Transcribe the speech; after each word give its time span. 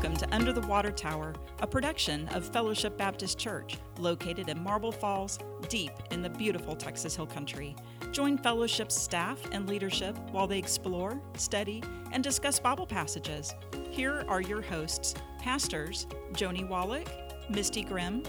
Welcome 0.00 0.16
to 0.18 0.32
Under 0.32 0.52
the 0.52 0.60
Water 0.60 0.92
Tower, 0.92 1.34
a 1.58 1.66
production 1.66 2.28
of 2.28 2.46
Fellowship 2.46 2.96
Baptist 2.96 3.36
Church, 3.36 3.78
located 3.98 4.48
in 4.48 4.62
Marble 4.62 4.92
Falls, 4.92 5.40
deep 5.68 5.90
in 6.12 6.22
the 6.22 6.30
beautiful 6.30 6.76
Texas 6.76 7.16
Hill 7.16 7.26
Country. 7.26 7.74
Join 8.12 8.38
Fellowship's 8.38 8.94
staff 8.94 9.40
and 9.50 9.68
leadership 9.68 10.16
while 10.30 10.46
they 10.46 10.56
explore, 10.56 11.20
study, 11.34 11.82
and 12.12 12.22
discuss 12.22 12.60
Bible 12.60 12.86
passages. 12.86 13.56
Here 13.90 14.24
are 14.28 14.40
your 14.40 14.62
hosts, 14.62 15.16
pastors 15.40 16.06
Joni 16.32 16.68
Wallach, 16.68 17.08
Misty 17.50 17.82
Grimm, 17.82 18.22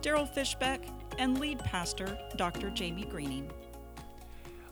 Daryl 0.00 0.32
Fishbeck, 0.32 0.88
and 1.18 1.40
lead 1.40 1.58
pastor 1.58 2.16
Dr. 2.36 2.70
Jamie 2.70 3.06
Greening. 3.06 3.50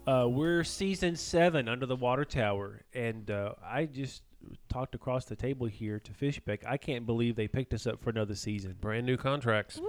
Uh, 0.06 0.28
we're 0.28 0.62
season 0.62 1.16
seven 1.16 1.68
under 1.68 1.86
the 1.86 1.96
water 1.96 2.24
tower, 2.24 2.82
and 2.94 3.32
uh, 3.32 3.54
I 3.64 3.86
just 3.86 4.22
talked 4.68 4.94
across 4.94 5.24
the 5.24 5.36
table 5.36 5.66
here 5.66 5.98
to 6.00 6.12
Fishbeck. 6.12 6.60
I 6.66 6.76
can't 6.76 7.06
believe 7.06 7.36
they 7.36 7.48
picked 7.48 7.72
us 7.74 7.86
up 7.86 8.02
for 8.02 8.10
another 8.10 8.34
season. 8.34 8.76
Brand 8.80 9.06
new 9.06 9.16
contracts. 9.16 9.80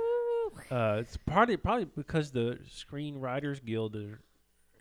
Uh, 0.72 0.98
it's 1.02 1.18
partly 1.18 1.58
probably 1.58 1.86
because 1.86 2.32
the 2.32 2.58
Screenwriters 2.68 3.64
Guild 3.64 3.96
are, 3.96 4.22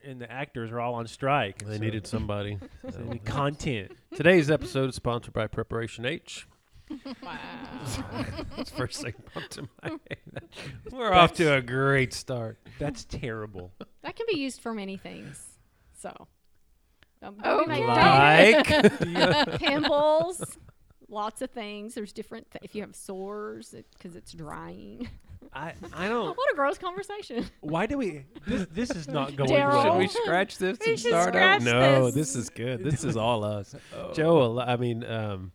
and 0.05 0.20
the 0.20 0.30
actors 0.30 0.70
are 0.70 0.80
all 0.80 0.95
on 0.95 1.06
strike. 1.06 1.64
They 1.64 1.74
so- 1.77 1.80
needed 1.82 2.06
somebody. 2.06 2.59
so 2.84 2.91
So, 2.91 2.98
they 2.98 3.05
need 3.10 3.24
content. 3.24 3.92
Today's 4.14 4.50
episode 4.50 4.88
is 4.91 4.95
sponsored 4.95 5.34
by 5.34 5.46
Preparation 5.46 6.05
H. 6.06 6.47
Wow. 7.20 7.36
That's 8.56 8.70
first 8.70 9.03
thing 9.03 9.14
popped 9.34 9.50
to 9.53 9.62
my 9.83 9.88
head. 9.91 10.48
We're 10.92 11.12
off 11.12 11.33
to 11.34 11.55
a 11.56 11.60
great 11.60 12.14
start. 12.14 12.58
That's 12.78 13.05
terrible. 13.05 13.72
that 14.03 14.14
can 14.14 14.25
be 14.33 14.38
used 14.38 14.60
for 14.60 14.72
many 14.72 14.97
things. 14.97 15.58
So, 16.00 16.28
um, 17.22 17.36
Oh, 17.45 17.59
we 17.61 17.67
make 17.67 17.86
Like, 17.86 19.59
pimples, 19.61 20.42
lots 21.09 21.42
of 21.42 21.50
things. 21.50 21.95
There's 21.95 22.12
different. 22.12 22.50
Th- 22.50 22.62
if 22.64 22.75
you 22.75 22.83
have 22.83 22.95
sores, 22.95 23.75
because 23.97 24.17
it's 24.17 24.33
drying. 24.33 25.09
I 25.53 25.72
I 25.94 26.09
don't. 26.09 26.37
what 26.37 26.53
a 26.53 26.56
gross 26.56 26.78
conversation. 26.78 27.47
Why 27.61 27.87
do 27.87 27.98
we? 27.98 28.25
This 28.47 28.67
this 28.72 28.91
is 28.91 29.09
not 29.09 29.37
going 29.37 29.50
Daryl? 29.50 29.83
should 29.83 29.98
we 29.98 30.09
scratch 30.09 30.59
this 30.59 30.78
We 30.84 30.92
and 30.92 31.00
start 31.00 31.28
scratch 31.28 31.62
out? 31.62 31.62
No, 31.62 32.06
this. 32.06 32.14
this 32.14 32.37
is 32.37 32.50
good. 32.50 32.84
This 32.84 33.05
is 33.05 33.17
all 33.17 33.44
us. 33.44 33.75
Oh. 33.97 34.12
Joe, 34.12 34.61
I 34.61 34.77
mean, 34.77 35.05
um, 35.05 35.53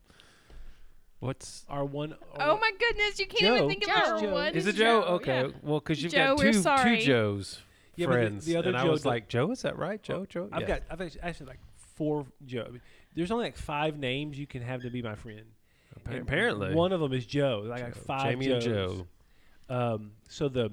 what's 1.20 1.64
Our 1.68 1.84
one. 1.84 2.16
Oh 2.38 2.58
my 2.58 2.70
goodness, 2.78 3.18
you 3.20 3.26
can't 3.26 3.40
Joe. 3.42 3.54
even 3.56 3.68
think 3.68 3.82
of 3.84 3.88
Joe. 3.90 3.94
our 4.14 4.20
Joe. 4.20 4.32
one. 4.32 4.54
is 4.54 4.66
it 4.66 4.74
Joe? 4.76 5.02
Okay, 5.02 5.42
yeah. 5.42 5.48
well, 5.62 5.80
because 5.80 6.02
you've 6.02 6.12
Joe, 6.12 6.36
got 6.36 6.42
two 6.42 6.52
two 6.52 6.96
Joes 7.04 7.60
Yeah, 7.96 8.06
but 8.06 8.12
the- 8.12 8.18
friends, 8.18 8.44
the 8.46 8.56
other 8.56 8.68
and 8.68 8.76
I 8.78 8.84
Joe 8.84 8.90
was 8.90 9.04
like, 9.04 9.28
Joe, 9.28 9.50
is 9.50 9.62
that 9.62 9.76
right? 9.78 10.02
Joe, 10.02 10.24
Joe. 10.26 10.48
I've 10.52 10.62
Yeah. 10.62 10.66
got 10.68 10.82
I've 10.90 11.00
actually, 11.00 11.20
actually 11.20 11.46
like 11.46 11.60
four 11.76 12.26
Joe. 12.46 12.64
I 12.66 12.70
mean, 12.70 12.80
There's 13.14 13.30
only 13.30 13.44
like 13.44 13.56
five 13.56 13.98
names 13.98 14.38
you 14.38 14.46
can 14.46 14.62
have 14.62 14.82
to 14.82 14.90
be 14.90 15.02
my 15.02 15.14
friend. 15.14 15.44
And 16.06 16.18
apparently 16.22 16.74
one 16.74 16.92
of 16.92 17.00
them 17.00 17.12
is 17.12 17.26
Joe. 17.26 17.64
Like, 17.66 17.82
like 17.82 17.94
Joe. 17.94 18.00
five 18.06 18.32
Jamie 18.32 18.46
Joes. 18.46 18.64
and 18.66 18.74
Joe. 18.74 19.06
Um, 19.68 20.12
so 20.28 20.48
the 20.48 20.70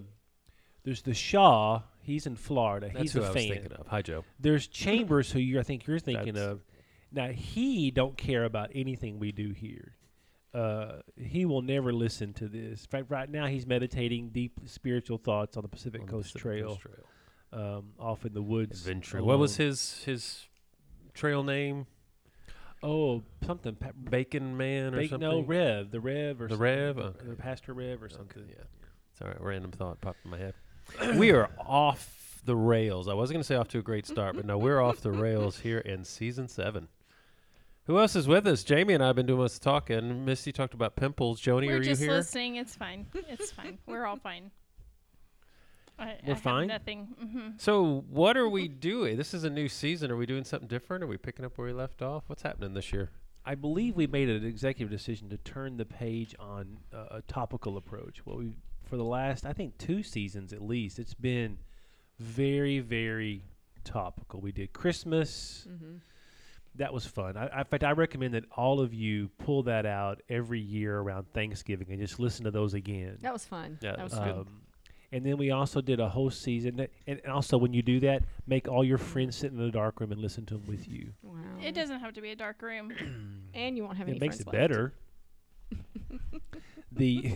there's 0.84 1.02
the 1.02 1.14
Shaw. 1.14 1.82
He's 2.02 2.26
in 2.26 2.36
Florida. 2.36 2.88
That's 2.88 3.02
he's 3.02 3.14
who 3.14 3.20
a 3.22 3.26
I 3.26 3.28
was 3.28 3.36
fan. 3.36 3.50
thinking 3.54 3.72
of. 3.74 3.88
Hi, 3.88 4.02
Joe. 4.02 4.24
There's 4.40 4.66
Chambers, 4.68 5.32
who 5.32 5.40
you 5.40 5.60
I 5.60 5.64
think 5.64 5.86
you're 5.86 6.00
thinking 6.00 6.34
That's- 6.34 6.52
of. 6.54 6.62
Now 7.12 7.28
he 7.30 7.92
don't 7.92 8.18
care 8.18 8.46
about 8.46 8.72
anything 8.74 9.20
we 9.20 9.32
do 9.32 9.50
here. 9.52 9.94
Uh, 10.54 10.94
he 11.16 11.46
will 11.46 11.62
never 11.62 11.94
listen 11.94 12.34
to 12.34 12.48
this. 12.48 12.82
In 12.82 12.88
fact, 12.88 13.06
right 13.10 13.30
now 13.30 13.46
he's 13.46 13.68
meditating 13.68 14.30
deep 14.30 14.60
spiritual 14.66 15.18
thoughts 15.20 15.56
on 15.58 15.62
the 15.64 15.70
Pacific 15.70 16.02
on 16.02 16.08
the 16.08 16.12
Coast 16.12 16.34
Pacific 16.34 16.42
Trail, 16.42 16.68
Coast 16.70 16.82
Trail. 16.82 17.78
um, 17.78 17.86
off 18.00 18.26
in 18.26 18.34
the 18.34 18.42
woods. 18.42 18.80
Adventure. 18.82 19.24
What 19.24 19.38
was 19.40 19.58
his 19.58 20.04
his 20.06 20.48
trail 21.14 21.44
name? 21.44 21.86
Oh, 22.82 23.22
something. 23.46 23.76
Pa- 23.76 23.92
Bacon 24.10 24.56
Man 24.58 24.96
or 24.96 25.06
something? 25.08 25.20
no, 25.30 25.42
Rev, 25.42 25.92
the 25.92 26.00
Rev 26.00 26.42
or 26.42 26.48
The 26.48 26.56
something. 26.56 26.60
Rev? 26.64 26.98
Uh, 26.98 27.02
Okay. 27.02 27.36
Pastor 27.38 27.74
Rev 27.74 28.02
or 28.02 28.06
Okay, 28.06 28.16
something. 28.16 28.46
yeah. 28.50 29.28
Right. 29.28 29.42
Random 29.42 29.72
thought 29.72 30.00
popped 30.00 30.20
in 30.24 30.32
my 30.32 30.38
head. 30.38 30.54
we 31.18 31.32
are 31.32 31.50
off 31.60 32.42
the 32.46 32.56
rails. 32.56 33.08
I 33.10 33.14
wasn't 33.14 33.36
going 33.36 33.42
to 33.42 33.48
say 33.48 33.56
off 33.56 33.68
to 33.70 33.80
a 33.80 33.82
great 33.84 34.08
start, 34.08 34.36
but 34.38 34.46
no, 34.46 34.58
we're 34.58 34.80
off 34.82 35.02
the 35.02 35.12
rails 35.12 35.60
here 35.60 35.80
in 35.80 36.06
season 36.06 36.48
seven. 36.48 36.88
Who 37.90 37.98
else 37.98 38.16
is 38.16 38.28
with 38.28 38.46
us? 38.46 38.64
Jamie 38.64 38.94
and 38.94 39.02
I 39.04 39.08
have 39.08 39.16
been 39.16 39.26
doing 39.26 39.40
most 39.40 39.64
talking. 39.64 40.24
Misty 40.24 40.52
talked 40.52 40.76
about 40.76 40.96
pimples. 40.96 41.42
Joni, 41.42 41.66
We're 41.66 41.74
are 41.74 41.78
you 41.78 41.86
just 41.86 42.00
here? 42.00 42.12
listening. 42.12 42.58
It's 42.58 42.76
fine. 42.76 43.08
It's 43.16 43.50
fine. 43.50 43.80
We're 43.88 44.06
all 44.06 44.18
fine. 44.18 44.52
I, 45.98 46.06
We're 46.06 46.12
I 46.24 46.28
have 46.28 46.40
fine? 46.40 46.68
nothing. 46.68 47.08
hmm 47.20 47.48
So, 47.58 48.06
what 48.08 48.38
are 48.38 48.48
we 48.48 48.68
doing? 48.68 49.18
This 49.18 49.34
is 49.34 49.44
a 49.44 49.50
new 49.50 49.68
season. 49.68 50.12
Are 50.12 50.16
we 50.16 50.28
doing 50.28 50.44
something 50.44 50.68
different? 50.68 51.04
Are 51.04 51.08
we 51.08 51.18
picking 51.18 51.44
up 51.44 51.58
where 51.58 51.66
we 51.66 51.74
left 51.74 52.04
off? 52.04 52.26
What's 52.28 52.44
happening 52.44 52.76
this 52.76 52.94
year? 52.94 53.10
I 53.44 53.56
believe 53.56 53.96
we 53.96 54.06
made 54.06 54.30
an 54.30 54.46
executive 54.46 54.92
decision 54.92 55.28
to 55.30 55.38
turn 55.38 55.78
the 55.78 55.86
page 55.86 56.36
on 56.40 56.78
uh, 56.94 57.06
a 57.10 57.22
topical 57.24 57.76
approach. 57.76 58.24
What 58.24 58.38
we 58.38 58.52
for 58.88 58.98
the 58.98 59.04
last, 59.04 59.48
I 59.48 59.54
think, 59.54 59.80
two 59.80 60.04
seasons 60.04 60.54
at 60.54 60.62
least, 60.62 61.00
it's 61.00 61.16
been 61.16 61.58
very, 62.20 62.82
very 62.82 63.46
topical. 63.84 64.42
We 64.42 64.52
did 64.52 64.74
Christmas. 64.74 65.66
Mm-hmm. 65.68 65.96
That 66.76 66.94
was 66.94 67.06
fun. 67.06 67.36
I, 67.36 67.48
I, 67.48 67.60
in 67.60 67.66
fact, 67.66 67.84
I 67.84 67.92
recommend 67.92 68.34
that 68.36 68.46
all 68.56 68.80
of 68.80 68.94
you 68.94 69.30
pull 69.40 69.64
that 69.64 69.86
out 69.86 70.22
every 70.30 70.60
year 70.62 70.98
around 71.00 71.26
Thanksgiving 71.34 71.88
and 71.90 72.00
just 72.00 72.20
listen 72.20 72.46
to 72.46 72.52
those 72.52 72.74
again. 72.74 73.18
That 73.22 73.34
was 73.34 73.44
fun. 73.46 73.78
Yeah, 73.82 73.92
that 73.92 73.98
that 73.98 74.04
was 74.04 74.12
was 74.14 74.20
fun. 74.20 74.28
good. 74.30 74.38
Um, 74.40 74.62
and 75.12 75.26
then 75.26 75.38
we 75.38 75.50
also 75.52 75.82
did 75.82 76.00
a 76.00 76.08
whole 76.08 76.30
season. 76.30 76.78
That, 76.78 76.92
and 77.08 77.20
and 77.24 77.34
also, 77.34 77.58
when 77.58 77.74
you 77.74 77.82
do 77.82 78.00
that, 78.02 78.24
make 78.48 78.68
all 78.68 78.84
your 78.84 79.00
friends 79.00 79.36
sit 79.36 79.52
in 79.52 79.58
the 79.58 79.72
dark 79.72 80.00
room 80.00 80.12
and 80.12 80.22
listen 80.22 80.46
to 80.46 80.54
them 80.54 80.68
with 80.68 80.88
you. 80.88 81.12
wow. 81.24 81.34
It 81.62 81.74
doesn't 81.74 82.00
have 82.00 82.14
to 82.14 82.22
be 82.22 82.30
a 82.32 82.36
dark 82.36 82.62
room. 82.62 82.94
And 83.56 83.76
you 83.76 83.84
won't 83.84 83.98
have 83.98 84.08
any 84.08 84.18
it 84.18 84.22
makes 84.22 84.40
it 84.40 84.46
left. 84.46 84.52
better. 84.58 84.94
the 86.92 87.32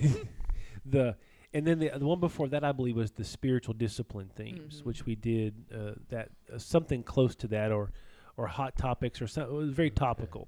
the 0.85 1.15
and 1.53 1.65
then 1.67 1.79
the, 1.79 1.91
the 1.97 2.05
one 2.05 2.19
before 2.19 2.47
that 2.49 2.63
I 2.63 2.71
believe 2.71 2.95
was 2.95 3.11
the 3.11 3.23
spiritual 3.23 3.73
discipline 3.73 4.29
themes, 4.35 4.81
Mhm. 4.81 4.85
which 4.85 5.05
we 5.05 5.15
did 5.15 5.53
uh, 5.73 5.91
that 6.09 6.29
uh, 6.53 6.57
something 6.57 7.03
close 7.03 7.35
to 7.37 7.47
that 7.49 7.71
or 7.71 7.91
or 8.37 8.47
hot 8.47 8.77
topics 8.77 9.21
or 9.21 9.27
something. 9.27 9.53
It 9.53 9.57
was 9.57 9.71
very 9.71 9.91
topical. 9.91 10.47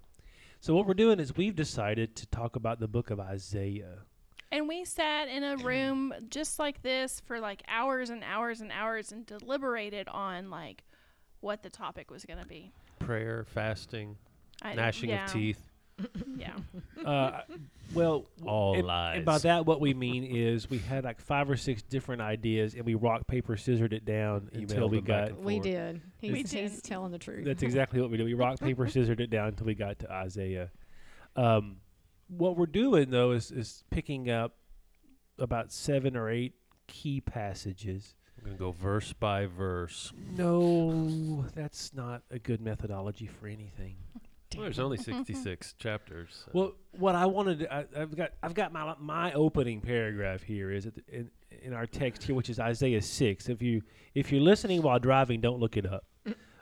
So 0.60 0.74
what 0.74 0.88
we're 0.88 0.94
doing 0.96 1.20
is 1.20 1.36
we've 1.36 1.56
decided 1.56 2.16
to 2.16 2.26
talk 2.28 2.56
about 2.56 2.80
the 2.80 2.88
book 2.88 3.12
of 3.12 3.20
Isaiah. 3.20 4.00
And 4.52 4.68
we 4.68 4.86
sat 4.86 5.28
in 5.28 5.44
a 5.44 5.58
room 5.64 6.14
just 6.30 6.60
like 6.60 6.82
this 6.82 7.22
for 7.26 7.40
like 7.40 7.62
hours 7.68 8.10
and 8.10 8.24
hours 8.24 8.62
and 8.62 8.72
hours 8.72 9.12
and 9.12 9.26
deliberated 9.26 10.08
on 10.08 10.50
like 10.50 10.84
what 11.42 11.62
the 11.62 11.70
topic 11.70 12.10
was 12.10 12.26
going 12.26 12.40
to 12.40 12.48
be. 12.48 12.72
Prayer, 13.00 13.46
fasting, 13.48 14.18
I, 14.62 14.74
gnashing 14.74 15.10
yeah, 15.10 15.26
of 15.26 15.32
teeth, 15.32 15.62
Yeah. 16.38 16.56
Uh, 17.06 17.42
well, 17.94 18.26
all 18.46 18.76
and, 18.76 18.86
lies. 18.86 19.18
and 19.18 19.26
by 19.26 19.38
that, 19.40 19.66
what 19.66 19.80
we 19.80 19.94
mean 19.94 20.24
is 20.24 20.70
we 20.70 20.80
had 20.80 21.06
like 21.06 21.22
five 21.22 21.50
or 21.50 21.56
six 21.56 21.82
different 21.82 22.22
ideas, 22.22 22.74
and 22.74 22.86
we 22.86 22.94
rock 22.94 23.26
paper 23.28 23.56
scissored 23.56 23.94
it 23.94 24.06
down 24.06 24.50
until 24.54 24.90
we 24.90 25.02
got 25.02 25.40
We 25.40 25.60
did. 25.60 26.02
He's, 26.20 26.34
We 26.34 26.44
did. 26.44 26.72
he's 26.72 26.82
telling 26.82 27.12
the 27.12 27.18
truth. 27.18 27.46
That's 27.46 27.64
exactly 27.64 28.02
what 28.02 28.12
we 28.12 28.18
did. 28.18 28.26
We 28.26 28.34
rock 28.34 28.60
paper 28.60 28.88
scissored 28.90 29.22
it 29.22 29.30
down 29.30 29.50
until 29.50 29.66
we 29.68 29.76
got 29.76 30.00
to 30.00 30.12
Isaiah. 30.12 30.72
Um, 31.36 31.78
what 32.28 32.58
we're 32.58 32.66
doing 32.66 33.10
though 33.12 33.32
is 33.32 33.52
is 33.52 33.84
picking 33.90 34.30
up 34.30 34.56
about 35.40 35.72
seven 35.72 36.16
or 36.18 36.30
eight 36.30 36.54
key 36.88 37.22
passages. 37.22 38.16
I'm 38.38 38.46
going 38.46 38.58
to 38.58 38.60
go 38.60 38.72
verse 38.72 39.14
by 39.14 39.46
verse. 39.46 40.12
No, 40.36 41.46
that's 41.56 41.94
not 41.94 42.24
a 42.30 42.40
good 42.40 42.62
methodology 42.62 43.28
for 43.28 43.48
anything. 43.48 43.96
Well, 44.58 44.66
there's 44.66 44.80
only 44.80 44.98
66 44.98 45.74
chapters. 45.80 46.44
so- 46.46 46.52
Well, 46.54 46.72
what 46.92 47.16
I 47.16 47.26
wanted, 47.26 47.60
to, 47.60 47.74
I, 47.74 47.86
I've 47.98 48.16
got, 48.16 48.32
I've 48.42 48.54
got 48.54 48.72
my 48.74 48.96
my 49.00 49.34
opening 49.34 49.82
paragraph 49.82 50.42
here 50.44 50.72
is 50.72 50.86
at 50.86 50.96
the, 50.96 51.04
in 51.12 51.32
in 51.64 51.74
our 51.74 51.86
text 51.86 52.24
here, 52.24 52.36
which 52.36 52.50
is 52.50 52.60
Isaiah 52.60 53.02
six. 53.02 53.50
If 53.50 53.62
you 53.62 53.82
if 54.14 54.32
you're 54.32 54.42
listening 54.42 54.82
while 54.82 55.00
driving, 55.00 55.42
don't 55.42 55.60
look 55.60 55.78
it 55.78 55.86
up. 55.86 56.06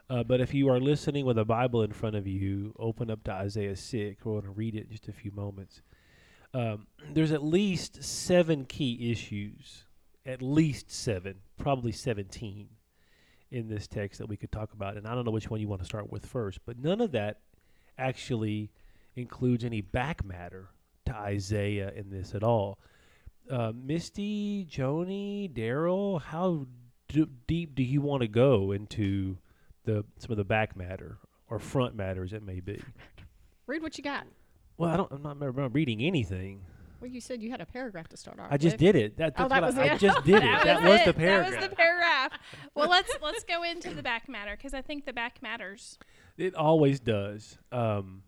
Uh, 0.10 0.22
but 0.22 0.42
if 0.42 0.54
you 0.54 0.70
are 0.70 0.80
listening 0.82 1.26
with 1.26 1.38
a 1.38 1.46
Bible 1.46 1.82
in 1.82 1.92
front 1.92 2.16
of 2.16 2.28
you, 2.28 2.76
open 2.78 3.10
up 3.10 3.24
to 3.24 3.32
Isaiah 3.32 3.76
six. 3.76 4.24
We're 4.26 4.34
going 4.34 4.44
to 4.44 4.50
read 4.52 4.76
it 4.76 4.86
in 4.86 4.92
just 4.92 5.08
a 5.08 5.14
few 5.14 5.32
moments. 5.32 5.82
Um, 6.54 6.88
there's 7.14 7.32
at 7.32 7.42
least 7.44 8.04
seven 8.04 8.66
key 8.66 9.10
issues, 9.12 9.86
at 10.26 10.42
least 10.42 10.92
seven, 10.92 11.36
probably 11.58 11.92
seventeen, 11.94 12.68
in 13.50 13.70
this 13.70 13.88
text 13.88 14.20
that 14.20 14.28
we 14.28 14.36
could 14.38 14.52
talk 14.52 14.74
about. 14.74 14.98
And 14.98 15.08
I 15.08 15.16
don't 15.16 15.26
know 15.26 15.32
which 15.32 15.50
one 15.50 15.62
you 15.62 15.68
want 15.68 15.82
to 15.82 15.86
start 15.86 16.12
with 16.12 16.26
first, 16.26 16.60
but 16.66 16.78
none 16.78 17.02
of 17.02 17.12
that 17.14 17.40
actually 17.98 18.72
includes 19.16 19.64
any 19.64 19.82
back 19.82 20.24
matter 20.26 20.70
to 21.06 21.14
Isaiah 21.16 21.92
in 21.96 22.10
this 22.10 22.34
at 22.34 22.44
all. 22.44 22.80
Uh, 23.50 23.72
Misty, 23.76 24.66
Joni, 24.70 25.52
Daryl, 25.54 26.22
how 26.22 26.66
d- 27.10 27.28
deep 27.48 27.76
do 27.76 27.84
you 27.84 28.02
want 28.02 28.22
to 28.22 28.28
go 28.28 28.72
into 28.72 29.38
the 29.86 30.06
some 30.18 30.32
of 30.32 30.38
the 30.38 30.46
back 30.46 30.78
matter 30.78 31.18
or 31.50 31.60
front 31.60 31.96
matter 31.96 32.24
as 32.24 32.32
it 32.34 32.42
may 32.44 32.60
be? 32.62 32.82
Read 33.68 33.82
what 33.82 33.98
you 33.98 34.04
got. 34.04 34.26
Well, 34.78 34.90
I 34.90 34.98
don't. 34.98 35.12
I'm 35.12 35.22
not, 35.22 35.38
I'm 35.42 35.56
not 35.56 35.74
reading 35.74 36.02
anything. 36.02 36.62
Well, 37.02 37.12
you 37.12 37.20
said 37.20 37.44
you 37.44 37.52
had 37.52 37.60
a 37.60 37.66
paragraph 37.66 38.08
to 38.10 38.18
start 38.18 38.40
off. 38.40 38.48
I 38.50 38.56
just 38.56 38.76
with. 38.76 38.80
did 38.80 38.96
it. 38.96 39.18
That, 39.18 39.34
Oh, 39.38 39.50
that 39.50 39.62
was 39.62 39.78
I, 39.78 39.90
I 39.90 39.98
just 39.98 40.24
did 40.24 40.36
it. 40.44 40.64
That, 40.64 40.82
was, 40.82 41.02
it. 41.02 41.06
the 41.06 41.14
paragraph. 41.14 41.52
That 41.52 41.60
was 41.60 41.70
the 41.70 41.76
paragraph. 41.76 42.32
well, 42.76 42.90
let's 42.90 43.12
let's 43.22 43.44
go 43.44 43.62
into 43.64 43.94
the 43.94 44.02
back 44.02 44.30
matter 44.30 44.56
because 44.56 44.74
I 44.74 44.82
think 44.82 45.06
the 45.06 45.12
back 45.12 45.42
matters. 45.42 45.98
It 46.38 46.56
always 46.56 47.00
does. 47.00 47.58
Um, 47.72 48.24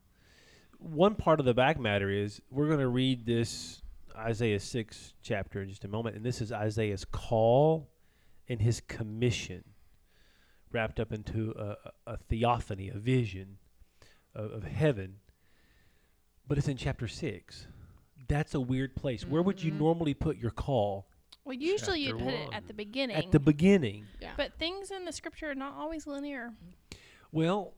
one 0.78 1.16
part 1.16 1.40
of 1.40 1.46
the 1.46 1.54
back 1.54 1.80
matter 1.80 2.10
is 2.10 2.42
we're 2.52 2.68
going 2.68 2.80
to 2.80 2.88
read 2.88 3.26
this 3.26 3.82
Isaiah 4.16 4.60
6 4.60 5.14
chapter 5.22 5.62
in 5.62 5.70
just 5.70 5.84
a 5.86 5.88
moment, 5.88 6.16
and 6.16 6.24
this 6.26 6.42
is 6.42 6.52
Isaiah's 6.52 7.06
call 7.06 7.90
and 8.48 8.62
his 8.62 8.80
commission 8.82 9.64
wrapped 10.72 11.00
up 11.00 11.12
into 11.12 11.54
a, 11.58 11.76
a- 12.10 12.14
a 12.14 12.18
theophany, 12.18 12.90
a 12.90 12.98
vision 12.98 13.58
of, 14.36 14.52
of 14.52 14.64
heaven. 14.64 15.16
But 16.48 16.58
it's 16.60 16.68
in 16.68 16.78
chapter 16.78 17.08
6. 17.08 17.68
That's 18.28 18.54
a 18.54 18.60
weird 18.60 18.96
place. 18.96 19.26
Where 19.26 19.42
would 19.42 19.64
you 19.64 19.72
Mhm. 19.72 19.80
normally 19.80 20.14
put 20.14 20.38
your 20.38 20.52
call? 20.52 21.08
Well, 21.44 21.54
usually 21.56 22.02
you'd 22.02 22.18
Chapter 22.20 22.26
put 22.26 22.34
it 22.34 22.50
at 22.54 22.68
the 22.68 22.74
beginning. 22.74 23.16
At 23.16 23.32
the 23.32 23.40
beginning. 23.40 24.06
Yeah. 24.22 24.32
but 24.38 24.58
things 24.58 24.90
in 24.92 25.06
the 25.06 25.12
scripture 25.12 25.52
are 25.52 25.56
not 25.56 25.74
always 25.76 26.08
linear. 26.08 26.54
Well, 27.36 27.74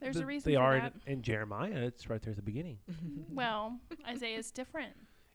There's 0.00 0.16
a 0.16 0.24
reason 0.24 0.50
They 0.50 0.56
for 0.56 0.62
are 0.62 0.80
that. 0.80 0.94
In, 1.06 1.12
in 1.14 1.22
Jeremiah. 1.22 1.72
It's 1.74 2.08
right 2.08 2.22
there 2.22 2.30
at 2.30 2.36
the 2.36 2.42
beginning. 2.42 2.78
Well, 3.30 3.78
Isaiah's 4.08 4.50
different. 4.50 4.94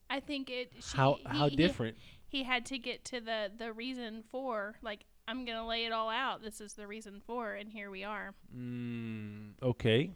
I 0.10 0.20
think 0.22 0.50
it. 0.50 0.72
She, 0.80 0.98
how 0.98 1.16
he- 1.16 1.38
how 1.38 1.50
different? 1.50 1.98
He, 2.28 2.44
had 2.44 2.66
to 2.68 2.78
get 2.80 3.04
to 3.06 3.20
the 3.20 3.52
the 3.56 3.72
reason 3.74 4.24
for 4.32 4.76
like 4.82 5.06
I'm 5.28 5.46
gonna 5.46 5.68
lay 5.68 5.86
it 5.86 5.92
all 5.92 6.10
out. 6.10 6.42
This 6.42 6.62
is 6.62 6.74
the 6.74 6.88
reason 6.88 7.22
for, 7.28 7.54
and 7.54 7.70
here 7.70 7.92
we 7.92 8.04
are. 8.04 8.34
Mm, 8.58 9.52
okay. 9.62 10.10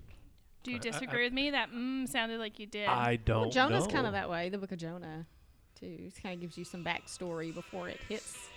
Do 0.64 0.72
you 0.72 0.78
I- 0.78 0.80
I- 0.80 0.92
disagree 0.92 1.24
with 1.26 1.34
me? 1.34 1.52
That 1.52 1.72
mm 1.72 2.08
sounded 2.08 2.40
like 2.40 2.58
you 2.58 2.66
did. 2.66 2.88
I 2.88 3.18
don't 3.18 3.42
Well, 3.42 3.50
Jonah's 3.52 3.86
kind 3.88 4.08
of 4.08 4.14
that 4.14 4.30
way. 4.30 4.50
The 4.50 4.58
book 4.58 4.72
of 4.72 4.80
Jonah, 4.80 5.28
too. 5.80 5.98
It 6.08 6.24
kind 6.24 6.34
of 6.36 6.42
gives 6.42 6.58
you 6.58 6.64
some 6.66 6.84
backstory 6.84 7.54
before 7.54 7.90
it 7.90 8.00
hits. 8.10 8.48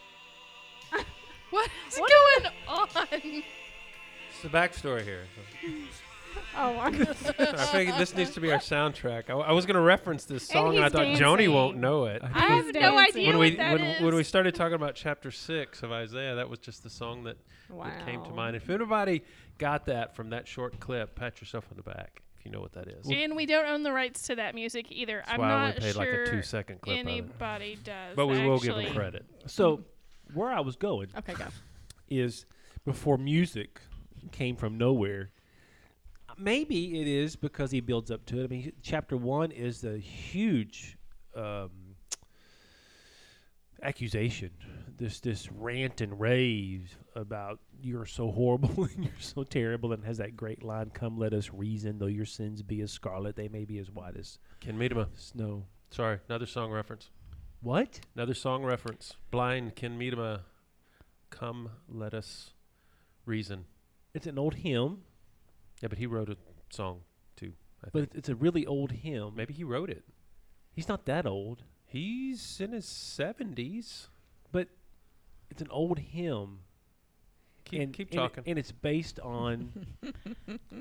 what 1.51 1.69
is 1.89 1.99
going 1.99 2.53
on? 2.69 3.43
It's 4.37 4.43
the 4.43 4.49
backstory 4.51 5.03
here. 5.03 5.23
Oh 6.59 6.73
my 6.75 6.91
god. 6.91 7.09
I 7.39 7.67
figured 7.67 7.97
this 7.99 8.15
needs 8.15 8.31
to 8.33 8.41
be 8.41 8.51
our 8.51 8.59
soundtrack. 8.59 9.29
I 9.31 9.53
was 9.53 9.67
going 9.67 9.75
to 9.75 9.81
reference 9.81 10.25
this 10.25 10.47
song, 10.47 10.77
and, 10.77 10.81
I 10.81 10.85
he's 10.85 10.93
thought 10.93 11.39
Joni 11.39 11.53
won't 11.53 11.77
know 11.77 12.07
it. 12.07 12.23
I 12.23 12.29
have 12.29 12.75
no 12.75 12.99
idea 12.99 13.27
when 13.29 13.37
what 13.37 13.41
we 13.41 13.57
that 13.57 13.73
when, 13.73 13.85
is. 13.85 14.03
when 14.03 14.15
we 14.15 14.23
started 14.23 14.55
talking 14.55 14.75
about 14.75 14.95
chapter 14.95 15.31
six 15.31 15.83
of 15.83 15.93
Isaiah, 15.93 16.35
that 16.37 16.49
was 16.49 16.59
just 16.59 16.83
the 16.83 16.89
song 16.91 17.25
that, 17.25 17.37
Wow. 17.71 17.85
that 17.85 18.07
came 18.07 18.23
to 18.25 18.31
mind. 18.31 18.57
If 18.57 18.71
anybody 18.71 19.23
got 19.59 19.85
that 19.87 20.15
from 20.17 20.31
that 20.31 20.47
short 20.49 20.79
clip, 20.81 21.15
pat 21.15 21.41
yourself 21.43 21.67
on 21.71 21.77
the 21.77 21.83
back 21.83 22.23
if 22.39 22.45
you 22.47 22.51
know 22.51 22.61
what 22.61 22.73
that 22.73 22.89
is. 22.89 23.07
and 23.11 23.37
we 23.37 23.45
don't 23.45 23.67
own 23.67 23.83
the 23.83 23.93
rights 23.93 24.23
to 24.29 24.37
that 24.37 24.55
music 24.55 24.87
either. 24.91 25.19
That's 25.27 25.33
I'm 25.33 25.41
why 25.41 25.47
I 25.47 25.51
not 25.51 25.69
only 25.69 25.81
paid 25.81 25.93
sure 25.95 26.01
like 26.21 26.29
a 26.29 26.31
two 26.31 26.43
second 26.43 26.81
clip 26.81 27.01
of 27.01 27.07
it. 27.07 27.11
anybody 27.11 27.79
does. 27.85 28.15
But 28.17 28.27
we 28.29 28.41
will 28.47 28.59
give 28.59 28.71
actually. 28.71 28.85
them 28.87 28.95
credit. 28.95 29.27
So, 29.47 29.85
where 30.33 30.51
I 30.51 30.61
was 30.61 30.77
going 30.77 31.09
Okay, 31.19 31.35
go. 31.35 31.47
is 32.09 32.47
before 32.87 33.19
music 33.19 33.81
came 34.33 34.57
from 34.57 34.79
nowhere. 34.79 35.31
Maybe 36.39 37.01
it 37.01 37.07
is 37.07 37.35
because 37.37 37.71
he 37.71 37.81
builds 37.81 38.11
up 38.11 38.27
to 38.27 38.41
it. 38.41 38.45
I 38.45 38.47
mean, 38.49 38.73
chapter 38.83 39.17
one 39.17 39.51
is 39.51 39.81
the 39.81 39.99
huge 39.99 40.99
um, 41.35 41.71
accusation, 43.83 44.51
this 44.97 45.21
this 45.21 45.51
rant 45.51 46.01
and 46.01 46.19
rave 46.19 46.97
about 47.15 47.61
you're 47.81 48.07
so 48.07 48.31
horrible 48.31 48.85
and 48.95 49.05
you're 49.05 49.13
so 49.21 49.45
terrible, 49.45 49.93
and 49.93 50.05
has 50.05 50.19
that 50.19 50.37
great 50.37 50.63
line, 50.63 50.91
"Come, 50.91 51.19
let 51.19 51.33
us 51.33 51.51
reason. 51.53 51.99
Though 51.99 52.07
your 52.07 52.25
sins 52.27 52.63
be 52.63 52.81
as 52.81 52.91
scarlet, 52.91 53.37
they 53.37 53.49
may 53.49 53.65
be 53.65 53.79
as 53.79 53.91
white 53.91 54.17
as 54.17 54.39
Ken 54.61 54.79
Medema. 54.79 55.09
snow." 55.17 55.65
Sorry, 55.91 56.19
another 56.29 56.47
song 56.47 56.71
reference. 56.71 57.11
What? 57.61 58.01
Another 58.15 58.35
song 58.35 58.65
reference. 58.65 59.15
Blind 59.31 59.77
Ken 59.77 59.99
Medema. 59.99 60.41
Come, 61.31 61.71
let 61.89 62.15
us 62.15 62.53
reason. 63.25 63.65
It's 64.17 64.27
an 64.27 64.39
old 64.39 64.55
hymn, 64.55 65.03
Yeah, 65.83 65.89
but 65.89 65.99
he 65.99 66.07
wrote 66.07 66.31
a 66.31 66.37
song 66.71 67.01
too. 67.37 67.53
I 67.85 67.89
but 67.93 67.93
think. 67.93 68.05
it's, 68.09 68.17
it's 68.17 68.29
a 68.31 68.35
really 68.35 68.65
old 68.67 68.91
hymn. 68.93 69.35
maybe 69.37 69.53
he 69.53 69.63
wrote 69.63 69.91
it. 69.91 70.05
He's 70.73 70.89
not 70.89 71.05
that 71.05 71.27
old. 71.27 71.63
He's 71.85 72.59
in 72.61 72.73
his 72.73 72.87
seventies. 72.87 74.09
but 74.53 74.69
it's 75.51 75.61
an 75.61 75.69
old 75.71 75.99
hymn. 75.99 76.61
Keep, 77.67 77.81
and, 77.83 77.93
keep 77.93 78.09
and 78.13 78.15
it- 78.15 78.23
talking. 78.23 78.45
and 78.47 78.59
it's 78.59 78.73
based 78.73 79.21
on 79.21 79.87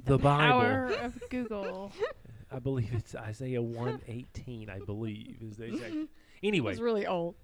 the 0.05 0.17
Bible. 0.17 0.21
Power 0.61 0.85
of 1.01 1.19
Google. 1.29 1.91
I 2.51 2.59
believe 2.59 2.91
it's 2.93 3.15
Isaiah 3.15 3.61
one 3.61 3.99
eighteen. 4.07 4.69
I 4.69 4.79
believe 4.79 5.37
is 5.41 5.57
the 5.57 5.65
exact. 5.65 5.93
Anyway, 6.43 6.71
was 6.71 6.81
really 6.81 7.07
old. 7.07 7.35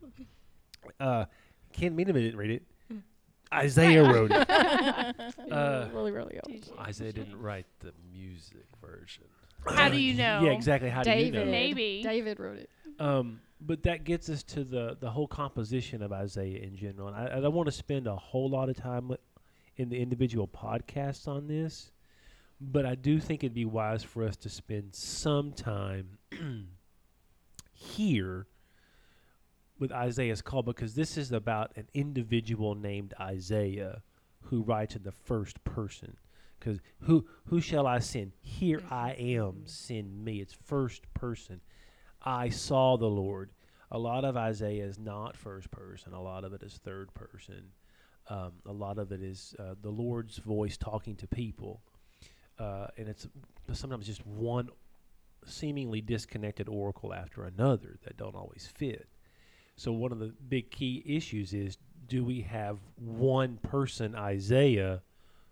uh, 0.99 1.25
Ken 1.73 1.97
Medema 1.97 2.13
didn't 2.15 2.37
read 2.37 2.51
it. 2.51 2.63
Isaiah 3.53 4.03
wrote 4.03 4.31
it. 4.31 4.47
It 4.49 5.25
Uh, 5.51 5.89
really, 5.93 6.11
really 6.11 6.39
old. 6.47 6.71
Isaiah 6.79 7.11
didn't 7.11 7.39
write 7.39 7.65
the 7.79 7.91
music 8.13 8.65
version. 8.81 9.25
How 9.67 9.89
do 9.89 9.99
you 9.99 10.13
know? 10.13 10.41
Yeah, 10.43 10.51
exactly. 10.51 10.89
How 10.89 11.03
do 11.03 11.11
you 11.11 11.31
know? 11.31 11.45
Maybe. 11.45 12.01
David 12.03 12.39
wrote 12.39 12.57
it. 12.57 12.69
Um, 12.99 13.41
but 13.59 13.83
that 13.83 14.03
gets 14.03 14.29
us 14.29 14.43
to 14.43 14.63
the 14.63 14.97
the 14.99 15.09
whole 15.09 15.27
composition 15.27 16.01
of 16.01 16.11
Isaiah 16.11 16.59
in 16.61 16.75
general. 16.75 17.09
And 17.09 17.17
I, 17.17 17.37
I 17.37 17.39
don't 17.41 17.53
want 17.53 17.67
to 17.67 17.71
spend 17.71 18.07
a 18.07 18.15
whole 18.15 18.49
lot 18.49 18.69
of 18.69 18.77
time 18.77 19.11
in 19.77 19.89
the 19.89 20.01
individual 20.01 20.47
podcasts 20.47 21.27
on 21.27 21.47
this, 21.47 21.91
but 22.59 22.85
I 22.85 22.95
do 22.95 23.19
think 23.19 23.43
it'd 23.43 23.53
be 23.53 23.65
wise 23.65 24.03
for 24.03 24.23
us 24.23 24.35
to 24.37 24.49
spend 24.49 24.95
some 24.95 25.53
time 25.53 26.17
here 27.73 28.47
with 29.81 29.91
Isaiah's 29.91 30.43
call 30.43 30.61
because 30.61 30.93
this 30.93 31.17
is 31.17 31.31
about 31.31 31.71
an 31.75 31.87
individual 31.95 32.75
named 32.75 33.15
Isaiah 33.19 34.03
who 34.43 34.61
writes 34.61 34.95
in 34.95 35.01
the 35.01 35.11
first 35.11 35.61
person. 35.63 36.17
Because 36.59 36.79
who 36.99 37.25
who 37.47 37.59
shall 37.59 37.87
I 37.87 37.97
send? 37.97 38.33
Here 38.41 38.83
I 38.91 39.13
am, 39.13 39.63
send 39.65 40.23
me. 40.23 40.39
It's 40.39 40.53
first 40.53 41.11
person. 41.15 41.61
I 42.21 42.49
saw 42.49 42.95
the 42.95 43.09
Lord. 43.09 43.49
A 43.89 43.97
lot 43.97 44.23
of 44.23 44.37
Isaiah 44.37 44.85
is 44.85 44.99
not 44.99 45.35
first 45.35 45.71
person. 45.71 46.13
A 46.13 46.21
lot 46.21 46.43
of 46.43 46.53
it 46.53 46.61
is 46.61 46.79
third 46.83 47.11
person. 47.15 47.63
Um, 48.29 48.51
a 48.67 48.71
lot 48.71 48.99
of 48.99 49.11
it 49.11 49.23
is 49.23 49.55
uh, 49.57 49.73
the 49.81 49.89
Lord's 49.89 50.37
voice 50.37 50.77
talking 50.77 51.15
to 51.15 51.27
people, 51.27 51.81
uh, 52.59 52.87
and 52.97 53.09
it's 53.09 53.27
sometimes 53.73 54.05
just 54.05 54.25
one 54.27 54.69
seemingly 55.47 56.01
disconnected 56.01 56.69
oracle 56.69 57.15
after 57.15 57.45
another 57.45 57.97
that 58.03 58.15
don't 58.15 58.35
always 58.35 58.69
fit. 58.71 59.07
So 59.81 59.91
one 59.91 60.11
of 60.11 60.19
the 60.19 60.31
big 60.47 60.69
key 60.69 61.01
issues 61.07 61.55
is: 61.55 61.79
do 62.07 62.23
we 62.23 62.41
have 62.41 62.77
one 62.97 63.57
person 63.63 64.13
Isaiah 64.13 65.01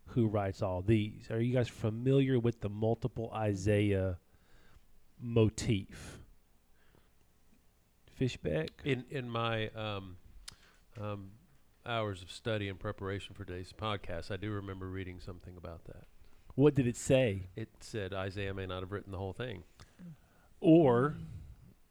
who 0.06 0.28
writes 0.28 0.62
all 0.62 0.84
these? 0.84 1.32
Are 1.32 1.42
you 1.42 1.52
guys 1.52 1.68
familiar 1.68 2.38
with 2.38 2.62
the 2.62 2.70
multiple 2.70 3.32
Isaiah 3.34 4.20
motif? 5.20 6.20
Fishbeck. 8.22 8.70
In 8.86 9.04
in 9.10 9.28
my 9.28 9.70
um, 9.70 10.18
um, 11.02 11.32
hours 11.84 12.22
of 12.22 12.30
study 12.30 12.70
and 12.70 12.80
preparation 12.80 13.34
for 13.34 13.46
today's 13.46 13.74
podcast, 13.76 14.30
I 14.30 14.38
do 14.38 14.52
remember 14.52 14.90
reading 14.90 15.20
something 15.20 15.58
about 15.58 15.86
that. 15.86 16.06
What 16.54 16.76
did 16.76 16.86
it 16.86 16.98
say? 16.98 17.48
It 17.56 17.70
said 17.80 18.14
Isaiah 18.14 18.54
may 18.54 18.68
not 18.68 18.82
have 18.82 18.92
written 18.92 19.12
the 19.12 19.18
whole 19.18 19.34
thing. 19.34 19.64
Or 20.62 21.16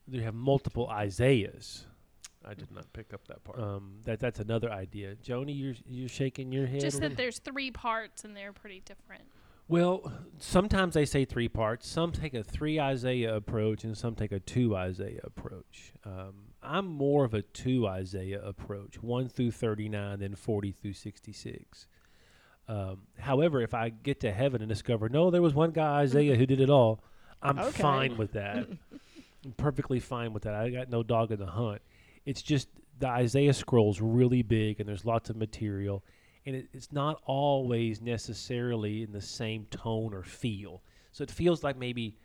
do 0.08 0.18
you 0.18 0.22
have 0.22 0.34
multiple 0.34 0.88
Isaiahs? 0.88 1.86
I 2.48 2.54
did 2.54 2.70
not 2.70 2.90
pick 2.92 3.12
up 3.12 3.26
that 3.28 3.44
part. 3.44 3.58
Um, 3.60 3.98
that 4.04 4.20
that's 4.20 4.40
another 4.40 4.70
idea. 4.70 5.14
Joni, 5.16 5.58
you're 5.58 5.74
you're 5.86 6.08
shaking 6.08 6.50
your 6.50 6.66
head. 6.66 6.80
Just 6.80 7.00
that 7.00 7.16
there's 7.16 7.38
three 7.38 7.70
parts 7.70 8.24
and 8.24 8.34
they're 8.36 8.52
pretty 8.52 8.80
different. 8.84 9.24
Well, 9.70 10.10
sometimes 10.38 10.94
they 10.94 11.04
say 11.04 11.26
three 11.26 11.48
parts. 11.48 11.86
Some 11.86 12.10
take 12.12 12.32
a 12.32 12.42
three 12.42 12.80
Isaiah 12.80 13.36
approach, 13.36 13.84
and 13.84 13.96
some 13.96 14.14
take 14.14 14.32
a 14.32 14.40
two 14.40 14.74
Isaiah 14.74 15.20
approach. 15.24 15.92
Um, 16.06 16.54
I'm 16.62 16.86
more 16.86 17.26
of 17.26 17.34
a 17.34 17.42
two 17.42 17.86
Isaiah 17.86 18.40
approach, 18.42 19.02
one 19.02 19.28
through 19.28 19.50
thirty 19.50 19.90
nine, 19.90 20.20
then 20.20 20.34
forty 20.36 20.72
through 20.72 20.94
sixty 20.94 21.32
six. 21.32 21.86
Um, 22.66 23.02
however, 23.18 23.60
if 23.60 23.74
I 23.74 23.90
get 23.90 24.20
to 24.20 24.32
heaven 24.32 24.62
and 24.62 24.68
discover 24.70 25.08
no, 25.10 25.30
there 25.30 25.42
was 25.42 25.52
one 25.54 25.70
guy 25.72 26.00
Isaiah 26.00 26.34
who 26.36 26.46
did 26.46 26.60
it 26.60 26.70
all, 26.70 27.02
I'm 27.42 27.58
Okay. 27.58 27.82
fine 27.82 28.16
with 28.16 28.32
that. 28.40 28.66
I'm 29.44 29.52
perfectly 29.58 30.00
fine 30.00 30.32
with 30.32 30.44
that. 30.44 30.54
I 30.54 30.70
got 30.70 30.88
no 30.90 31.02
dog 31.02 31.30
in 31.30 31.38
the 31.38 31.46
hunt. 31.46 31.80
It's 32.28 32.42
just 32.42 32.68
the 32.98 33.08
Isaiah 33.08 33.54
scroll's 33.54 34.00
really 34.00 34.42
big, 34.42 34.80
and 34.80 34.88
there's 34.88 35.04
lots 35.04 35.30
of 35.30 35.36
material 35.36 36.04
and 36.48 36.56
it, 36.56 36.68
it's 36.72 36.90
not 36.92 37.20
always 37.26 38.00
necessarily 38.00 39.02
in 39.02 39.12
the 39.12 39.20
same 39.20 39.66
tone 39.66 40.14
or 40.14 40.22
feel. 40.22 40.82
So 41.12 41.22
it 41.22 41.30
feels 41.30 41.62
like 41.62 41.76
maybe 41.76 42.16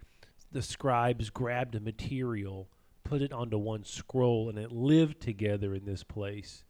the 0.52 0.62
scribes 0.62 1.30
grabbed 1.30 1.76
a 1.76 1.82
material, 1.82 2.70
put 3.04 3.22
it 3.22 3.34
onto 3.34 3.58
one 3.58 3.84
scroll, 3.84 4.48
and 4.48 4.58
it 4.58 4.72
lived 4.72 5.20
together 5.20 5.76
in 5.76 5.84
this 5.84 6.04
place, 6.04 6.64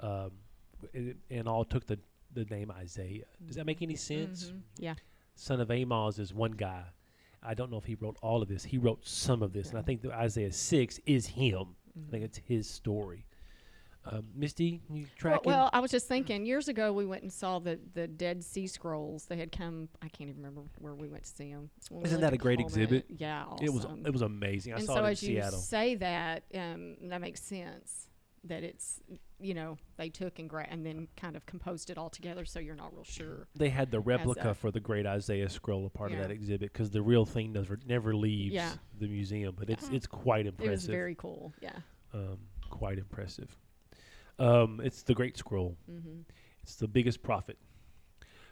um, 0.00 0.32
and, 0.92 1.14
and 1.30 1.46
all 1.46 1.64
took 1.64 1.86
the, 1.86 2.00
the 2.34 2.44
name 2.46 2.72
Isaiah. 2.72 3.26
Does 3.46 3.54
that 3.54 3.66
make 3.66 3.80
any 3.80 3.94
sense? 3.94 4.46
Mhm. 4.46 4.60
Yeah. 4.78 4.94
Son 5.36 5.60
of 5.60 5.70
Amos 5.70 6.18
is 6.18 6.34
one 6.34 6.52
guy. 6.52 6.82
I 7.44 7.54
don't 7.54 7.70
know 7.70 7.78
if 7.78 7.84
he 7.84 7.94
wrote 7.94 8.16
all 8.22 8.42
of 8.42 8.48
this. 8.48 8.64
He 8.64 8.76
wrote 8.78 9.06
some 9.06 9.44
of 9.44 9.52
this, 9.52 9.68
and 9.70 9.78
I 9.78 9.82
think 9.82 10.02
that 10.02 10.10
Isaiah 10.10 10.50
six 10.50 10.98
is 11.06 11.28
him. 11.28 11.76
I 12.06 12.10
think 12.10 12.24
it's 12.24 12.38
his 12.38 12.68
story. 12.68 13.24
Uh, 14.04 14.22
Misty, 14.34 14.80
you 14.88 15.02
Well, 15.02 15.06
tracking? 15.18 15.52
well, 15.52 15.68
I 15.72 15.80
was 15.80 15.90
just 15.90 16.08
thinking. 16.08 16.46
Years 16.46 16.68
ago, 16.68 16.92
we 16.94 17.04
went 17.04 17.22
and 17.22 17.32
saw 17.32 17.58
the 17.58 17.78
the 17.94 18.06
Dead 18.06 18.42
Sea 18.42 18.66
Scrolls. 18.66 19.26
They 19.26 19.36
had 19.36 19.52
come. 19.52 19.88
I 20.00 20.08
can't 20.08 20.30
even 20.30 20.42
remember 20.42 20.62
where 20.78 20.94
we 20.94 21.08
went 21.08 21.24
to 21.24 21.30
see 21.30 21.52
them. 21.52 21.68
Isn't 22.04 22.20
that 22.22 22.32
a 22.32 22.38
great 22.38 22.58
exhibit? 22.60 23.04
Yeah, 23.08 23.44
it 23.60 23.70
was 23.72 23.86
it 24.04 24.10
was 24.12 24.22
amazing. 24.22 24.72
I 24.72 24.76
and 24.76 24.86
saw 24.86 24.94
so 24.94 25.04
it 25.04 25.06
in 25.06 25.12
as 25.12 25.20
Seattle. 25.20 25.58
you 25.58 25.64
say 25.64 25.94
that, 25.96 26.44
um, 26.54 26.96
that 27.08 27.20
makes 27.20 27.42
sense. 27.42 28.08
That 28.44 28.62
it's 28.62 29.00
you 29.40 29.54
know 29.54 29.78
they 29.96 30.08
took 30.08 30.38
and 30.38 30.48
gra- 30.50 30.66
and 30.68 30.84
then 30.84 31.06
kind 31.16 31.36
of 31.36 31.46
composed 31.46 31.90
it 31.90 31.98
all 31.98 32.10
together, 32.10 32.44
so 32.44 32.58
you're 32.58 32.74
not 32.74 32.92
real 32.94 33.04
sure. 33.04 33.46
they 33.54 33.68
had 33.68 33.90
the 33.90 34.00
replica 34.00 34.50
a- 34.50 34.54
for 34.54 34.70
the 34.70 34.80
Great 34.80 35.06
Isaiah 35.06 35.48
Scroll, 35.48 35.86
a 35.86 35.90
part 35.90 36.12
of 36.12 36.18
that 36.18 36.30
exhibit, 36.30 36.72
because 36.72 36.90
the 36.90 37.02
real 37.02 37.24
thing 37.24 37.52
never 37.52 37.78
never 37.86 38.14
leaves 38.16 38.54
Yeah. 38.54 38.72
the 38.98 39.06
museum. 39.08 39.54
But 39.58 39.70
it's 39.70 39.88
Yeah. 39.88 39.96
it's 39.96 40.06
quite 40.06 40.46
impressive. 40.46 40.68
It 40.68 40.72
was 40.72 40.86
very 40.86 41.14
cool. 41.14 41.52
Yeah. 41.60 41.76
um, 42.14 42.38
quite 42.70 42.98
impressive. 42.98 43.56
Um, 44.38 44.80
it's 44.82 45.02
the 45.02 45.14
Great 45.14 45.36
Scroll. 45.36 45.76
hmm 45.86 46.20
It's 46.62 46.76
the 46.76 46.88
biggest 46.88 47.22
prophet. 47.22 47.58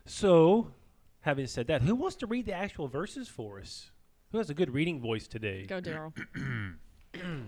So, 0.04 0.72
having 1.20 1.46
said 1.46 1.66
that, 1.68 1.82
who 1.82 1.94
wants 1.94 2.16
to 2.16 2.26
read 2.26 2.46
the 2.46 2.52
actual 2.52 2.86
verses 2.88 3.28
for 3.28 3.58
us? 3.60 3.90
Who 4.32 4.38
has 4.38 4.50
a 4.50 4.54
good 4.54 4.72
reading 4.72 5.00
voice 5.00 5.26
today? 5.28 5.64
Go, 5.66 5.80
Daryl. 5.80 6.12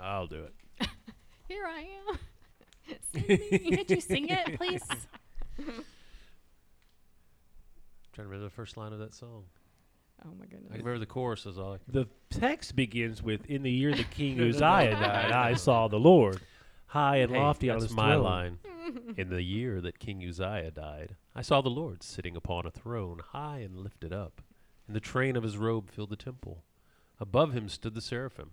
I'll 0.00 0.26
do 0.26 0.44
it. 0.44 0.88
Here 1.48 1.64
I 1.66 1.80
am. 2.10 2.18
Could 3.14 3.90
you 3.90 4.00
sing 4.00 4.28
it, 4.28 4.56
please? 4.56 4.82
trying 5.58 5.74
to 8.16 8.22
remember 8.22 8.44
the 8.44 8.50
first 8.50 8.76
line 8.76 8.92
of 8.92 8.98
that 8.98 9.14
song. 9.14 9.44
Oh 10.24 10.30
my 10.38 10.44
I 10.44 10.46
goodness. 10.46 10.68
can 10.70 10.78
remember 10.78 10.98
the 10.98 11.06
chorus 11.06 11.44
is 11.46 11.58
all 11.58 11.74
I. 11.74 11.78
The 11.88 12.06
text 12.30 12.74
begins 12.74 13.22
with, 13.22 13.44
"In 13.46 13.62
the 13.62 13.70
year 13.70 13.94
the 13.94 14.04
King 14.04 14.40
Uzziah 14.48 14.92
died, 14.92 15.32
I 15.32 15.54
saw 15.54 15.88
the 15.88 15.98
Lord, 15.98 16.40
high 16.86 17.16
and 17.18 17.32
Hey, 17.32 17.38
lofty 17.38 17.68
on 17.70 17.76
that's 17.78 17.90
his 17.90 17.96
my 17.96 18.12
throne." 18.12 18.24
line. 18.24 18.58
In 19.16 19.30
the 19.30 19.42
year 19.42 19.80
that 19.80 19.98
King 19.98 20.24
Uzziah 20.26 20.70
died, 20.70 21.16
I 21.34 21.42
saw 21.42 21.60
the 21.60 21.68
Lord 21.68 22.02
sitting 22.04 22.36
upon 22.36 22.66
a 22.66 22.70
throne, 22.70 23.20
high 23.32 23.58
and 23.58 23.76
lifted 23.76 24.12
up, 24.12 24.40
and 24.86 24.94
the 24.94 25.00
train 25.00 25.34
of 25.36 25.42
his 25.42 25.58
robe 25.58 25.90
filled 25.90 26.10
the 26.10 26.16
temple. 26.16 26.62
Above 27.18 27.52
him 27.52 27.68
stood 27.68 27.94
the 27.94 28.00
seraphim. 28.00 28.52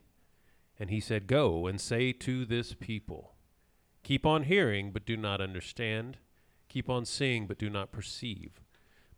And 0.81 0.89
he 0.89 0.99
said, 0.99 1.27
Go 1.27 1.67
and 1.67 1.79
say 1.79 2.11
to 2.11 2.43
this 2.43 2.73
people, 2.73 3.35
Keep 4.01 4.25
on 4.25 4.43
hearing, 4.43 4.91
but 4.91 5.05
do 5.05 5.15
not 5.15 5.39
understand. 5.39 6.17
Keep 6.67 6.89
on 6.89 7.05
seeing, 7.05 7.45
but 7.45 7.59
do 7.59 7.69
not 7.69 7.91
perceive. 7.91 8.59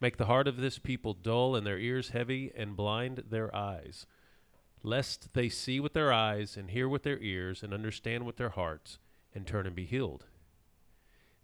Make 0.01 0.17
the 0.17 0.25
heart 0.25 0.47
of 0.47 0.57
this 0.57 0.77
people 0.77 1.13
dull 1.13 1.55
and 1.55 1.65
their 1.65 1.79
ears 1.79 2.09
heavy, 2.09 2.51
and 2.55 2.75
blind 2.75 3.23
their 3.29 3.55
eyes 3.55 4.05
lest 4.83 5.33
they 5.33 5.47
see 5.47 5.79
with 5.79 5.93
their 5.93 6.11
eyes 6.11 6.57
and 6.57 6.69
hear 6.69 6.89
with 6.89 7.03
their 7.03 7.19
ears 7.19 7.63
and 7.63 7.73
understand 7.73 8.25
with 8.25 8.35
their 8.35 8.49
hearts 8.49 8.99
and 9.33 9.47
turn 9.47 9.65
and 9.65 9.75
be 9.75 9.85
healed. 9.85 10.25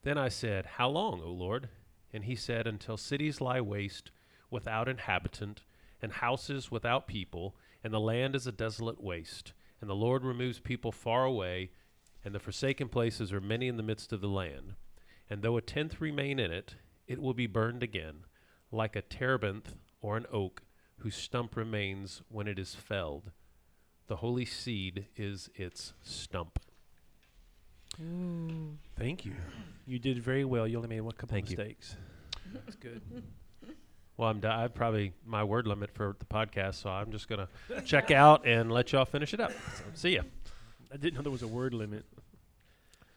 Then 0.04 0.18
I 0.18 0.28
said, 0.28 0.66
How 0.78 0.90
long, 0.90 1.22
O 1.22 1.30
Lord? 1.30 1.70
And 2.14 2.26
he 2.26 2.36
said, 2.36 2.68
Until 2.68 2.98
cities 2.98 3.40
lie 3.40 3.62
waste 3.62 4.12
without 4.52 4.90
inhabitant, 4.90 5.62
and 6.02 6.12
houses 6.14 6.72
without 6.72 7.08
people, 7.08 7.56
and 7.84 7.94
the 7.94 8.00
land 8.00 8.36
is 8.36 8.48
a 8.48 8.52
desolate 8.52 9.02
waste, 9.02 9.54
and 9.82 9.90
the 9.90 9.96
Lord 9.96 10.24
removes 10.24 10.60
people 10.60 10.92
far 10.92 11.26
away, 11.26 11.72
and 12.24 12.34
the 12.36 12.40
forsaken 12.40 12.90
places 12.90 13.32
are 13.32 13.42
many 13.42 13.68
in 13.68 13.78
the 13.78 13.84
midst 13.84 14.12
of 14.12 14.22
the 14.22 14.28
land. 14.28 14.76
And 15.30 15.42
though 15.42 15.58
a 15.58 15.62
tenth 15.62 16.02
remain 16.02 16.40
in 16.40 16.52
it, 16.52 16.76
it 17.08 17.22
will 17.22 17.34
be 17.34 17.48
burned 17.48 17.84
again, 17.84 18.26
like 18.72 18.96
a 18.96 19.02
terebinth 19.02 19.76
or 20.02 20.18
an 20.18 20.26
oak 20.32 20.64
whose 20.98 21.16
stump 21.16 21.56
remains 21.56 22.22
when 22.30 22.48
it 22.48 22.60
is 22.60 22.76
felled. 22.76 23.32
The 24.08 24.18
holy 24.18 24.46
seed 24.46 25.06
is 25.16 25.50
its 25.56 25.94
stump. 26.02 26.60
Thank 28.98 29.26
you. 29.26 29.34
You 29.86 30.00
did 30.00 30.20
very 30.20 30.46
well. 30.46 30.68
You 30.68 30.78
only 30.78 30.90
made 30.90 31.02
one 31.02 31.14
couple 31.14 31.36
Thank 31.36 31.50
you. 31.50 31.58
mistakes. 31.58 31.96
That's 32.54 32.76
good. 32.76 33.02
Well, 34.20 34.28
I'm 34.28 34.42
di- 34.42 34.54
I've 34.54 34.74
probably 34.74 35.14
my 35.26 35.46
word 35.46 35.66
limit 35.66 35.92
for 35.92 36.14
the 36.20 36.26
podcast, 36.26 36.76
so 36.76 36.90
I'm 36.90 37.10
just 37.10 37.30
gonna 37.30 37.48
check 37.86 38.12
out 38.12 38.46
and 38.46 38.70
let 38.70 38.92
y'all 38.92 39.06
finish 39.06 39.34
it 39.34 39.40
up. 39.40 39.54
So, 39.78 39.84
see 39.94 40.16
ya. 40.16 40.24
I 40.94 40.98
didn't 40.98 41.14
know 41.16 41.22
there 41.22 41.32
was 41.32 41.42
a 41.42 41.48
word 41.48 41.74
limit. 41.74 42.04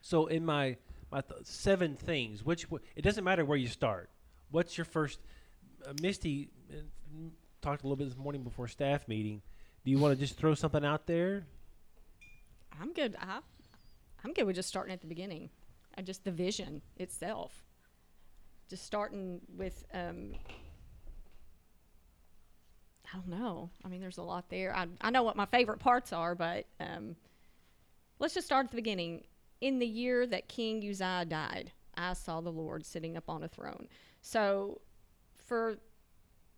So 0.00 0.26
in 0.28 0.44
my 0.44 0.76
my 1.10 1.20
th- 1.22 1.44
seven 1.44 1.96
things, 1.96 2.44
which 2.44 2.62
w- 2.70 2.80
it 2.94 3.02
doesn't 3.02 3.24
matter 3.24 3.44
where 3.44 3.58
you 3.58 3.66
start. 3.66 4.10
What's 4.52 4.78
your 4.78 4.84
first? 4.84 5.18
Uh, 5.84 5.92
Misty 6.00 6.50
uh, 6.70 6.76
m- 7.12 7.32
talked 7.62 7.82
a 7.82 7.86
little 7.88 7.96
bit 7.96 8.08
this 8.08 8.16
morning 8.16 8.44
before 8.44 8.68
staff 8.68 9.08
meeting. 9.08 9.42
Do 9.84 9.90
you 9.90 9.98
want 9.98 10.14
to 10.14 10.20
just 10.24 10.38
throw 10.38 10.54
something 10.54 10.84
out 10.84 11.08
there? 11.08 11.44
I'm 12.80 12.92
good. 12.92 13.16
I, 13.20 13.40
I'm 14.24 14.32
good 14.34 14.44
with 14.44 14.54
just 14.54 14.68
starting 14.68 14.92
at 14.92 15.00
the 15.00 15.08
beginning, 15.08 15.50
and 15.94 16.06
just 16.06 16.22
the 16.22 16.30
vision 16.30 16.80
itself. 16.96 17.64
Just 18.70 18.86
starting 18.86 19.40
with, 19.56 19.84
um, 19.92 20.34
I 23.12 23.16
don't 23.16 23.28
know. 23.28 23.70
I 23.84 23.88
mean, 23.88 24.00
there's 24.00 24.18
a 24.18 24.22
lot 24.22 24.48
there. 24.48 24.74
I 24.74 24.86
I 25.00 25.10
know 25.10 25.22
what 25.22 25.36
my 25.36 25.46
favorite 25.46 25.80
parts 25.80 26.12
are, 26.12 26.34
but 26.34 26.66
um, 26.80 27.16
let's 28.18 28.34
just 28.34 28.46
start 28.46 28.66
at 28.66 28.70
the 28.70 28.76
beginning. 28.76 29.24
In 29.60 29.78
the 29.78 29.86
year 29.86 30.26
that 30.26 30.48
King 30.48 30.78
Uzziah 30.78 31.24
died, 31.26 31.72
I 31.96 32.14
saw 32.14 32.40
the 32.40 32.50
Lord 32.50 32.84
sitting 32.84 33.16
up 33.16 33.28
on 33.28 33.44
a 33.44 33.48
throne. 33.48 33.86
So, 34.22 34.80
for 35.36 35.78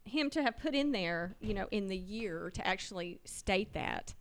him 0.04 0.30
to 0.30 0.42
have 0.42 0.58
put 0.58 0.74
in 0.74 0.92
there, 0.92 1.36
you 1.40 1.54
know, 1.54 1.66
in 1.70 1.88
the 1.88 1.96
year 1.96 2.50
to 2.54 2.66
actually 2.66 3.20
state 3.24 3.72
that, 3.72 4.14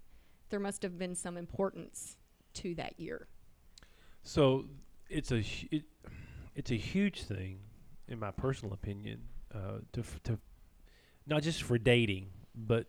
there 0.49 0.59
must 0.59 0.81
have 0.83 0.97
been 0.97 1.15
some 1.15 1.37
importance 1.37 2.15
to 2.53 2.75
that 2.75 2.99
year. 2.99 3.27
So 4.23 4.65
it's 5.09 5.31
a 5.31 5.43
it, 5.71 5.83
it's 6.55 6.71
a 6.71 6.77
huge 6.77 7.23
thing, 7.23 7.59
in 8.07 8.19
my 8.19 8.31
personal 8.31 8.73
opinion, 8.73 9.21
uh, 9.53 9.79
to 9.93 10.01
f- 10.01 10.23
to 10.23 10.39
not 11.25 11.43
just 11.43 11.63
for 11.63 11.77
dating, 11.77 12.27
but 12.55 12.87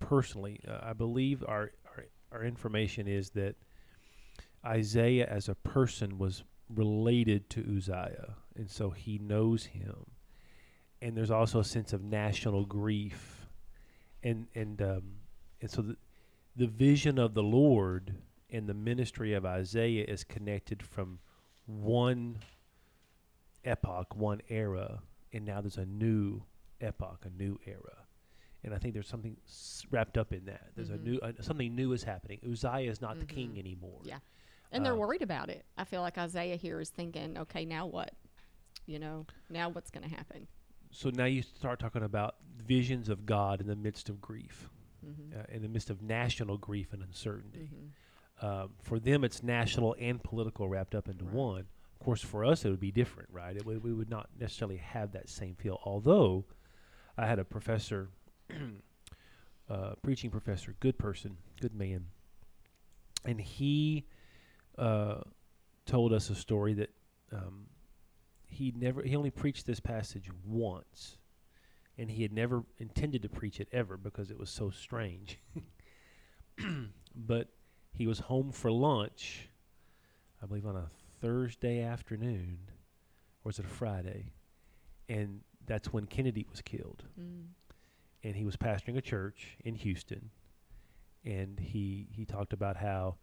personally. 0.00 0.60
Uh, 0.66 0.78
I 0.82 0.92
believe 0.92 1.44
our, 1.46 1.72
our 1.86 2.04
our 2.32 2.44
information 2.44 3.06
is 3.06 3.30
that 3.30 3.56
Isaiah 4.64 5.26
as 5.26 5.48
a 5.48 5.54
person 5.54 6.18
was 6.18 6.44
related 6.68 7.48
to 7.50 7.76
Uzziah, 7.76 8.36
and 8.56 8.70
so 8.70 8.90
he 8.90 9.18
knows 9.18 9.64
him. 9.64 10.06
And 11.02 11.16
there's 11.16 11.30
also 11.30 11.60
a 11.60 11.64
sense 11.64 11.92
of 11.92 12.02
national 12.02 12.64
grief, 12.64 13.46
and 14.22 14.46
and 14.54 14.80
um, 14.82 15.02
and 15.60 15.70
so 15.70 15.82
the 15.82 15.96
the 16.56 16.66
vision 16.66 17.18
of 17.18 17.34
the 17.34 17.42
Lord 17.42 18.14
and 18.50 18.66
the 18.66 18.74
ministry 18.74 19.34
of 19.34 19.44
Isaiah 19.44 20.04
is 20.06 20.24
connected 20.24 20.82
from 20.82 21.18
one 21.66 22.38
epoch, 23.64 24.14
one 24.16 24.40
era, 24.48 25.00
and 25.32 25.44
now 25.44 25.60
there's 25.60 25.76
a 25.76 25.84
new 25.84 26.42
epoch, 26.80 27.24
a 27.24 27.30
new 27.30 27.58
era. 27.66 28.06
And 28.64 28.74
I 28.74 28.78
think 28.78 28.94
there's 28.94 29.08
something 29.08 29.36
s- 29.46 29.86
wrapped 29.90 30.18
up 30.18 30.32
in 30.32 30.44
that. 30.46 30.70
There's 30.74 30.90
Mhm. 30.90 30.94
a 30.94 30.98
new, 30.98 31.18
uh, 31.18 31.32
something 31.40 31.74
new 31.74 31.92
is 31.92 32.02
happening. 32.02 32.40
Uzziah 32.44 32.90
is 32.90 33.00
not 33.00 33.18
the 33.18 33.26
king 33.26 33.54
Mhm. 33.54 33.58
anymore. 33.58 34.00
Yeah. 34.04 34.18
And 34.72 34.84
they're 34.84 34.94
Uh, 34.94 34.96
worried 34.96 35.22
about 35.22 35.48
it. 35.50 35.64
I 35.76 35.84
feel 35.84 36.00
like 36.02 36.18
Isaiah 36.18 36.56
here 36.56 36.80
is 36.80 36.90
thinking, 36.90 37.38
okay, 37.38 37.64
now 37.64 37.86
what? 37.86 38.14
You 38.86 38.98
know, 38.98 39.26
now 39.50 39.68
what's 39.68 39.90
going 39.90 40.08
to 40.08 40.14
happen? 40.14 40.48
So 40.90 41.10
now 41.10 41.24
you 41.26 41.42
start 41.42 41.78
talking 41.78 42.02
about 42.02 42.36
visions 42.56 43.08
of 43.08 43.26
God 43.26 43.60
in 43.60 43.66
the 43.66 43.76
midst 43.76 44.08
of 44.08 44.20
grief, 44.20 44.68
Mm-hmm. 45.04 45.38
uh, 45.38 45.42
in 45.48 45.62
the 45.62 45.68
midst 45.68 45.90
of 45.90 46.02
national 46.02 46.56
grief 46.58 46.92
and 46.92 47.02
uncertainty. 47.02 47.70
Mm-hmm. 47.72 48.44
Um, 48.46 48.74
for 48.80 48.98
them, 48.98 49.22
it's 49.24 49.42
national 49.42 49.94
and 50.00 50.22
political 50.22 50.68
wrapped 50.68 50.94
up 50.94 51.08
into 51.08 51.24
Right. 51.24 51.34
one. 51.34 51.60
Of 51.92 51.98
course, 52.00 52.22
for 52.22 52.44
us, 52.44 52.64
it 52.64 52.70
would 52.70 52.80
be 52.80 52.90
different, 52.92 53.30
right? 53.30 53.56
It 53.56 53.64
we 53.64 53.76
would 53.92 54.10
not 54.10 54.28
necessarily 54.38 54.76
have 54.78 55.12
that 55.12 55.28
same 55.28 55.54
feel. 55.54 55.78
Although, 55.84 56.44
I 57.18 57.26
had 57.26 57.38
a 57.38 57.44
professor, 57.44 58.08
uh, 59.70 59.92
preaching 60.02 60.30
professor, 60.30 60.74
good 60.80 60.98
person, 60.98 61.36
good 61.60 61.74
man, 61.74 62.06
and 63.24 63.40
he 63.40 64.04
uh, 64.78 65.20
told 65.86 66.12
us 66.12 66.30
a 66.30 66.34
story 66.34 66.74
that 66.74 66.90
um, 67.32 67.66
he 68.48 68.72
never 68.76 69.02
he 69.02 69.16
only 69.16 69.30
preached 69.30 69.66
this 69.66 69.80
passage 69.80 70.28
once, 70.44 71.16
and 71.96 72.10
he 72.10 72.22
had 72.22 72.32
never 72.32 72.64
intended 72.78 73.22
to 73.22 73.28
preach 73.28 73.60
it 73.60 73.68
ever 73.72 73.96
because 73.96 74.30
it 74.30 74.38
was 74.38 74.50
so 74.50 74.70
strange. 74.70 75.38
but 77.14 77.48
he 77.92 78.06
was 78.06 78.18
home 78.18 78.52
for 78.52 78.70
lunch, 78.70 79.48
I 80.42 80.46
believe 80.46 80.66
on 80.66 80.76
a 80.76 80.90
Thursday 81.20 81.82
afternoon, 81.82 82.58
or 83.44 83.48
was 83.48 83.58
it 83.58 83.64
a 83.64 83.68
Friday? 83.68 84.32
And 85.08 85.40
that's 85.66 85.92
when 85.92 86.06
Kennedy 86.06 86.46
was 86.50 86.60
killed. 86.60 87.04
Mm. 87.20 87.46
And 88.22 88.34
he 88.34 88.44
was 88.44 88.56
pastoring 88.56 88.96
a 88.96 89.00
church 89.00 89.56
in 89.64 89.74
Houston. 89.74 90.30
And 91.24 91.58
he, 91.58 92.08
he 92.12 92.24
talked 92.24 92.52
about 92.52 92.76
how 92.76 93.16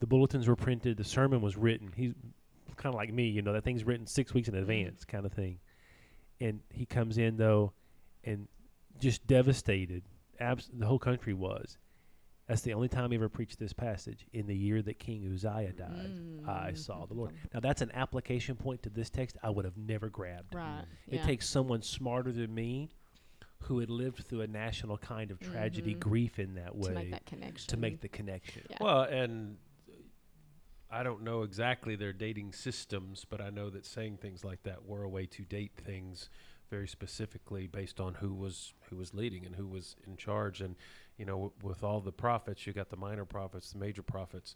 the 0.00 0.06
bulletins 0.06 0.48
were 0.48 0.56
printed, 0.56 0.96
the 0.96 1.04
sermon 1.04 1.40
was 1.40 1.56
written. 1.56 1.92
He's 1.94 2.14
kind 2.76 2.94
of 2.94 2.98
like 2.98 3.12
me, 3.12 3.28
you 3.28 3.42
know, 3.42 3.52
that 3.52 3.64
thing's 3.64 3.84
written 3.84 4.06
six 4.06 4.34
weeks 4.34 4.48
in 4.48 4.54
advance, 4.54 5.04
kind 5.04 5.24
of 5.24 5.32
thing. 5.32 5.58
And 6.40 6.60
he 6.70 6.84
comes 6.84 7.18
in, 7.18 7.36
though, 7.36 7.72
and 8.24 8.48
just 9.00 9.26
devastated. 9.26 10.02
Abs- 10.40 10.70
the 10.72 10.86
whole 10.86 10.98
country 10.98 11.32
was. 11.32 11.78
That's 12.46 12.60
the 12.60 12.74
only 12.74 12.88
time 12.88 13.10
he 13.10 13.16
ever 13.16 13.28
preached 13.30 13.58
this 13.58 13.72
passage. 13.72 14.26
In 14.34 14.46
the 14.46 14.54
year 14.56 14.82
that 14.82 14.98
King 14.98 15.24
Uzziah 15.32 15.72
died, 15.72 16.20
I 16.46 16.72
Mm. 16.72 16.76
saw 16.78 17.06
the 17.06 17.14
Lord. 17.14 17.32
Now, 17.54 17.60
that's 17.60 17.80
an 17.80 17.90
application 17.92 18.54
point 18.56 18.82
to 18.82 18.90
this 18.90 19.08
text 19.08 19.38
I 19.42 19.48
would 19.48 19.64
have 19.64 19.78
never 19.78 20.10
grabbed. 20.10 20.54
Right. 20.54 20.84
It 21.06 21.16
yeah. 21.16 21.26
takes 21.26 21.48
someone 21.48 21.80
smarter 21.80 22.32
than 22.32 22.54
me 22.54 22.90
who 23.62 23.78
had 23.78 23.88
lived 23.88 24.24
through 24.26 24.42
a 24.42 24.46
national 24.46 24.98
kind 24.98 25.30
of 25.30 25.40
tragedy, 25.40 25.94
Mhm. 25.94 26.00
grief 26.00 26.38
in 26.38 26.54
that 26.56 26.76
way 26.76 26.88
to 26.88 26.94
make 26.94 27.10
that 27.12 27.24
connection. 27.24 27.66
to 27.68 27.76
make 27.78 28.00
the 28.02 28.08
connection. 28.10 28.66
Yeah. 28.68 28.76
Well, 28.78 29.02
and 29.04 29.56
I 30.90 31.02
don't 31.02 31.22
know 31.22 31.42
exactly 31.42 31.96
their 31.96 32.12
dating 32.12 32.52
systems, 32.52 33.24
but 33.24 33.40
I 33.40 33.48
know 33.48 33.70
that 33.70 33.86
saying 33.86 34.18
things 34.18 34.44
like 34.44 34.62
that 34.64 34.84
were 34.84 35.02
a 35.02 35.08
way 35.08 35.24
to 35.26 35.44
date 35.46 35.72
things 35.76 36.28
very 36.68 36.86
specifically 36.88 37.66
based 37.66 38.00
on 38.00 38.14
who 38.16 38.34
was 38.34 38.74
who 38.90 38.96
was 38.96 39.14
leading 39.14 39.46
and 39.46 39.56
who 39.56 39.66
was 39.66 39.96
in 40.06 40.16
charge. 40.18 40.60
And 40.60 40.76
you 41.18 41.24
know, 41.24 41.34
w- 41.34 41.52
with 41.62 41.82
all 41.82 42.00
the 42.00 42.12
prophets, 42.12 42.66
you 42.66 42.72
got 42.72 42.90
the 42.90 42.96
minor 42.96 43.24
prophets, 43.24 43.72
the 43.72 43.78
major 43.78 44.02
prophets. 44.02 44.54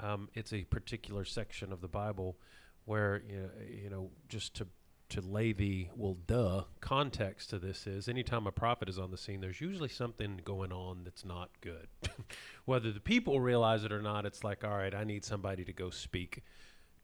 Um, 0.00 0.28
it's 0.34 0.52
a 0.52 0.64
particular 0.64 1.24
section 1.24 1.72
of 1.72 1.80
the 1.80 1.88
Bible 1.88 2.36
where 2.84 3.22
you 3.28 3.36
know, 3.36 3.50
you 3.82 3.90
know 3.90 4.10
just 4.28 4.54
to 4.54 4.66
to 5.08 5.20
lay 5.20 5.52
the 5.52 5.88
well 5.94 6.16
duh 6.26 6.64
context 6.80 7.50
to 7.50 7.58
this 7.58 7.86
is 7.86 8.08
anytime 8.08 8.46
a 8.46 8.52
prophet 8.52 8.88
is 8.88 8.98
on 8.98 9.10
the 9.10 9.16
scene 9.18 9.42
there's 9.42 9.60
usually 9.60 9.88
something 9.88 10.40
going 10.42 10.72
on 10.72 11.02
that's 11.04 11.24
not 11.24 11.50
good 11.60 11.86
whether 12.64 12.90
the 12.90 13.00
people 13.00 13.38
realize 13.38 13.84
it 13.84 13.92
or 13.92 14.00
not 14.00 14.24
it's 14.24 14.42
like 14.42 14.64
all 14.64 14.70
right 14.70 14.94
i 14.94 15.04
need 15.04 15.22
somebody 15.22 15.64
to 15.64 15.72
go 15.72 15.90
speak 15.90 16.42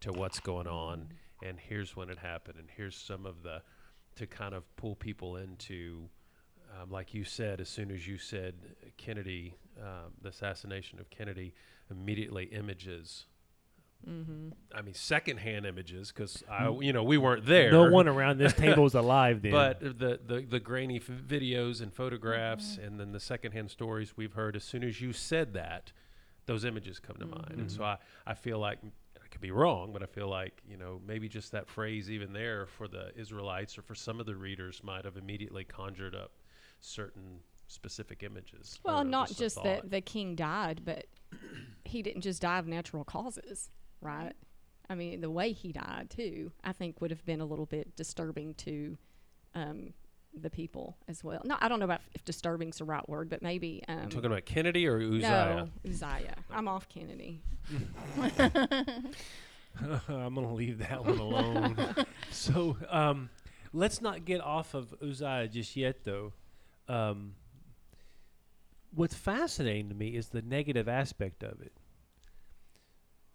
to 0.01 0.11
what's 0.11 0.41
going 0.41 0.67
on 0.67 1.09
and 1.43 1.59
here's 1.61 1.95
when 1.95 2.09
it 2.09 2.19
happened 2.19 2.59
and 2.59 2.69
here's 2.75 2.97
some 2.97 3.27
of 3.27 3.43
the 3.43 3.61
to 4.17 4.27
kind 4.27 4.55
of 4.55 4.65
pull 4.77 4.97
people 4.97 5.37
into 5.37 6.09
um, 6.81 6.91
like 6.91 7.15
you 7.15 7.25
said 7.25 7.61
as 7.61 7.69
soon 7.69 7.91
as 7.91 8.07
you 8.07 8.19
said 8.19 8.55
kennedy 8.97 9.55
um, 9.81 10.13
the 10.23 10.29
assassination 10.29 10.99
of 10.99 11.09
kennedy 11.11 11.55
immediately 11.91 12.45
images 12.45 13.27
Mm-hmm. 14.07 14.51
I 14.75 14.83
mean, 14.83 14.95
secondhand 14.95 15.67
images 15.67 16.13
because 16.13 16.45
I, 16.49 16.69
you 16.81 16.93
know, 16.93 17.03
we 17.03 17.19
weren't 17.19 17.45
there. 17.47 17.73
No 17.73 17.91
one 17.91 18.07
around 18.07 18.39
this 18.39 18.53
table 18.55 18.87
is 18.87 18.95
alive 18.95 19.43
then. 19.43 19.51
But 19.51 19.81
the, 19.81 20.21
the, 20.25 20.47
the 20.49 20.61
grainy 20.61 20.97
f- 20.97 21.07
videos 21.07 21.83
and 21.83 21.93
photographs, 21.93 22.79
and 22.79 22.99
then 23.01 23.13
the 23.13 23.21
secondhand 23.21 23.71
stories 23.71 24.17
we've 24.17 24.35
heard. 24.35 24.55
As 24.55 24.65
soon 24.65 24.85
as 24.85 25.01
you 25.01 25.13
said 25.13 25.53
that, 25.55 25.93
those 26.47 26.65
images 26.65 26.99
come 27.01 27.17
to 27.17 27.27
mind, 27.27 27.57
and 27.59 27.71
so 27.71 27.85
I, 27.85 27.99
I 28.27 28.35
feel 28.35 28.59
like 28.59 28.79
I 29.23 29.27
could 29.29 29.41
be 29.41 29.51
wrong, 29.51 29.93
but 29.93 30.03
I 30.03 30.07
feel 30.07 30.29
like 30.29 30.63
you 30.67 30.77
know 30.77 31.01
maybe 31.07 31.29
just 31.29 31.53
that 31.53 31.69
phrase 31.69 32.11
even 32.11 32.33
there 32.33 32.67
for 32.67 32.89
the 32.89 33.11
Israelites 33.19 33.77
or 33.77 33.83
for 33.83 33.95
some 33.95 34.21
of 34.21 34.27
the 34.27 34.37
readers 34.37 34.81
might 34.83 35.05
have 35.05 35.17
immediately 35.17 35.65
conjured 35.65 36.15
up 36.15 36.31
certain 36.81 37.41
specific 37.67 38.23
images. 38.23 38.79
Well, 38.85 39.01
or 39.01 39.05
not 39.05 39.31
a 39.31 39.37
just 39.37 39.63
that 39.63 39.91
the 39.91 40.01
king 40.01 40.35
died, 40.35 40.83
but 40.85 41.07
he 41.85 42.03
didn't 42.03 42.23
just 42.23 42.43
die 42.43 42.59
of 42.59 42.67
natural 42.67 43.05
causes, 43.05 43.71
right? 44.01 44.33
I 44.91 44.95
mean, 44.95 45.21
the 45.21 45.31
way 45.31 45.53
he 45.53 45.73
died 45.73 46.09
too, 46.11 46.53
I 46.65 46.73
think 46.73 47.01
would 47.01 47.11
have 47.11 47.25
been 47.25 47.41
a 47.41 47.45
little 47.45 47.67
bit 47.67 47.95
disturbing 47.95 48.55
to 48.55 48.97
um, 49.55 49.93
the 50.35 50.51
people 50.51 50.97
as 51.09 51.23
well. 51.23 51.43
No, 51.45 51.57
I 51.61 51.69
don't 51.69 51.79
know 51.79 51.85
about 51.85 52.01
if 52.15 52.25
disturbing's 52.25 52.79
the 52.79 52.85
right 52.85 53.07
word, 53.09 53.29
but 53.29 53.43
maybe. 53.43 53.83
Um, 53.89 53.99
I'm 53.99 54.09
talking 54.09 54.31
about 54.31 54.47
Kennedy 54.47 54.87
or 54.87 54.99
Uzziah. 54.99 55.69
No, 55.85 55.91
Uzziah. 55.91 56.37
I'm 56.51 56.69
off 56.69 56.89
Kennedy. 56.89 57.43
I'm 60.09 60.35
going 60.35 60.47
to 60.47 60.55
leave 60.55 60.79
that 60.79 61.05
one 61.05 61.19
alone. 61.19 61.77
so 62.31 62.77
um, 62.89 63.29
let's 63.73 64.01
not 64.01 64.25
get 64.25 64.41
off 64.41 64.75
of 64.75 64.95
Uzziah 65.03 65.49
just 65.49 65.77
yet, 65.77 66.05
though. 66.05 66.33
Um, 66.89 67.35
what's 68.95 69.15
fascinating 69.15 69.89
to 69.91 69.95
me 69.95 70.09
is 70.17 70.29
the 70.29 70.43
negative 70.43 70.89
aspect 70.89 71.43
of 71.43 71.61
it. 71.61 71.73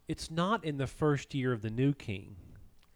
It's 0.07 0.29
not 0.29 0.65
in 0.65 0.77
the 0.77 0.87
first 0.87 1.33
year 1.33 1.53
of 1.53 1.61
the 1.61 1.69
new 1.69 1.93
king. 1.93 2.35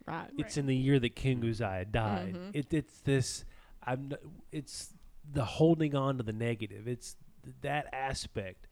Right. 0.06 0.30
It's 0.38 0.58
in 0.58 0.65
the 0.67 0.76
year 0.76 1.00
that 1.00 1.15
King 1.15 1.43
Uzziah 1.48 1.86
died. 1.86 2.34
Mhm. 2.36 2.52
It, 2.54 2.74
it's 2.74 3.00
this. 3.02 3.43
I'm. 3.86 4.12
It's 4.52 4.93
the 5.30 5.43
holding 5.46 5.96
on 5.96 6.17
to 6.17 6.24
the 6.24 6.32
negative. 6.34 6.88
It's 6.88 7.15
th- 7.43 7.56
that 7.62 7.88
aspect. 7.93 8.67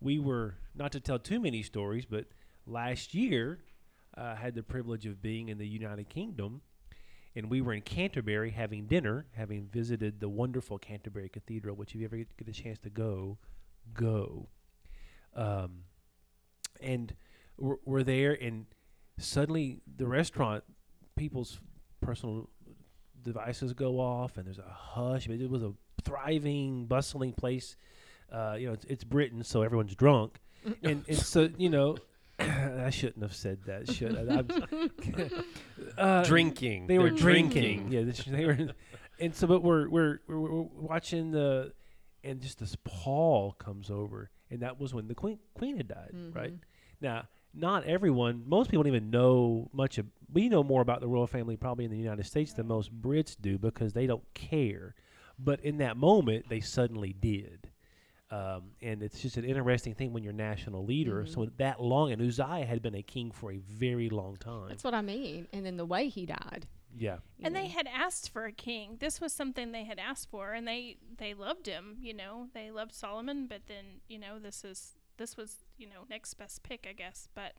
We 0.00 0.18
were 0.18 0.56
not 0.74 0.92
to 0.92 1.00
tell 1.00 1.18
too 1.18 1.40
many 1.40 1.62
stories, 1.62 2.04
but 2.04 2.26
last 2.66 3.14
year 3.14 3.60
uh, 4.16 4.34
had 4.36 4.54
the 4.54 4.62
privilege 4.62 5.06
of 5.06 5.22
being 5.22 5.48
in 5.48 5.56
the 5.56 5.66
United 5.66 6.10
Kingdom, 6.10 6.60
and 7.36 7.50
we 7.50 7.60
were 7.60 7.72
in 7.72 7.82
Canterbury 7.82 8.50
having 8.50 8.86
dinner, 8.86 9.26
having 9.32 9.66
visited 9.66 10.20
the 10.20 10.28
wonderful 10.28 10.78
Canterbury 10.78 11.28
Cathedral. 11.28 11.76
Which, 11.76 11.94
if 11.94 12.00
you 12.00 12.06
ever 12.06 12.16
get, 12.16 12.36
get 12.36 12.48
a 12.48 12.52
chance 12.52 12.78
to 12.80 12.90
go, 12.90 13.38
go. 13.92 14.48
Um, 15.34 15.84
and 16.80 17.14
we're, 17.56 17.76
we're 17.84 18.02
there, 18.02 18.32
and 18.32 18.66
suddenly 19.18 19.80
the 19.96 20.06
restaurant 20.06 20.64
people's 21.16 21.60
personal 22.00 22.48
devices 23.22 23.72
go 23.72 23.98
off 23.98 24.36
and 24.36 24.46
there's 24.46 24.58
a 24.58 24.62
hush 24.62 25.26
it 25.26 25.50
was 25.50 25.62
a 25.62 25.72
thriving 26.02 26.84
bustling 26.86 27.32
place 27.32 27.76
uh, 28.32 28.54
you 28.58 28.66
know 28.66 28.72
it's, 28.72 28.84
it's 28.84 29.04
britain 29.04 29.42
so 29.42 29.62
everyone's 29.62 29.94
drunk 29.94 30.38
and, 30.82 31.04
and 31.08 31.16
so 31.16 31.48
you 31.56 31.70
know 31.70 31.96
i 32.84 32.90
shouldn't 32.90 33.22
have 33.22 33.34
said 33.34 33.58
that 33.66 33.90
should 33.90 34.16
I, 34.16 34.34
I'm- 34.34 34.90
uh, 35.98 36.24
Drinking. 36.24 36.86
they 36.86 36.98
were 36.98 37.10
They're 37.10 37.18
drinking. 37.18 37.92
Yeah, 37.92 38.02
this- 38.02 38.24
they 38.24 38.44
were, 38.46 38.58
and 39.20 39.34
so 39.34 39.46
but 39.46 39.62
we're 39.62 39.88
we're 39.88 40.20
we're, 40.26 40.38
we're 40.40 40.62
watching 40.62 41.30
the, 41.30 41.72
and 42.22 42.40
just 42.40 42.58
this 42.58 42.76
Paul 42.84 43.52
comes 43.52 43.90
over, 43.90 44.30
and 44.50 44.60
that 44.60 44.80
was 44.80 44.92
when 44.94 45.06
the 45.08 45.14
queen 45.14 45.38
queen 45.54 45.76
had 45.76 45.88
died, 45.88 46.10
right? 46.32 46.52
Mhm. 46.54 46.58
Now, 47.00 47.24
not 47.54 47.84
everyone, 47.84 48.42
most 48.46 48.70
people 48.70 48.82
don't 48.82 48.92
even 48.94 49.10
know 49.10 49.68
much. 49.72 49.98
Of, 49.98 50.06
we 50.32 50.48
know 50.48 50.64
more 50.64 50.82
about 50.82 51.00
the 51.00 51.08
royal 51.08 51.26
family 51.26 51.56
probably 51.56 51.84
in 51.84 51.90
the 51.90 51.96
United 51.98 52.26
States 52.26 52.52
than 52.52 52.66
most 52.66 52.90
Brits 53.00 53.36
do 53.40 53.58
because 53.58 53.92
they 53.92 54.06
don't 54.06 54.24
care. 54.34 54.94
But 55.38 55.60
in 55.60 55.78
that 55.78 55.96
moment, 55.96 56.46
they 56.48 56.60
suddenly 56.60 57.12
did. 57.12 57.70
Um, 58.34 58.62
and 58.82 59.02
it's 59.02 59.20
just 59.20 59.36
an 59.36 59.44
interesting 59.44 59.94
thing 59.94 60.12
when 60.12 60.22
you're 60.24 60.32
national 60.32 60.84
leader. 60.84 61.22
Mhm. 61.22 61.28
So 61.28 61.46
that 61.58 61.80
long, 61.80 62.10
and 62.12 62.20
Uzziah 62.20 62.64
had 62.66 62.82
been 62.82 62.94
a 62.94 63.02
king 63.02 63.30
for 63.30 63.52
a 63.52 63.58
very 63.58 64.08
long 64.10 64.36
time. 64.36 64.68
That's 64.68 64.82
what 64.82 64.94
I 64.94 65.02
mean. 65.02 65.46
And 65.52 65.64
then 65.64 65.76
the 65.76 65.86
way 65.86 66.08
he 66.08 66.26
died. 66.26 66.66
yeah. 66.96 67.18
and 67.42 67.52
know. 67.54 67.60
they 67.60 67.68
had 67.68 67.86
asked 67.88 68.30
for 68.30 68.44
a 68.44 68.52
king. 68.52 68.96
This 69.00 69.20
was 69.20 69.32
something 69.32 69.72
they 69.72 69.84
had 69.84 69.98
asked 69.98 70.30
for, 70.30 70.52
and 70.52 70.66
they 70.66 70.96
they 71.16 71.34
loved 71.34 71.66
him. 71.66 71.96
You 72.00 72.14
know, 72.14 72.48
they 72.54 72.70
loved 72.70 72.92
Solomon, 72.92 73.46
but 73.46 73.66
then 73.66 74.00
you 74.08 74.18
know 74.18 74.38
this 74.38 74.64
is 74.64 74.96
this 75.16 75.36
was 75.36 75.64
you 75.76 75.86
know 75.88 76.04
next 76.10 76.34
best 76.34 76.62
pick, 76.62 76.86
I 76.88 76.92
guess. 76.92 77.28
But 77.34 77.52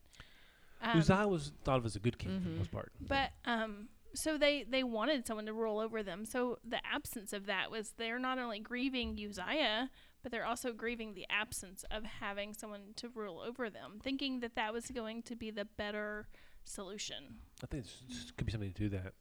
um, 0.82 0.98
Uzziah 0.98 1.28
was 1.28 1.52
thought 1.64 1.78
of 1.78 1.86
as 1.86 1.96
a 1.96 2.00
good 2.00 2.18
king 2.18 2.40
for 2.40 2.48
the 2.48 2.54
Mhm. 2.54 2.58
most 2.58 2.70
part. 2.72 2.92
but 3.00 3.32
um, 3.44 3.88
so 4.14 4.38
they 4.38 4.62
they 4.64 4.82
wanted 4.82 5.26
someone 5.26 5.46
to 5.46 5.52
rule 5.52 5.78
over 5.80 6.02
them. 6.02 6.24
So 6.24 6.58
the 6.64 6.80
absence 6.86 7.32
of 7.34 7.46
that 7.46 7.70
was 7.70 7.92
they're 7.92 8.18
not 8.18 8.38
only 8.38 8.58
grieving 8.60 9.18
Uzziah, 9.22 9.90
but 10.26 10.32
they're 10.32 10.44
also 10.44 10.72
grieving 10.72 11.14
the 11.14 11.24
absence 11.30 11.84
of 11.88 12.02
having 12.02 12.52
someone 12.52 12.80
to 12.96 13.08
rule 13.10 13.38
over 13.46 13.70
them, 13.70 14.00
thinking 14.02 14.40
that 14.40 14.56
that 14.56 14.72
was 14.72 14.86
going 14.90 15.22
to 15.22 15.36
be 15.36 15.52
the 15.52 15.64
better 15.64 16.26
solution. 16.64 17.36
I 17.62 17.66
think 17.68 17.84
it's, 17.84 18.02
it's- 18.10 18.32
could 18.32 18.44
be 18.44 18.50
something 18.50 18.72
to 18.72 18.76
do 18.76 18.88
that. 18.88 19.12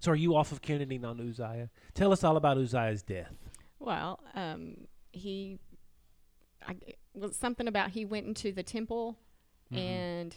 So, 0.00 0.10
are 0.12 0.14
you 0.14 0.34
off 0.36 0.52
of 0.52 0.62
Kennedy 0.62 0.98
on 1.04 1.20
Uzziah? 1.20 1.68
Tell 1.92 2.12
us 2.12 2.24
all 2.24 2.38
about 2.38 2.56
Uzziah's 2.56 3.02
death. 3.02 3.34
Well, 3.78 4.20
um, 4.34 4.86
he, 5.12 5.58
I, 6.66 6.76
was 7.12 7.36
something 7.36 7.68
about 7.68 7.90
he 7.90 8.06
went 8.06 8.26
into 8.26 8.52
the 8.52 8.62
temple 8.62 9.18
Mhm. 9.70 9.78
and 9.78 10.36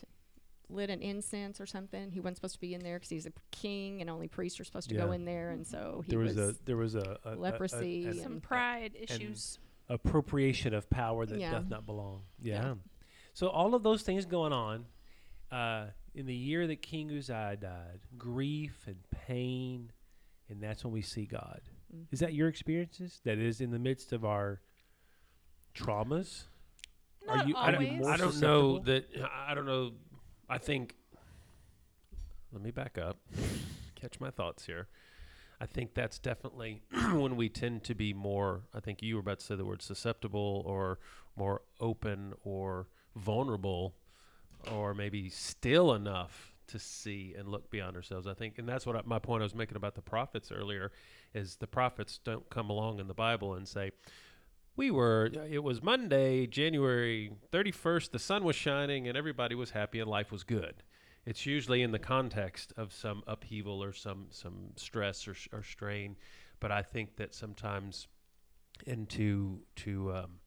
lit 0.70 0.90
an 0.90 1.02
incense 1.02 1.62
or 1.62 1.66
something. 1.66 2.12
He 2.12 2.20
wasn't 2.20 2.38
supposed 2.38 2.56
to 2.56 2.60
be 2.62 2.74
in 2.74 2.82
there 2.84 2.98
because 2.98 3.10
he's 3.10 3.26
a 3.26 3.32
king 3.52 4.02
and 4.02 4.10
only 4.10 4.28
priests 4.28 4.60
are 4.60 4.64
supposed 4.66 4.90
to 4.90 4.96
go 4.96 5.12
in 5.12 5.24
there, 5.26 5.52
and 5.52 5.66
so 5.66 6.04
he 6.06 6.10
there 6.12 6.20
was, 6.20 6.36
was, 6.36 6.50
a 6.50 6.56
there 6.66 6.78
was 6.78 6.96
a, 6.96 7.18
a- 7.24 7.30
a- 7.30 7.36
a- 7.36 7.38
leprosy 7.38 8.06
and- 8.08 8.20
Some 8.22 8.42
pride 8.42 8.94
issues. 9.00 9.60
appropriation 9.90 10.74
of 10.74 10.90
power 10.90 11.26
that 11.26 11.40
Yeah. 11.40 11.52
doth 11.52 11.70
not 11.70 11.86
belong. 11.86 12.24
Yeah. 12.42 12.62
Yeah. 12.64 12.74
So 13.34 13.48
all 13.48 13.76
of 13.76 13.84
those 13.84 14.02
things 14.04 14.26
going 14.26 14.52
on 14.52 14.86
uh, 15.52 15.88
in 16.14 16.26
the 16.26 16.36
year 16.36 16.68
that 16.68 16.82
King 16.82 17.16
Uzziah 17.16 17.56
died, 17.62 18.02
grief 18.18 18.84
and 18.88 18.98
pain, 19.12 19.92
and 20.50 20.62
that's 20.62 20.84
when 20.84 20.92
we 20.92 21.02
see 21.02 21.26
God. 21.26 21.62
Mm. 21.96 22.06
Is 22.12 22.20
that 22.20 22.34
your 22.34 22.50
experiences? 22.50 23.22
That 23.24 23.38
is 23.38 23.62
in 23.62 23.72
the 23.72 23.80
midst 23.80 24.12
of 24.12 24.26
our 24.26 24.60
traumas. 25.74 26.46
Not 27.26 27.46
are 27.46 27.48
you- 27.48 27.56
I 27.56 27.72
don't- 27.72 28.06
I 28.06 28.18
don't 28.18 28.40
know 28.42 28.80
that. 28.80 29.06
I 29.48 29.54
don't 29.54 29.66
know. 29.66 29.92
I 30.50 30.58
think. 30.58 30.96
Let 32.52 32.62
me 32.62 32.72
back 32.72 32.98
up. 32.98 33.18
Catch 33.96 34.20
my 34.20 34.30
thoughts 34.30 34.66
here. 34.66 34.88
I 35.60 35.66
think 35.66 35.94
that's 35.94 36.20
definitely 36.20 36.82
when 37.14 37.36
we 37.36 37.50
tend 37.50 37.84
to 37.86 37.96
be 37.96 38.14
more. 38.14 38.62
I 38.74 38.80
think 38.80 39.02
you 39.02 39.16
were 39.16 39.22
about 39.22 39.40
to 39.40 39.46
say 39.46 39.56
the 39.56 39.66
word 39.66 39.82
susceptible, 39.82 40.64
or 40.66 41.00
more 41.36 41.64
open, 41.80 42.34
or 42.44 42.88
vulnerable, 43.16 43.96
or 44.72 44.94
maybe 44.94 45.30
still 45.30 45.94
enough 45.94 46.54
to 46.68 46.80
see 46.80 47.34
and 47.38 47.48
look 47.48 47.70
beyond 47.70 47.96
ourselves. 47.96 48.28
I 48.28 48.34
think, 48.34 48.58
and 48.58 48.68
that's 48.68 48.86
what 48.86 48.96
I, 48.96 49.02
my 49.06 49.20
point 49.20 49.42
I 49.42 49.46
was 49.46 49.56
making 49.56 49.78
about 49.78 49.96
the 49.96 50.02
prophets 50.02 50.52
earlier, 50.52 50.92
is 51.34 51.56
the 51.56 51.68
prophets 51.68 52.20
don't 52.24 52.50
come 52.50 52.70
along 52.70 53.00
in 53.00 53.08
the 53.08 53.14
Bible 53.14 53.56
and 53.56 53.68
say, 53.68 53.92
we 54.78 54.92
were 54.92 55.30
it 55.50 55.64
was 55.64 55.84
monday 55.84 56.48
january 56.48 57.32
31st 57.52 58.12
the 58.12 58.20
sun 58.20 58.44
was 58.44 58.56
shining 58.56 59.08
and 59.08 59.18
everybody 59.18 59.56
was 59.56 59.72
happy 59.72 60.00
and 60.00 60.10
life 60.10 60.32
was 60.32 60.44
good. 60.44 60.84
It's 61.26 61.46
usually 61.46 61.82
in 61.82 61.92
the 61.92 62.00
context 62.00 62.72
of 62.78 62.94
some 62.94 63.22
upheaval 63.28 63.84
or 63.84 63.92
some 63.92 64.28
some 64.30 64.72
stress 64.78 65.28
or, 65.28 65.36
or 65.52 65.62
strain 65.62 66.16
but 66.62 66.72
i 66.72 66.82
think 66.82 67.18
that 67.18 67.36
sometimes 67.36 68.08
and 68.86 69.10
to 69.10 69.60
to 69.76 70.14
um, 70.14 70.40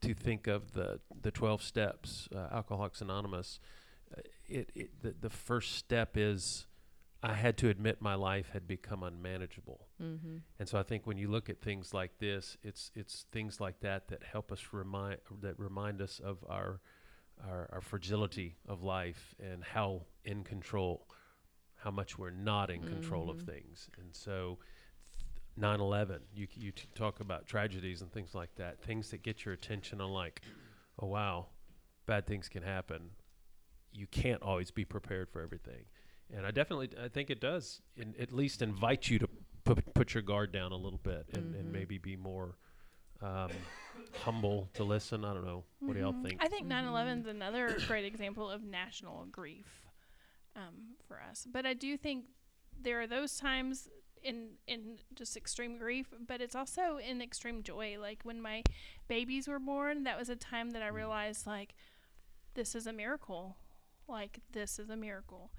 to 0.00 0.14
think 0.14 0.46
of 0.46 0.72
the 0.72 1.00
the 1.20 1.30
12 1.30 1.62
steps 1.62 2.28
uh, 2.34 2.48
alcoholics 2.52 3.00
anonymous 3.00 3.60
uh, 4.16 4.20
it, 4.46 4.70
it 4.74 5.02
the, 5.02 5.14
the 5.20 5.30
first 5.30 5.74
step 5.74 6.16
is 6.16 6.66
i 7.22 7.34
had 7.34 7.56
to 7.58 7.68
admit 7.68 8.00
my 8.00 8.14
life 8.14 8.50
had 8.52 8.66
become 8.66 9.02
unmanageable 9.02 9.88
mm-hmm. 10.04 10.36
and 10.58 10.68
so 10.68 10.78
I 10.78 10.82
think 10.82 11.06
when 11.06 11.16
you 11.18 11.28
look 11.28 11.48
at 11.48 11.60
things 11.60 11.92
like 11.94 12.18
this, 12.18 12.56
it's 12.62 12.90
it's 12.94 13.26
things 13.32 13.60
like 13.60 13.80
that 13.80 14.08
that 14.08 14.22
help 14.22 14.52
us 14.52 14.60
remind 14.72 15.18
that 15.40 15.58
remind 15.58 16.00
us 16.00 16.20
of 16.20 16.44
our 16.48 16.80
our, 17.48 17.68
our 17.72 17.80
fragility 17.80 18.56
of 18.68 18.82
life 18.82 19.34
and 19.40 19.64
how 19.64 20.02
in 20.24 20.44
control, 20.44 21.08
how 21.76 21.90
much 21.90 22.16
we're 22.18 22.30
not 22.30 22.70
in 22.70 22.82
control 22.82 23.28
of 23.30 23.38
Mhm. 23.38 23.46
things. 23.46 23.90
And 23.98 24.14
so 24.14 24.58
9/11, 25.56 26.20
you 26.32 26.46
you 26.54 26.72
t- 26.72 26.88
talk 26.94 27.20
about 27.20 27.46
tragedies 27.46 28.02
and 28.02 28.12
things 28.12 28.34
like 28.34 28.54
that, 28.56 28.80
things 28.82 29.10
that 29.10 29.22
get 29.22 29.44
your 29.44 29.54
attention 29.54 30.00
on 30.00 30.10
like, 30.10 30.42
oh 30.98 31.06
wow, 31.06 31.48
bad 32.06 32.26
things 32.26 32.48
can 32.48 32.62
happen. 32.62 33.10
You 33.92 34.06
can't 34.08 34.42
always 34.42 34.70
be 34.70 34.84
prepared 34.84 35.30
for 35.30 35.40
everything. 35.40 35.84
And 36.32 36.44
I 36.46 36.50
definitely 36.50 36.90
I 37.00 37.08
think 37.08 37.30
it 37.30 37.40
does 37.40 37.82
in, 37.96 38.14
at 38.18 38.32
least 38.32 38.62
invite 38.62 39.08
you 39.10 39.18
to 39.20 39.28
put 39.94 40.06
put 40.08 40.14
your 40.14 40.22
guard 40.22 40.52
down 40.52 40.72
a 40.72 40.76
little 40.76 40.98
bit 41.02 41.26
and, 41.34 41.54
and 41.54 41.68
Mhm. 41.68 41.72
maybe 41.72 41.98
be 41.98 42.16
more 42.16 42.56
um, 43.20 43.50
humble 44.24 44.68
to 44.74 44.84
listen. 44.84 45.24
I 45.24 45.32
don't 45.32 45.44
know. 45.46 45.64
What 45.78 45.94
do 45.94 46.00
y'all 46.00 46.12
Mhm. 46.12 46.22
think? 46.22 46.42
I 46.44 46.48
think 46.48 46.66
9 46.66 46.84
11 46.84 47.12
Mm-hmm. 47.20 47.28
is 47.28 47.34
another 47.34 47.78
great 47.86 48.04
example 48.04 48.50
of 48.50 48.62
national 48.62 49.24
grief 49.26 49.86
um, 50.56 50.96
for 51.06 51.22
us. 51.22 51.46
But 51.50 51.64
I 51.64 51.74
do 51.74 51.96
think 51.96 52.26
there 52.76 53.00
are 53.00 53.06
those 53.06 53.38
times 53.38 53.88
in 54.22 54.58
in 54.66 54.98
just 55.14 55.36
extreme 55.36 55.78
grief, 55.78 56.12
but 56.26 56.40
it's 56.40 56.54
also 56.56 56.98
in 56.98 57.22
extreme 57.22 57.62
joy. 57.62 57.96
Like 57.98 58.22
when 58.24 58.40
my 58.40 58.62
babies 59.08 59.48
were 59.48 59.58
born, 59.60 60.02
that 60.04 60.18
was 60.18 60.28
a 60.28 60.36
time 60.36 60.70
that 60.70 60.82
I 60.82 60.88
Mm. 60.90 60.94
realized 60.94 61.46
like 61.46 61.74
this 62.54 62.74
is 62.74 62.86
a 62.86 62.92
miracle. 62.92 63.56
Like 64.08 64.40
this 64.52 64.78
is 64.78 64.90
a 64.90 64.96
miracle. 64.96 65.50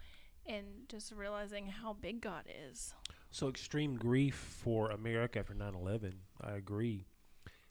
And 0.46 0.88
just 0.90 1.12
realizing 1.12 1.68
how 1.68 1.94
big 1.94 2.22
God 2.22 2.46
is. 2.48 2.94
So 3.36 3.50
extreme 3.50 3.98
grief 3.98 4.34
for 4.36 4.92
America 4.92 5.40
after 5.40 5.54
9/11. 5.54 6.14
I 6.40 6.52
agree. 6.54 7.06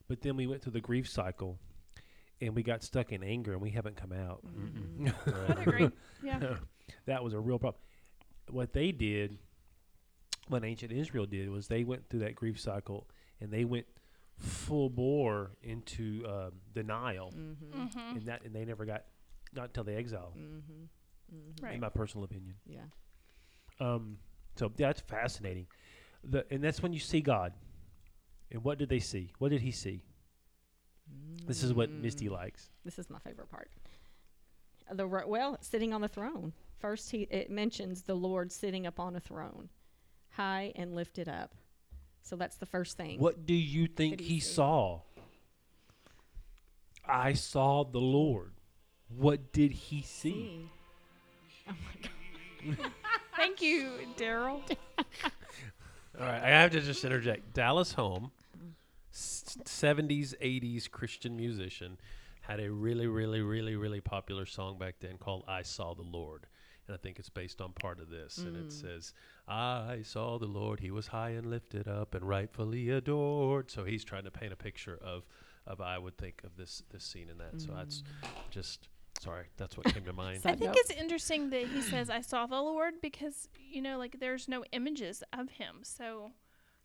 But 0.08 0.20
then 0.20 0.36
we 0.36 0.46
went 0.46 0.60
through 0.60 0.72
the 0.72 0.82
grief 0.82 1.08
cycle 1.08 1.58
and 2.38 2.54
we 2.54 2.62
got 2.62 2.82
stuck 2.82 3.12
in 3.12 3.22
anger 3.22 3.54
and 3.54 3.62
we 3.62 3.70
haven't 3.70 3.96
come 3.96 4.12
out. 4.12 4.42
Mm-hmm. 4.46 5.08
I'd 5.52 5.66
agree. 5.66 5.90
Yeah. 6.22 6.56
that 7.06 7.24
was 7.24 7.32
a 7.32 7.40
real 7.40 7.58
problem. 7.58 7.80
What 8.50 8.74
they 8.74 8.92
did, 8.92 9.38
what 10.48 10.66
ancient 10.66 10.92
Israel 10.92 11.24
did, 11.24 11.48
was 11.48 11.66
they 11.68 11.82
went 11.82 12.10
through 12.10 12.20
that 12.20 12.34
grief 12.34 12.60
cycle 12.60 13.08
and 13.40 13.50
they 13.50 13.64
went 13.64 13.86
full 14.36 14.90
bore 14.90 15.52
into 15.62 16.26
um, 16.28 16.52
denial, 16.74 17.32
Mm-hmm. 17.34 17.80
Mm-hmm. 17.84 18.16
and 18.18 18.26
that 18.26 18.44
and 18.44 18.54
they 18.54 18.66
never 18.66 18.84
got 18.84 19.04
not 19.54 19.68
until 19.68 19.84
the 19.84 19.96
exile, 19.96 20.34
Mm-hmm. 20.36 21.34
Mm-hmm. 21.34 21.64
Right. 21.64 21.74
in 21.76 21.80
my 21.80 21.88
personal 21.88 22.24
opinion. 22.24 22.56
Yeah. 22.66 22.80
Um, 23.80 24.18
so 24.56 24.70
yeah, 24.76 24.88
that's 24.88 25.00
fascinating. 25.00 25.66
The 26.22 26.44
and 26.50 26.62
that's 26.62 26.82
when 26.82 26.92
you 26.92 27.00
see 27.00 27.20
God. 27.20 27.52
And 28.50 28.62
what 28.62 28.78
did 28.78 28.88
they 28.88 29.00
see? 29.00 29.32
What 29.38 29.50
did 29.50 29.60
he 29.62 29.70
see? 29.72 30.02
This 31.46 31.62
is 31.62 31.72
what 31.74 31.90
Misty 31.90 32.26
Mm. 32.28 32.32
likes. 32.32 32.70
This 32.84 32.98
is 32.98 33.10
my 33.10 33.18
favorite 33.18 33.50
part. 33.50 33.70
The 34.92 35.06
well, 35.06 35.58
sitting 35.60 35.92
on 35.92 36.00
the 36.00 36.08
throne. 36.08 36.52
First, 36.78 37.10
he 37.10 37.22
it 37.30 37.50
mentions 37.50 38.02
the 38.02 38.14
Lord 38.14 38.52
sitting 38.52 38.86
upon 38.86 39.16
a 39.16 39.20
throne, 39.20 39.70
high 40.30 40.72
and 40.76 40.94
lifted 40.94 41.28
up. 41.28 41.54
So 42.22 42.36
that's 42.36 42.56
the 42.56 42.66
first 42.66 42.96
thing. 42.96 43.18
What 43.18 43.44
do 43.46 43.54
you 43.54 43.86
think 43.86 44.20
he 44.20 44.40
saw? 44.40 45.00
I 47.06 47.34
saw 47.34 47.84
the 47.84 48.00
Lord. 48.00 48.52
What 49.08 49.52
did 49.52 49.72
he 49.72 50.00
see? 50.02 50.30
See. 50.30 50.70
Oh 51.68 51.72
my 51.86 52.76
God. 52.76 52.90
Thank 53.36 53.60
you, 53.62 53.92
Daryl. 54.16 54.60
All 54.98 56.26
right, 56.26 56.42
I 56.42 56.48
have 56.48 56.70
to 56.72 56.80
just 56.80 57.04
interject. 57.04 57.52
Dallas 57.54 57.92
Holm, 57.92 58.30
s- 59.12 59.56
70s, 59.64 60.34
80s 60.40 60.90
Christian 60.90 61.36
musician, 61.36 61.98
had 62.42 62.60
a 62.60 62.70
really, 62.70 63.06
really, 63.06 63.40
really, 63.40 63.74
really 63.74 64.00
popular 64.00 64.46
song 64.46 64.78
back 64.78 64.96
then 65.00 65.16
called 65.18 65.44
I 65.48 65.62
Saw 65.62 65.94
the 65.94 66.02
Lord. 66.02 66.46
And 66.86 66.94
I 66.94 66.98
think 66.98 67.18
it's 67.18 67.30
based 67.30 67.60
on 67.62 67.72
part 67.72 67.98
of 67.98 68.10
this. 68.10 68.36
And 68.38 68.56
it 68.56 68.66
Mm. 68.68 68.72
says, 68.72 69.14
I 69.48 70.02
saw 70.04 70.38
the 70.38 70.46
Lord. 70.46 70.80
He 70.80 70.90
was 70.90 71.06
high 71.08 71.30
and 71.30 71.46
lifted 71.46 71.88
up 71.88 72.14
and 72.14 72.22
rightfully 72.28 72.90
adored. 72.90 73.70
So 73.70 73.84
he's 73.84 74.04
trying 74.04 74.24
to 74.24 74.30
paint 74.30 74.52
a 74.52 74.56
picture 74.56 74.98
of, 75.02 75.24
of 75.66 75.80
I 75.80 75.96
would 75.98 76.18
think, 76.18 76.42
of 76.44 76.56
this, 76.56 76.82
this 76.90 77.02
scene 77.02 77.30
and 77.30 77.40
that. 77.40 77.58
So 77.60 77.72
that's 77.74 78.02
just, 78.50 78.88
sorry, 79.24 79.46
that's 79.56 79.76
what 79.76 79.86
came 79.92 80.04
to 80.04 80.12
mind. 80.12 80.40
I 80.44 80.50
think 80.54 80.60
note. 80.72 80.76
it's 80.78 80.90
interesting 80.90 81.50
that 81.50 81.66
he 81.66 81.80
says 81.82 82.10
I 82.10 82.20
saw 82.20 82.46
the 82.46 82.60
Lord 82.60 82.94
because 83.00 83.48
you 83.58 83.80
know 83.82 83.98
like 83.98 84.20
there's 84.20 84.48
no 84.48 84.64
images 84.72 85.22
of 85.32 85.48
him. 85.50 85.80
So 85.82 86.32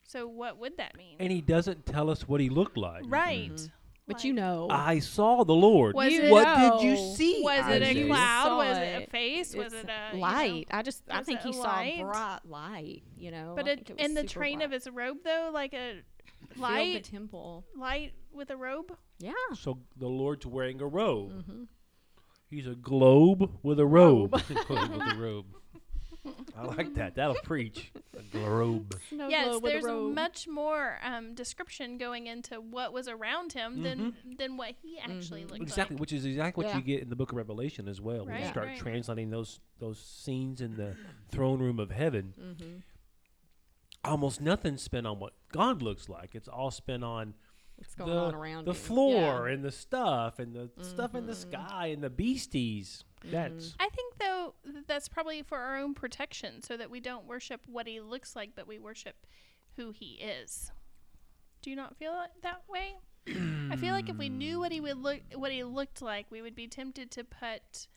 so 0.03 0.27
what 0.27 0.57
would 0.57 0.77
that 0.77 0.95
mean? 0.97 1.17
And 1.19 1.31
he 1.31 1.41
doesn't 1.41 1.85
tell 1.85 2.09
us 2.09 2.27
what 2.27 2.39
he 2.41 2.49
looked 2.49 2.77
like. 2.77 3.03
right. 3.07 3.51
Mhm. 3.51 3.71
But 4.07 4.15
Like, 4.17 4.23
you 4.23 4.33
know, 4.33 4.67
I 4.71 4.97
saw 4.97 5.43
the 5.43 5.53
Lord. 5.53 5.93
Was 5.93 6.11
You 6.11 6.23
it- 6.23 6.31
what 6.31 6.47
did 6.57 6.81
you 6.87 6.95
see? 7.15 7.43
was 7.43 7.59
I 7.63 7.73
it 7.75 7.83
a 7.83 8.07
cloud? 8.07 8.43
saw 8.47 8.57
Was 8.57 8.77
it 8.79 8.81
a 8.81 9.01
it. 9.03 9.11
face? 9.11 9.55
Was 9.55 9.71
it 9.71 9.85
a 9.87 10.15
you 10.15 10.19
know- 10.21 10.25
light? 10.27 10.67
I 10.71 10.81
just 10.81 11.03
I 11.11 11.21
think 11.21 11.41
he 11.41 11.51
a 11.51 11.53
saw 11.53 11.61
light? 11.61 12.01
bright 12.01 12.39
light. 12.45 13.03
You 13.15 13.29
know, 13.29 13.53
but 13.55 13.67
it, 13.67 13.87
it 13.87 13.99
in 13.99 14.15
the 14.15 14.23
train 14.23 14.57
bright. 14.59 14.65
of 14.65 14.71
his 14.71 14.89
robe 14.89 15.17
though, 15.23 15.51
like 15.53 15.75
a 15.75 16.01
Filled 16.39 16.55
the 16.55 16.59
light 16.59 17.03
temple. 17.03 17.65
light 17.75 18.13
with 18.31 18.49
a 18.49 18.57
robe. 18.57 18.97
Yeah. 19.19 19.33
So 19.53 19.77
the 19.95 20.07
Lord's 20.07 20.43
wearing 20.47 20.81
a 20.81 20.87
robe. 20.87 21.31
Mm-hmm. 21.43 21.63
He's 22.49 22.67
a 22.67 22.75
globe 22.75 23.51
with 23.63 23.79
a 23.79 23.85
robe. 23.85 24.31
With 24.33 24.47
the 24.47 25.15
robe. 25.17 25.45
I 26.57 26.63
like 26.63 26.95
that. 26.95 27.15
That'll 27.15 27.35
preach. 27.43 27.91
A 28.17 28.21
globe. 28.35 28.99
yes, 29.11 29.59
there's 29.63 29.85
much 29.85 30.47
more 30.47 30.97
um, 31.03 31.33
description 31.33 31.97
going 31.97 32.27
into 32.27 32.59
what 32.59 32.91
was 32.91 33.07
around 33.07 33.53
him 33.53 33.81
than 33.83 34.13
than 34.37 34.57
what 34.57 34.73
he 34.81 34.99
actually 34.99 35.43
Mhm. 35.43 35.51
looked 35.51 35.61
Exactly, 35.61 35.95
like. 35.95 36.01
which 36.01 36.11
is 36.11 36.25
exactly 36.25 36.65
what 36.65 36.71
Yeah. 36.71 36.77
you 36.77 36.83
get 36.83 37.01
in 37.01 37.09
the 37.09 37.15
book 37.15 37.31
of 37.31 37.37
Revelation 37.37 37.87
as 37.87 38.01
well. 38.01 38.25
when 38.25 38.35
you 38.35 38.41
Right, 38.41 38.49
start 38.51 38.67
right. 38.67 38.77
translating 38.79 39.29
those 39.29 39.59
those 39.79 39.99
scenes 39.99 40.59
in 40.59 40.75
the 40.75 40.97
throne 41.31 41.59
room 41.59 41.79
of 41.79 41.91
heaven, 41.91 42.33
Mm-hmm. 42.37 42.77
almost 44.03 44.41
nothing's 44.41 44.81
spent 44.81 45.07
on 45.07 45.19
what 45.19 45.33
God 45.51 45.81
looks 45.81 46.09
like. 46.09 46.35
It's 46.35 46.47
all 46.47 46.71
spent 46.71 47.03
on 47.03 47.35
What's 47.79 47.95
going 47.95 48.09
the, 48.11 48.17
on 48.17 48.35
around 48.35 48.65
the 48.65 48.71
you. 48.71 48.75
floor 48.77 49.47
Yeah. 49.47 49.53
and 49.53 49.63
the 49.63 49.71
stuff 49.71 50.37
and 50.39 50.53
the 50.53 50.83
stuff 50.83 51.15
in 51.15 51.25
the 51.25 51.33
Mhm. 51.33 51.35
sky 51.51 51.87
and 51.87 52.03
the 52.03 52.09
beasties. 52.09 53.03
That's 53.23 53.75
I 53.79 53.89
think 53.89 54.17
though 54.19 54.53
that's 54.87 55.07
probably 55.07 55.41
for 55.43 55.57
our 55.57 55.77
own 55.77 55.93
protection, 55.93 56.61
so 56.61 56.77
that 56.77 56.89
we 56.89 56.99
don't 56.99 57.25
worship 57.25 57.61
what 57.67 57.87
he 57.87 57.99
looks 57.99 58.35
like, 58.35 58.51
but 58.55 58.67
we 58.67 58.79
worship 58.79 59.25
who 59.75 59.91
he 59.91 60.15
is. 60.15 60.71
Do 61.61 61.69
you 61.69 61.75
not 61.75 61.95
feel 61.97 62.21
it 62.23 62.41
that 62.43 62.63
way? 62.69 62.95
I 63.71 63.75
feel 63.75 63.93
like 63.93 64.09
if 64.09 64.17
we 64.17 64.29
knew 64.29 64.59
what 64.59 64.71
he 64.71 64.79
would 64.81 64.97
look, 64.97 65.21
what 65.35 65.51
he 65.51 65.63
looked 65.63 66.01
like, 66.01 66.29
we 66.31 66.41
would 66.41 66.55
be 66.55 66.67
tempted 66.67 67.11
to 67.11 67.23
put, 67.23 67.87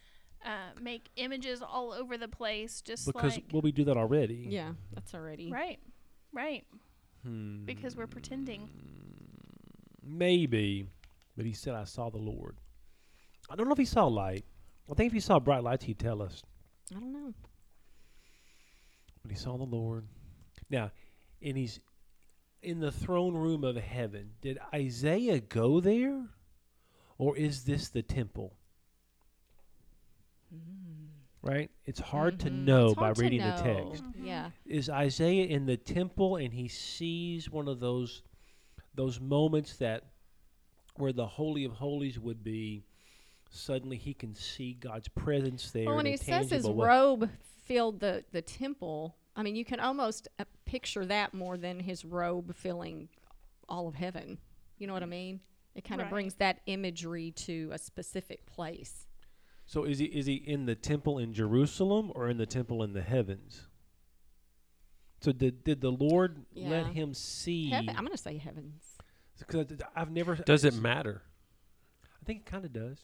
uh, 0.44 0.70
make 0.80 1.10
images 1.16 1.62
all 1.62 1.92
over 1.92 2.18
the 2.18 2.28
place, 2.28 2.82
just 2.82 3.06
because 3.06 3.34
like 3.36 3.44
well, 3.52 3.62
we 3.62 3.72
do 3.72 3.84
that 3.84 3.96
already. 3.96 4.46
Yeah, 4.50 4.74
that's 4.92 5.14
already. 5.14 5.50
right, 5.50 5.78
right, 6.32 6.66
Hmm. 7.22 7.64
because 7.64 7.96
we're 7.96 8.08
pretending. 8.08 8.68
Maybe, 10.02 10.86
but 11.36 11.46
he 11.46 11.52
said, 11.52 11.74
"I 11.74 11.84
saw 11.84 12.10
the 12.10 12.18
Lord." 12.18 12.56
I 13.50 13.56
don't 13.56 13.66
know 13.66 13.72
if 13.72 13.78
he 13.78 13.84
saw 13.84 14.06
light. 14.06 14.44
I 14.90 14.94
think 14.94 15.08
if 15.08 15.12
he 15.12 15.20
saw 15.20 15.38
bright 15.38 15.62
lights, 15.62 15.84
he'd 15.84 15.98
tell 15.98 16.20
us. 16.22 16.42
I 16.90 16.98
don't 17.00 17.12
know. 17.12 17.34
But 19.22 19.30
he 19.30 19.36
saw 19.36 19.56
the 19.56 19.64
Lord. 19.64 20.06
Now, 20.70 20.90
and 21.40 21.56
he's 21.56 21.80
in 22.62 22.80
the 22.80 22.90
throne 22.92 23.34
room 23.34 23.62
of 23.64 23.76
heaven. 23.76 24.32
Did 24.40 24.58
Isaiah 24.74 25.40
go 25.40 25.80
there, 25.80 26.28
or 27.18 27.36
is 27.36 27.64
this 27.64 27.88
the 27.88 28.02
temple? 28.02 28.56
Right. 31.40 31.70
It's 31.86 31.98
hard 31.98 32.38
to 32.40 32.50
Mhm. 32.50 32.64
know 32.64 32.94
by 32.94 33.06
hard 33.06 33.16
to 33.16 33.22
reading 33.22 33.40
the 33.40 33.56
know. 33.56 33.62
text. 33.90 34.04
Mhm. 34.04 34.24
Yeah. 34.26 34.50
is 34.64 34.88
Isaiah 34.88 35.46
in 35.46 35.66
the 35.66 35.76
temple 35.76 36.36
and 36.36 36.54
he 36.54 36.68
sees 36.68 37.50
one 37.50 37.66
of 37.66 37.80
those 37.80 38.22
those 38.94 39.20
moments 39.20 39.76
that 39.76 40.04
where 40.96 41.12
the 41.12 41.26
holy 41.26 41.64
of 41.64 41.72
holies 41.72 42.18
would 42.18 42.44
be 42.44 42.84
suddenly 43.50 43.96
he 43.96 44.14
can 44.14 44.34
see 44.34 44.74
God's 44.74 45.08
presence 45.08 45.70
there 45.70 45.86
Well, 45.86 45.96
when 45.96 46.06
he 46.06 46.16
says 46.16 46.50
his 46.50 46.66
way. 46.66 46.86
robe 46.86 47.30
filled 47.64 48.00
the, 48.00 48.24
the 48.32 48.42
temple, 48.42 49.16
I 49.36 49.42
mean, 49.42 49.56
you 49.56 49.64
can 49.64 49.80
almost 49.80 50.28
uh, 50.38 50.44
picture 50.64 51.06
that 51.06 51.32
more 51.34 51.56
than 51.56 51.80
his 51.80 52.04
robe 52.04 52.54
filling 52.54 53.08
all 53.68 53.88
of 53.88 53.94
heaven. 53.94 54.38
You 54.78 54.86
know 54.86 54.92
what 54.92 55.02
I 55.02 55.06
mean? 55.06 55.40
It 55.74 55.84
kind 55.84 56.00
of 56.00 56.06
Right. 56.06 56.12
brings 56.12 56.34
that 56.34 56.60
imagery 56.66 57.30
to 57.32 57.70
a 57.72 57.78
specific 57.78 58.44
place. 58.46 59.06
So 59.64 59.84
is 59.84 59.98
he 59.98 60.06
is 60.06 60.26
he 60.26 60.34
in 60.34 60.66
the 60.66 60.74
temple 60.74 61.18
in 61.18 61.32
Jerusalem 61.32 62.12
or 62.14 62.28
in 62.28 62.36
the 62.36 62.46
temple 62.46 62.82
in 62.82 62.92
the 62.92 63.00
heavens? 63.00 63.68
So 65.22 65.32
did 65.32 65.64
did 65.64 65.80
the 65.80 65.90
Lord 65.90 66.44
let 66.54 66.86
him 66.86 67.14
see? 67.14 67.70
Heaven, 67.70 67.90
I'm 67.90 68.04
going 68.04 68.10
to 68.10 68.16
say 68.18 68.38
heavens. 68.38 68.82
Because 69.38 69.66
I've 69.96 70.10
never. 70.10 70.36
Does 70.36 70.64
it 70.64 70.74
matter? 70.74 71.22
I 72.04 72.24
think 72.24 72.40
it 72.40 72.46
kind 72.46 72.64
of 72.64 72.72
does. 72.72 72.98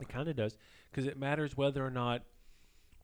It 0.00 0.08
kind 0.08 0.28
of 0.28 0.36
does 0.36 0.56
because 0.90 1.06
it 1.06 1.18
matters 1.18 1.56
whether 1.56 1.84
or 1.84 1.90
not 1.90 2.22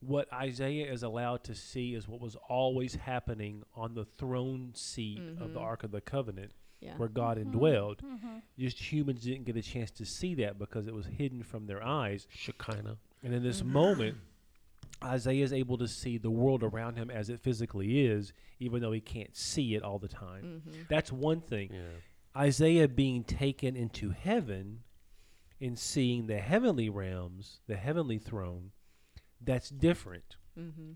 what 0.00 0.32
Isaiah 0.32 0.90
is 0.92 1.02
allowed 1.02 1.44
to 1.44 1.54
see 1.54 1.94
is 1.94 2.06
what 2.08 2.20
was 2.20 2.36
always 2.48 2.94
happening 2.94 3.62
on 3.74 3.94
the 3.94 4.04
throne 4.04 4.70
seat 4.74 5.18
of 5.40 5.52
the 5.52 5.58
Mhm. 5.60 5.62
Ark 5.62 5.82
of 5.84 5.90
the 5.90 6.00
Covenant, 6.00 6.52
Yeah. 6.80 6.96
where 6.96 7.08
God 7.08 7.36
Mhm. 7.36 7.52
indwelled. 7.52 7.98
Mhm. 8.00 8.42
Just 8.58 8.78
humans 8.92 9.22
didn't 9.22 9.44
get 9.44 9.56
a 9.56 9.62
chance 9.62 9.90
to 9.92 10.04
see 10.04 10.34
that 10.36 10.58
because 10.58 10.86
it 10.86 10.94
was 10.94 11.06
hidden 11.06 11.42
from 11.42 11.66
their 11.66 11.82
eyes. 11.82 12.26
Shekinah. 12.30 12.98
And 13.22 13.34
in 13.34 13.42
this 13.42 13.62
Mhm. 13.62 13.66
moment, 13.66 14.18
Isaiah 15.02 15.44
is 15.44 15.52
able 15.52 15.78
to 15.78 15.86
see 15.88 16.18
the 16.18 16.30
world 16.30 16.62
around 16.62 16.96
him 16.96 17.10
as 17.10 17.28
it 17.30 17.40
physically 17.40 18.04
is, 18.06 18.32
even 18.58 18.80
though 18.82 18.92
he 18.92 19.00
can't 19.00 19.36
see 19.36 19.74
it 19.74 19.82
all 19.82 19.98
the 19.98 20.08
time. 20.08 20.62
hmm 20.66 20.82
That's 20.88 21.12
one 21.12 21.40
thing. 21.40 21.70
Yeah. 21.72 21.80
Isaiah 22.36 22.88
being 22.88 23.24
taken 23.24 23.76
into 23.76 24.10
heaven 24.10 24.80
and 25.60 25.78
seeing 25.78 26.26
the 26.26 26.38
heavenly 26.38 26.88
realms, 26.88 27.60
the 27.66 27.76
heavenly 27.76 28.18
throne, 28.18 28.70
that's 29.40 29.70
different. 29.70 30.36
hmm 30.54 30.92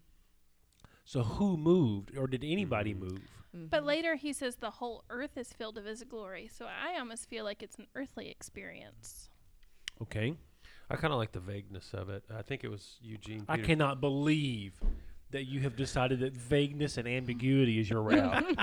So 1.04 1.22
who 1.22 1.56
moved, 1.56 2.16
or 2.16 2.26
did 2.26 2.44
anybody 2.44 2.94
Mhm. 2.94 2.98
move? 3.00 3.22
But 3.70 3.84
later 3.84 4.14
he 4.14 4.32
says 4.32 4.56
the 4.56 4.70
whole 4.70 5.04
earth 5.10 5.36
is 5.36 5.52
filled 5.52 5.76
of 5.78 5.84
his 5.84 6.04
glory. 6.04 6.48
So 6.48 6.66
I 6.66 6.98
almost 6.98 7.28
feel 7.28 7.44
like 7.44 7.62
it's 7.62 7.76
an 7.78 7.86
earthly 7.94 8.30
experience. 8.30 9.28
Okay, 10.00 10.36
I 10.92 10.96
kind 10.96 11.12
of 11.12 11.18
like 11.18 11.32
the 11.32 11.40
vagueness 11.40 11.90
of 11.94 12.08
it. 12.10 12.22
I 12.34 12.42
think 12.42 12.64
it 12.64 12.68
was 12.70 12.96
Eugene. 13.02 13.44
I 13.48 13.56
Peterson- 13.56 13.66
cannot 13.78 14.00
believe 14.00 14.74
that 15.30 15.44
you 15.46 15.60
have 15.60 15.76
decided 15.76 16.20
that 16.20 16.36
vagueness 16.36 16.98
and 16.98 17.08
ambiguity 17.08 17.78
is 17.80 17.88
your 17.88 18.02
route. 18.02 18.44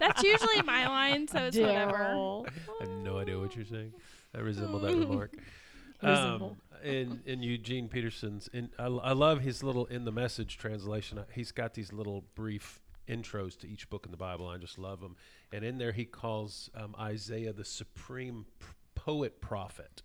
That's 0.00 0.22
usually 0.22 0.60
my 0.62 0.88
line, 0.88 1.28
so 1.28 1.38
it's 1.44 1.56
whatever. 1.56 1.96
I 2.02 2.44
have 2.80 2.90
no 2.90 3.18
idea 3.18 3.38
what 3.38 3.54
you're 3.54 3.64
saying. 3.64 3.92
I 4.34 4.40
resemble 4.40 4.80
that 4.80 4.94
remark. 4.96 5.34
Resemble. 6.02 6.56
Um, 6.82 6.88
in 6.88 7.20
in 7.26 7.42
Eugene 7.44 7.88
Peterson's, 7.88 8.48
in 8.52 8.70
I, 8.76 8.86
l- 8.86 9.00
I 9.04 9.12
love 9.12 9.40
his 9.40 9.62
little 9.62 9.86
in 9.86 10.04
the 10.04 10.10
message 10.10 10.58
translation. 10.58 11.20
He's 11.32 11.52
got 11.52 11.74
these 11.74 11.92
little 11.92 12.24
brief 12.34 12.80
intros 13.08 13.56
to 13.60 13.68
each 13.68 13.88
book 13.88 14.04
in 14.04 14.10
the 14.10 14.16
Bible. 14.16 14.48
I 14.48 14.56
just 14.58 14.78
love 14.78 15.00
them. 15.00 15.14
And 15.52 15.64
in 15.64 15.78
there, 15.78 15.92
he 15.92 16.04
calls 16.04 16.68
um, 16.74 16.96
Isaiah 16.98 17.52
the 17.52 17.64
supreme 17.64 18.46
p- 18.58 18.66
poet 18.96 19.40
prophet 19.40 20.02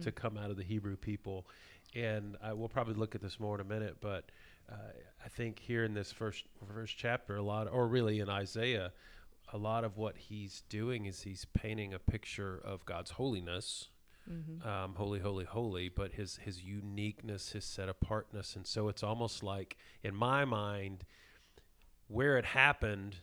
to 0.00 0.10
Mm. 0.10 0.14
come 0.14 0.38
out 0.38 0.50
of 0.50 0.56
the 0.56 0.62
Hebrew 0.64 0.96
people. 0.96 1.46
And 1.94 2.36
I 2.42 2.52
will 2.54 2.68
probably 2.68 2.94
look 2.94 3.14
at 3.14 3.20
this 3.20 3.38
more 3.38 3.54
in 3.54 3.60
a 3.60 3.64
minute, 3.64 3.98
but 4.00 4.30
uh, 4.70 4.74
I 5.24 5.28
think 5.28 5.58
here 5.58 5.84
in 5.84 5.92
this 5.94 6.10
first 6.12 6.44
first 6.66 6.96
chapter, 6.96 7.36
a 7.36 7.42
lot, 7.42 7.68
or 7.68 7.86
really 7.86 8.20
in 8.20 8.28
Isaiah, 8.30 8.92
a 9.52 9.58
lot 9.58 9.84
of 9.84 9.98
what 9.98 10.16
he's 10.16 10.62
doing 10.70 11.04
is 11.04 11.22
he's 11.22 11.44
painting 11.52 11.92
a 11.92 11.98
picture 11.98 12.58
of 12.64 12.86
God's 12.86 13.10
holiness, 13.12 13.88
Mhm. 14.30 14.64
um, 14.64 14.94
holy, 14.94 15.18
holy, 15.20 15.44
holy, 15.44 15.88
but 15.90 16.12
his 16.12 16.36
his 16.36 16.62
uniqueness, 16.62 17.52
his 17.52 17.64
set 17.66 17.88
apartness, 17.90 18.56
and 18.56 18.66
so 18.66 18.88
it's 18.88 19.02
almost 19.02 19.42
like, 19.42 19.76
in 20.02 20.14
my 20.14 20.44
mind, 20.46 21.04
where 22.08 22.38
it 22.38 22.44
happened 22.46 23.16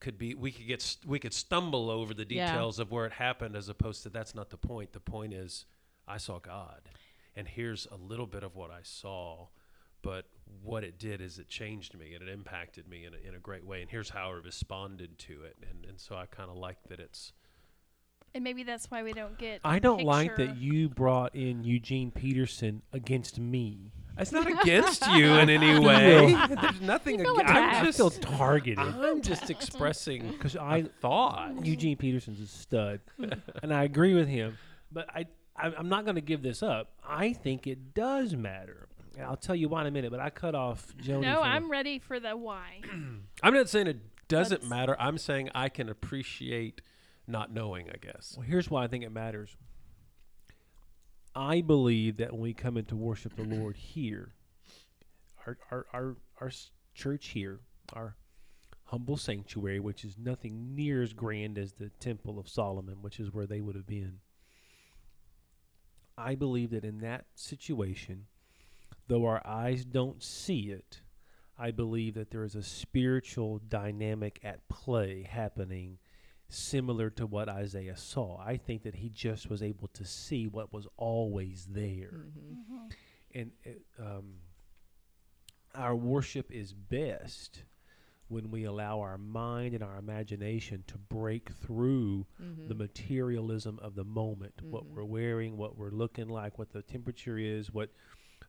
could 0.00 0.18
be 0.18 0.34
we 0.34 0.50
could 0.50 0.66
get 0.66 0.82
st- 0.82 1.06
we 1.08 1.18
could 1.20 1.32
stumble 1.32 1.88
over 1.90 2.12
the 2.12 2.26
Yeah. 2.28 2.46
details 2.52 2.78
of 2.80 2.90
where 2.90 3.06
it 3.06 3.12
happened 3.12 3.54
as 3.54 3.68
opposed 3.68 4.02
to 4.02 4.10
that's 4.10 4.34
not 4.34 4.50
the 4.50 4.56
point. 4.58 4.92
The 4.92 5.00
point 5.00 5.32
is 5.32 5.64
I 6.06 6.18
saw 6.18 6.38
God, 6.38 6.82
and 7.36 7.48
here's 7.48 7.86
a 7.90 7.96
little 7.96 8.26
bit 8.26 8.42
of 8.42 8.56
what 8.56 8.70
I 8.70 8.80
saw. 8.82 9.48
But 10.02 10.26
what 10.62 10.82
it 10.84 10.98
did 10.98 11.20
is 11.20 11.38
it 11.38 11.48
changed 11.48 11.96
me 11.96 12.14
and 12.14 12.22
it 12.22 12.28
impacted 12.28 12.88
me 12.88 13.04
in 13.04 13.14
a, 13.14 13.28
in 13.28 13.34
a 13.34 13.38
great 13.38 13.64
way. 13.64 13.82
And 13.82 13.90
here's 13.90 14.10
how 14.10 14.30
I 14.30 14.32
responded 14.44 15.18
to 15.20 15.42
it. 15.42 15.56
And, 15.70 15.84
and 15.88 16.00
so 16.00 16.16
I 16.16 16.26
kind 16.26 16.50
of 16.50 16.56
like 16.56 16.76
that 16.88 16.98
it's 16.98 17.32
And 18.34 18.42
maybe 18.42 18.64
that's 18.64 18.90
why 18.90 19.02
we 19.04 19.12
don't 19.12 19.38
get. 19.38 19.60
I 19.64 19.78
don't 19.78 20.02
like 20.02 20.36
that 20.36 20.56
you 20.56 20.88
brought 20.88 21.34
in 21.36 21.62
Eugene 21.62 22.10
Peterson 22.10 22.82
against 22.92 23.38
me. 23.38 23.92
It's 24.18 24.32
not 24.32 24.46
against 24.46 25.06
you 25.06 25.34
in 25.34 25.48
any 25.48 25.78
way. 25.86 26.34
There's 26.60 26.80
nothing 26.80 27.20
against. 27.20 27.40
attacked. 27.40 27.76
I'm 27.76 27.86
I 27.86 27.92
feel 27.92 28.10
targeted 28.10 28.78
I'm 28.78 29.22
just 29.22 29.50
expressing 29.50 30.28
because 30.32 30.56
I 30.56 30.82
thought. 31.00 31.64
Eugene 31.64 31.96
Peterson's 31.96 32.40
a 32.40 32.46
stud, 32.46 33.00
and 33.62 33.72
I 33.72 33.84
agree 33.84 34.14
with 34.14 34.28
him. 34.28 34.58
But 34.90 35.08
I, 35.14 35.20
I 35.20 35.26
I'm 35.56 35.88
not 35.88 36.04
going 36.04 36.14
to 36.14 36.20
give 36.22 36.42
this 36.42 36.62
up. 36.62 36.92
I 37.06 37.32
think 37.32 37.66
it 37.66 37.94
does 37.94 38.34
matter. 38.34 38.88
I'll 39.22 39.36
tell 39.36 39.54
you 39.54 39.68
why 39.68 39.82
in 39.82 39.86
a 39.86 39.90
minute. 39.90 40.10
But 40.10 40.20
I 40.20 40.30
cut 40.30 40.54
off 40.54 40.94
Joni. 41.02 41.20
No, 41.20 41.42
I'm 41.42 41.70
ready 41.70 41.98
for 41.98 42.18
the 42.18 42.36
why. 42.36 42.80
I'm 43.42 43.54
not 43.54 43.68
saying 43.68 43.86
it 43.86 44.00
doesn't 44.28 44.62
Let's- 44.62 44.70
matter. 44.70 44.96
I'm 44.98 45.18
saying 45.18 45.50
I 45.54 45.68
can 45.68 45.88
appreciate 45.88 46.80
not 47.26 47.52
knowing. 47.52 47.88
I 47.90 47.96
guess. 48.00 48.34
Well, 48.36 48.46
here's 48.46 48.70
why 48.70 48.84
I 48.84 48.86
think 48.88 49.04
it 49.04 49.12
matters. 49.12 49.54
I 51.34 51.60
believe 51.62 52.18
that 52.18 52.32
when 52.32 52.40
we 52.42 52.52
come 52.54 52.76
into 52.76 52.96
worship 52.96 53.36
the 53.36 53.44
Lord 53.44 53.76
here, 53.76 54.34
our 55.46 55.58
our 55.70 55.86
our, 55.92 56.16
our 56.40 56.50
church 56.94 57.28
here, 57.28 57.60
our 57.92 58.16
humble 58.84 59.16
sanctuary, 59.16 59.80
which 59.80 60.04
is 60.04 60.16
nothing 60.18 60.74
near 60.74 61.02
as 61.02 61.12
grand 61.14 61.56
as 61.58 61.72
the 61.74 61.88
Temple 62.00 62.38
of 62.38 62.48
Solomon, 62.48 62.98
which 63.00 63.18
is 63.18 63.32
where 63.32 63.46
they 63.46 63.60
would 63.60 63.74
have 63.76 63.86
been. 63.86 64.18
I 66.16 66.34
believe 66.34 66.70
that 66.70 66.84
in 66.84 66.98
that 66.98 67.26
situation, 67.34 68.26
though 69.08 69.26
our 69.26 69.44
eyes 69.46 69.84
don't 69.84 70.22
see 70.22 70.70
it, 70.70 71.00
I 71.58 71.70
believe 71.70 72.14
that 72.14 72.30
there 72.30 72.44
is 72.44 72.54
a 72.54 72.62
spiritual 72.62 73.58
dynamic 73.58 74.40
at 74.42 74.68
play 74.68 75.22
happening 75.22 75.98
similar 76.48 77.08
to 77.10 77.26
what 77.26 77.48
Isaiah 77.48 77.96
saw. 77.96 78.38
I 78.38 78.56
think 78.56 78.82
that 78.82 78.96
he 78.96 79.08
just 79.08 79.48
was 79.48 79.62
able 79.62 79.88
to 79.88 80.04
see 80.04 80.46
what 80.46 80.72
was 80.72 80.86
always 80.96 81.66
there. 81.70 82.26
Mhm. 82.26 82.92
And 83.34 83.52
it, 83.64 83.86
um, 83.98 84.40
our 85.74 85.96
worship 85.96 86.50
is 86.50 86.74
best 86.74 87.64
when 88.32 88.50
we 88.50 88.64
allow 88.64 89.00
our 89.00 89.18
mind 89.18 89.74
and 89.74 89.82
our 89.82 89.96
imagination 89.98 90.82
to 90.86 90.96
break 90.98 91.50
through 91.50 92.26
the 92.38 92.74
Mhm. 92.74 92.78
materialism 92.78 93.78
of 93.80 93.94
the 93.94 94.04
moment 94.04 94.54
what 94.62 94.84
Mhm. 94.84 94.94
we're 94.94 95.04
wearing 95.04 95.56
what 95.56 95.76
we're 95.76 95.90
looking 95.90 96.28
like 96.28 96.58
what 96.58 96.70
the 96.70 96.82
temperature 96.82 97.36
is 97.38 97.72
what 97.72 97.90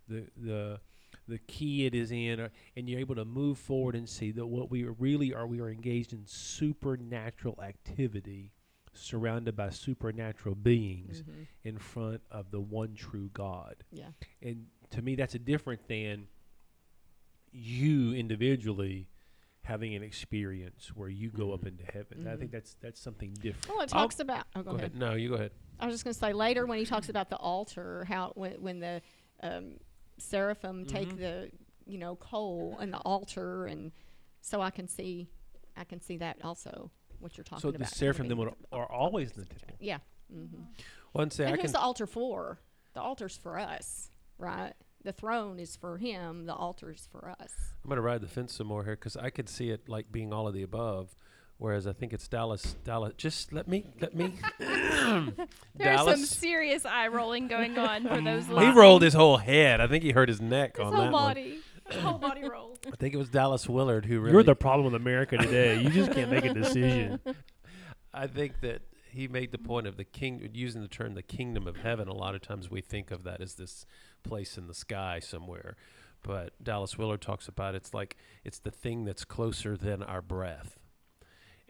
the 0.08 0.28
the 0.38 0.80
the 1.28 1.38
key 1.40 1.86
it 1.86 1.94
is 1.94 2.12
in 2.12 2.40
or, 2.40 2.52
and 2.76 2.90
you're 2.90 3.00
able 3.00 3.16
to 3.16 3.24
move 3.26 3.58
forward 3.58 3.96
and 3.96 4.10
see 4.10 4.32
that 4.32 4.48
what 4.48 4.70
we 4.72 4.84
really 4.84 5.34
are 5.34 5.46
we 5.48 5.60
are 5.60 5.70
engaged 5.70 6.12
in 6.14 6.26
supernatural 6.26 7.60
activity 7.62 8.52
surrounded 8.94 9.56
by 9.56 9.70
supernatural 9.70 10.56
beings 10.56 11.24
Mhm. 11.24 11.48
in 11.64 11.78
front 11.78 12.22
of 12.32 12.52
the 12.52 12.62
one 12.62 12.96
true 12.96 13.30
God 13.34 13.84
Yeah. 13.92 14.12
and 14.42 14.68
to 14.92 15.02
me 15.02 15.16
that's 15.16 15.36
a 15.36 15.40
different 15.40 15.88
than 15.88 16.28
you 17.52 18.14
individually 18.14 19.08
having 19.64 19.96
an 19.96 20.04
experience 20.04 20.92
where 20.94 21.10
you 21.10 21.30
go 21.30 21.54
up 21.54 21.62
Mhm. 21.62 21.68
into 21.68 21.86
heaven. 21.86 22.28
I 22.28 22.36
think 22.36 22.52
that's 22.52 22.76
that's 22.76 23.00
something 23.00 23.34
different. 23.34 23.68
Well, 23.70 23.82
it 23.82 23.94
I'll- 23.94 24.02
talks 24.04 24.20
about. 24.20 24.46
Oh, 24.56 24.62
go, 24.62 24.72
Go 24.72 24.78
ahead. 24.78 24.92
ahead. 24.92 25.00
No, 25.00 25.14
you 25.16 25.30
go 25.30 25.36
ahead. 25.36 25.52
I 25.80 25.86
was 25.86 25.96
just 25.96 26.04
going 26.04 26.14
to 26.14 26.20
say 26.20 26.34
later 26.34 26.66
when 26.66 26.78
he 26.80 26.86
talks 26.86 27.10
about 27.10 27.30
the 27.30 27.38
altar, 27.38 28.06
how 28.06 28.32
when, 28.36 28.62
when 28.62 28.80
the 28.80 29.02
um, 29.42 29.80
seraphim 30.18 30.86
take 30.86 31.10
Mhm. 31.10 31.18
the 31.18 31.52
you 31.86 31.98
know 31.98 32.16
coal 32.18 32.78
and 32.80 32.94
the 32.94 32.98
altar, 33.00 33.66
and 33.66 33.92
so 34.42 34.62
I 34.62 34.70
can 34.70 34.88
see, 34.88 35.30
I 35.76 35.84
can 35.86 36.00
see 36.02 36.18
that 36.18 36.44
also 36.44 36.92
what 37.20 37.38
you're 37.38 37.44
talking 37.46 37.62
So 37.62 37.70
about. 37.70 37.80
So 37.88 37.90
the 37.90 37.96
seraphim 37.96 38.28
then 38.28 38.38
would, 38.38 38.54
are 38.72 38.90
always 38.92 39.32
in 39.32 39.42
the 39.42 39.46
such 39.48 39.60
temple. 39.62 39.78
Yeah. 39.80 40.00
Mm-hmm. 40.34 40.64
One 41.14 41.30
say 41.30 41.46
and 41.46 41.54
I 41.54 41.56
who's 41.58 41.72
can. 41.72 41.74
the 41.74 41.80
altar 41.80 42.06
for? 42.08 42.60
The 42.94 43.02
altar's 43.02 43.38
for 43.38 43.58
us, 43.58 44.10
right? 44.38 44.74
The 45.04 45.12
throne 45.12 45.60
is 45.60 45.76
for 45.76 45.98
him. 45.98 46.46
The 46.46 46.54
altar 46.54 46.92
is 46.92 47.08
for 47.12 47.30
us. 47.40 47.52
I'm 47.84 47.90
gonna 47.90 48.02
ride 48.02 48.22
the 48.22 48.28
fence 48.28 48.54
some 48.54 48.68
more 48.68 48.84
here 48.86 48.96
because 48.96 49.18
I 49.18 49.30
could 49.30 49.50
see 49.50 49.70
it 49.70 49.90
like 49.90 50.12
being 50.12 50.32
all 50.32 50.48
of 50.48 50.54
the 50.54 50.64
above, 50.64 51.16
whereas 51.58 51.86
I 51.88 51.92
think 51.94 52.14
it's 52.14 52.28
Dallas. 52.28 52.76
Dallas, 52.86 53.14
just 53.18 53.52
let 53.52 53.68
me, 53.68 53.86
let 54.00 54.16
me. 54.16 54.36
There's 55.76 56.02
some 56.02 56.18
serious 56.26 56.86
eye 56.86 57.08
rolling 57.08 57.48
going 57.48 57.78
on 57.78 58.04
for 58.08 58.22
those. 58.22 58.46
He 58.48 58.54
listening. 58.54 58.76
rolled 58.76 59.02
his 59.02 59.14
whole 59.14 59.38
head. 59.38 59.82
I 59.82 59.88
think 59.88 60.04
he 60.04 60.12
hurt 60.12 60.30
his 60.30 60.40
neck 60.40 60.78
His 60.78 60.86
on 60.86 60.94
whole 60.94 61.04
that 61.04 61.12
one. 61.12 61.24
body. 61.34 61.60
His 61.90 62.02
whole 62.02 62.18
body 62.18 62.48
rolled. 62.48 62.80
I 62.88 62.96
think 62.96 63.14
it 63.14 63.18
was 63.18 63.28
Dallas 63.30 63.68
Willard 63.68 64.06
who 64.06 64.20
really. 64.22 64.32
You're 64.34 64.44
the 64.44 64.56
problem 64.56 64.86
with 64.86 64.96
America 64.96 65.36
today. 65.38 65.82
You 65.82 65.90
just 65.90 66.14
can't 66.14 66.32
make 66.32 66.46
a 66.46 66.54
decision. 66.54 67.20
I 68.14 68.28
think 68.28 68.62
that 68.62 68.84
he 69.12 69.28
made 69.28 69.52
the 69.52 69.58
point 69.58 69.86
of 69.86 69.98
the 69.98 70.06
king 70.06 70.50
using 70.54 70.82
the 70.82 70.88
term 70.88 71.14
the 71.14 71.22
kingdom 71.22 71.68
of 71.68 71.78
heaven. 71.78 72.08
A 72.08 72.14
lot 72.14 72.36
of 72.36 72.42
times 72.42 72.72
we 72.72 72.80
think 72.82 73.12
of 73.12 73.24
that 73.26 73.42
as 73.42 73.56
this 73.56 73.86
place 74.24 74.58
in 74.58 74.68
the 74.68 74.74
sky 74.74 75.20
somewhere, 75.20 75.76
but 76.22 76.54
Dallas 76.64 76.98
Willard 76.98 77.22
talks 77.22 77.48
about 77.48 77.76
it's 77.76 77.94
like 77.94 78.18
it's 78.44 78.60
the 78.60 78.72
thing 78.72 79.06
that's 79.06 79.26
closer 79.26 79.76
than 79.78 80.02
our 80.04 80.22
breath. 80.22 80.78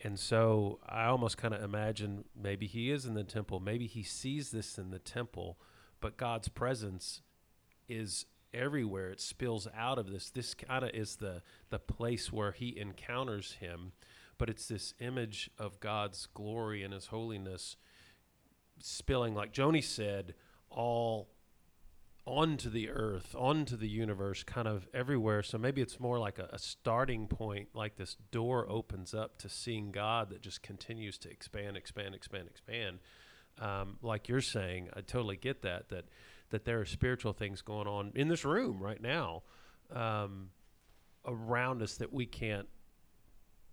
And 0.03 0.19
so 0.19 0.79
I 0.87 1.05
almost 1.05 1.37
kind 1.37 1.53
of 1.53 1.63
imagine 1.63 2.25
maybe 2.35 2.67
he 2.67 2.91
is 2.91 3.05
in 3.05 3.13
the 3.13 3.23
temple, 3.23 3.59
maybe 3.59 3.87
he 3.87 4.03
sees 4.03 4.51
this 4.51 4.77
in 4.77 4.91
the 4.91 4.99
temple, 4.99 5.57
but 6.01 6.17
God's 6.17 6.49
presence 6.49 7.21
is 7.87 8.25
everywhere. 8.53 9.09
It 9.09 9.21
spills 9.21 9.67
out 9.75 9.97
of 9.97 10.11
this. 10.11 10.29
This 10.29 10.53
kind 10.53 10.83
of 10.83 10.91
is 10.91 11.17
the 11.17 11.41
the 11.69 11.79
place 11.79 12.31
where 12.31 12.51
he 12.51 12.77
encounters 12.77 13.53
him 13.53 13.93
but 14.37 14.49
it's 14.49 14.67
this 14.67 14.93
image 14.99 15.49
of 15.57 15.79
God's 15.79 16.27
glory 16.33 16.83
and 16.83 16.93
His 16.93 17.07
holiness 17.07 17.77
spilling, 18.79 19.35
like 19.35 19.53
Joni 19.53 19.83
said, 19.83 20.33
all 20.69 21.29
onto 22.25 22.69
the 22.69 22.89
earth, 22.89 23.35
onto 23.37 23.75
the 23.75 23.87
universe, 23.87 24.43
kind 24.43 24.67
of 24.67 24.87
everywhere. 24.93 25.43
So 25.43 25.57
maybe 25.57 25.81
it's 25.81 25.99
more 25.99 26.19
like 26.19 26.39
a, 26.39 26.49
a 26.53 26.59
starting 26.59 27.27
point, 27.27 27.69
like 27.73 27.97
this 27.97 28.15
door 28.31 28.65
opens 28.69 29.13
up 29.13 29.37
to 29.39 29.49
seeing 29.49 29.91
God 29.91 30.29
that 30.29 30.41
just 30.41 30.63
continues 30.63 31.17
to 31.19 31.29
expand, 31.29 31.75
expand, 31.75 32.15
expand, 32.15 32.47
expand. 32.47 32.99
Um, 33.59 33.97
like 34.01 34.29
you're 34.29 34.41
saying, 34.41 34.89
I 34.95 35.01
totally 35.01 35.37
get 35.37 35.61
that. 35.63 35.89
That 35.89 36.05
that 36.49 36.65
there 36.65 36.79
are 36.79 36.85
spiritual 36.85 37.33
things 37.33 37.61
going 37.63 37.87
on 37.87 38.11
in 38.13 38.27
this 38.27 38.45
room 38.45 38.79
right 38.79 39.01
now 39.01 39.41
um, 39.91 40.49
around 41.25 41.81
us 41.81 41.97
that 41.97 42.13
we 42.13 42.27
can't 42.27 42.67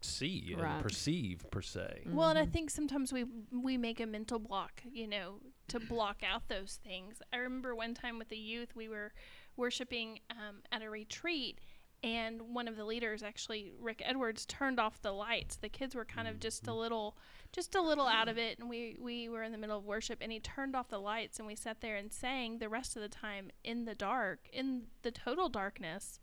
see 0.00 0.56
and 0.58 0.82
perceive 0.82 1.44
per 1.50 1.60
se. 1.60 2.04
Well, 2.06 2.30
and 2.30 2.38
I 2.38 2.46
think 2.46 2.70
sometimes 2.70 3.12
we 3.12 3.26
we 3.52 3.76
make 3.76 4.00
a 4.00 4.06
mental 4.06 4.38
block, 4.38 4.82
you 4.92 5.06
know, 5.06 5.34
to 5.70 5.80
block 5.80 6.22
out 6.28 6.48
those 6.48 6.78
things. 6.84 7.22
I 7.32 7.38
remember 7.38 7.74
one 7.74 7.94
time 7.94 8.18
with 8.18 8.28
the 8.28 8.36
youth, 8.36 8.74
we 8.74 8.88
were 8.88 9.12
worshiping 9.56 10.20
um, 10.30 10.62
at 10.70 10.82
a 10.82 10.90
retreat, 10.90 11.58
and 12.02 12.40
one 12.54 12.66
of 12.66 12.76
the 12.76 12.84
leaders, 12.84 13.22
actually 13.22 13.72
Rick 13.78 14.02
Edwards, 14.04 14.46
turned 14.46 14.80
off 14.80 15.02
the 15.02 15.12
lights. 15.12 15.56
The 15.56 15.68
kids 15.68 15.94
were 15.94 16.04
kind 16.04 16.26
of 16.26 16.40
just 16.40 16.66
a 16.66 16.74
little, 16.74 17.16
just 17.52 17.74
a 17.74 17.82
little 17.82 18.06
out 18.06 18.28
of 18.28 18.38
it, 18.38 18.58
and 18.58 18.70
we 18.70 18.96
we 18.98 19.28
were 19.28 19.42
in 19.42 19.52
the 19.52 19.58
middle 19.58 19.78
of 19.78 19.84
worship, 19.84 20.18
and 20.20 20.32
he 20.32 20.40
turned 20.40 20.74
off 20.74 20.88
the 20.88 20.98
lights, 20.98 21.38
and 21.38 21.46
we 21.46 21.54
sat 21.54 21.80
there 21.80 21.96
and 21.96 22.12
sang 22.12 22.58
the 22.58 22.68
rest 22.68 22.96
of 22.96 23.02
the 23.02 23.08
time 23.08 23.50
in 23.62 23.84
the 23.84 23.94
dark, 23.94 24.48
in 24.52 24.84
the 25.02 25.10
total 25.10 25.48
darkness. 25.48 26.20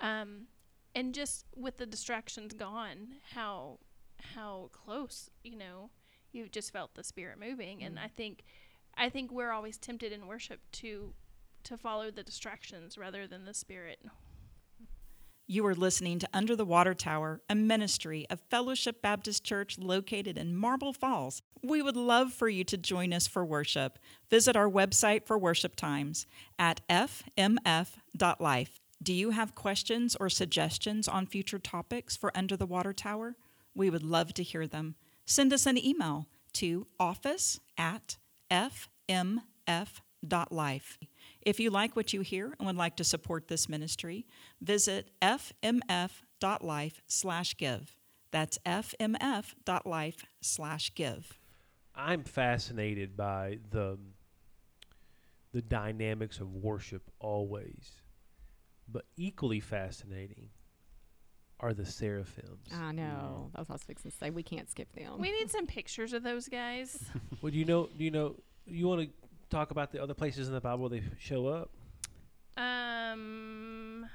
Um, 0.00 0.46
and 0.94 1.14
just 1.14 1.44
with 1.56 1.76
the 1.76 1.86
distractions 1.86 2.54
gone, 2.54 3.14
how 3.34 3.78
how 4.34 4.70
close 4.72 5.30
you 5.42 5.56
know 5.56 5.90
you 6.32 6.48
just 6.48 6.72
felt 6.72 6.94
the 6.94 7.04
spirit 7.04 7.38
moving, 7.40 7.82
and 7.82 7.98
I 7.98 8.08
think 8.08 8.44
I 9.00 9.08
think 9.08 9.32
we're 9.32 9.50
always 9.50 9.78
tempted 9.78 10.12
in 10.12 10.26
worship 10.26 10.60
to 10.72 11.14
to 11.64 11.76
follow 11.78 12.10
the 12.10 12.22
distractions 12.22 12.98
rather 12.98 13.26
than 13.26 13.46
the 13.46 13.54
spirit. 13.54 13.98
You 15.46 15.66
are 15.66 15.74
listening 15.74 16.18
to 16.18 16.28
Under 16.32 16.54
the 16.54 16.64
Water 16.64 16.94
Tower, 16.94 17.40
a 17.48 17.54
ministry 17.54 18.26
of 18.30 18.40
Fellowship 18.50 19.02
Baptist 19.02 19.42
Church 19.42 19.78
located 19.78 20.38
in 20.38 20.54
Marble 20.54 20.92
Falls. 20.92 21.42
We 21.62 21.82
would 21.82 21.96
love 21.96 22.32
for 22.32 22.48
you 22.48 22.62
to 22.64 22.76
join 22.76 23.12
us 23.12 23.26
for 23.26 23.44
worship. 23.44 23.98
Visit 24.28 24.54
our 24.54 24.70
website 24.70 25.26
for 25.26 25.36
worship 25.38 25.76
times 25.76 26.26
at 26.58 26.80
fmf.life. 26.88 28.80
Do 29.02 29.12
you 29.12 29.30
have 29.30 29.54
questions 29.54 30.16
or 30.20 30.28
suggestions 30.28 31.08
on 31.08 31.26
future 31.26 31.58
topics 31.58 32.16
for 32.16 32.36
Under 32.36 32.56
the 32.56 32.66
Water 32.66 32.92
Tower? 32.92 33.36
We 33.74 33.90
would 33.90 34.04
love 34.04 34.34
to 34.34 34.42
hear 34.42 34.66
them. 34.66 34.94
Send 35.24 35.52
us 35.52 35.66
an 35.66 35.82
email 35.82 36.26
to 36.54 36.86
office 36.98 37.60
at 37.76 38.18
fmf.life. 39.10 40.98
If 41.42 41.58
you 41.60 41.70
like 41.70 41.96
what 41.96 42.12
you 42.12 42.20
hear 42.20 42.54
and 42.58 42.66
would 42.66 42.76
like 42.76 42.96
to 42.96 43.04
support 43.04 43.48
this 43.48 43.68
ministry, 43.68 44.26
visit 44.60 45.10
fmf.life 45.20 47.02
slash 47.06 47.56
give. 47.56 47.96
That's 48.30 48.58
fmf.life 48.64 50.24
slash 50.40 50.94
give. 50.94 51.38
I'm 51.94 52.24
fascinated 52.24 53.16
by 53.16 53.58
the 53.70 53.98
the 55.52 55.60
dynamics 55.60 56.38
of 56.38 56.54
worship 56.54 57.02
always, 57.18 57.90
but 58.88 59.04
equally 59.16 59.58
fascinating 59.58 60.50
are 61.58 61.74
the 61.74 61.84
seraphims. 61.84 62.68
Ah, 62.72 62.86
I 62.88 62.92
know. 62.92 63.48
Mm. 63.48 63.52
That's 63.52 63.68
what 63.68 63.74
I 63.74 63.76
was 63.76 63.82
fixing 63.82 64.10
to 64.12 64.16
say. 64.16 64.30
We 64.30 64.44
can't 64.44 64.70
skip 64.70 64.92
them. 64.92 65.18
We 65.18 65.30
need 65.32 65.50
some 65.50 65.66
pictures 65.66 66.12
of 66.12 66.22
those 66.22 66.48
guys. 66.48 67.02
Well, 67.42 67.50
do 67.50 67.58
you 67.58 67.64
know? 67.64 67.88
Do 67.96 68.04
you 68.04 68.10
know? 68.10 68.36
You 68.66 68.88
want 68.88 69.02
to 69.02 69.08
talk 69.50 69.70
about 69.70 69.92
the 69.92 70.02
other 70.02 70.14
places 70.14 70.48
in 70.48 70.54
the 70.54 70.60
Bible 70.60 70.80
where 70.88 70.90
they 70.90 71.02
show 71.18 71.46
up? 71.48 71.70
Um, 72.56 74.06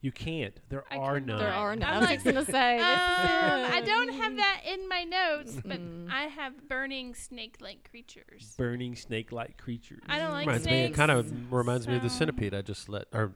You 0.00 0.12
can't. 0.12 0.54
There 0.68 0.84
I 0.90 0.96
are 0.96 1.14
cannot. 1.20 1.26
none. 1.26 1.38
there 1.38 1.52
are 1.52 1.76
none. 1.76 1.88
I'm 1.94 2.00
was 2.00 2.08
like, 2.10 2.20
fixing 2.20 2.44
to 2.44 2.50
say. 2.50 2.76
um, 2.78 2.82
I 3.72 3.82
don't 3.84 4.10
have 4.12 4.36
that 4.36 4.60
in 4.66 4.88
my 4.88 5.04
notes, 5.04 5.56
but 5.64 5.80
Mm. 5.80 6.10
I 6.10 6.24
have 6.24 6.68
burning 6.68 7.14
snake-like 7.14 7.88
creatures. 7.90 8.54
burning 8.56 8.94
snake-like 8.96 9.56
creatures. 9.58 10.02
I 10.08 10.18
don't 10.18 10.30
like 10.32 10.46
reminds 10.46 10.66
me, 10.66 10.84
it 10.84 10.94
kind 10.94 11.10
of 11.10 11.52
reminds 11.52 11.88
me 11.88 11.96
of 11.96 12.02
the 12.02 12.10
centipede 12.10 12.54
I 12.54 12.62
just 12.62 12.88
let, 12.88 13.06
or 13.12 13.32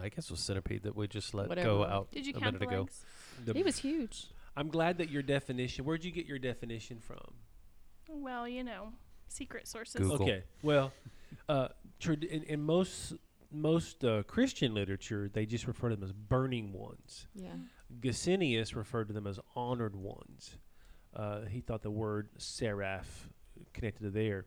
I 0.00 0.08
guess 0.08 0.26
it 0.26 0.30
was 0.32 0.40
centipede 0.40 0.82
that 0.82 0.94
we 0.96 1.08
just 1.08 1.32
let 1.34 1.48
go 1.56 1.84
out 1.84 2.10
Did 2.12 2.26
you 2.26 2.30
a 2.36 2.40
count 2.40 2.54
minute 2.54 2.60
the 2.60 2.66
ago. 2.74 2.80
legs? 2.82 3.04
The- 3.44 3.54
He 3.54 3.62
was 3.62 3.78
huge. 3.78 4.26
I'm 4.56 4.68
glad 4.68 4.98
that 4.98 5.08
your 5.10 5.22
definition. 5.22 5.84
Where'd 5.84 6.04
you 6.04 6.10
get 6.10 6.26
your 6.26 6.38
definition 6.38 6.98
from? 7.00 7.34
Well, 8.08 8.46
you 8.48 8.64
know, 8.64 8.92
secret 9.30 9.66
sources. 9.66 10.00
Google. 10.00 10.22
Okay. 10.26 10.42
Well, 10.62 10.92
uh, 11.48 11.68
trad- 12.00 12.24
in, 12.28 12.42
in 12.44 12.60
most 12.62 13.14
most 13.52 14.04
uh, 14.04 14.22
Christian 14.24 14.74
literature, 14.74 15.28
they 15.32 15.44
just 15.46 15.66
refer 15.66 15.88
to 15.88 15.96
them 15.96 16.04
as 16.04 16.12
burning 16.12 16.72
ones. 16.72 17.26
Yeah. 17.34 17.48
Gesenius 18.00 18.76
referred 18.76 19.08
to 19.08 19.14
them 19.14 19.26
as 19.26 19.40
honored 19.56 19.96
ones. 19.96 20.56
Uh, 21.14 21.40
he 21.46 21.60
thought 21.60 21.82
the 21.82 21.90
word 21.90 22.28
seraph 22.38 23.28
connected 23.72 24.04
to 24.04 24.10
there. 24.10 24.44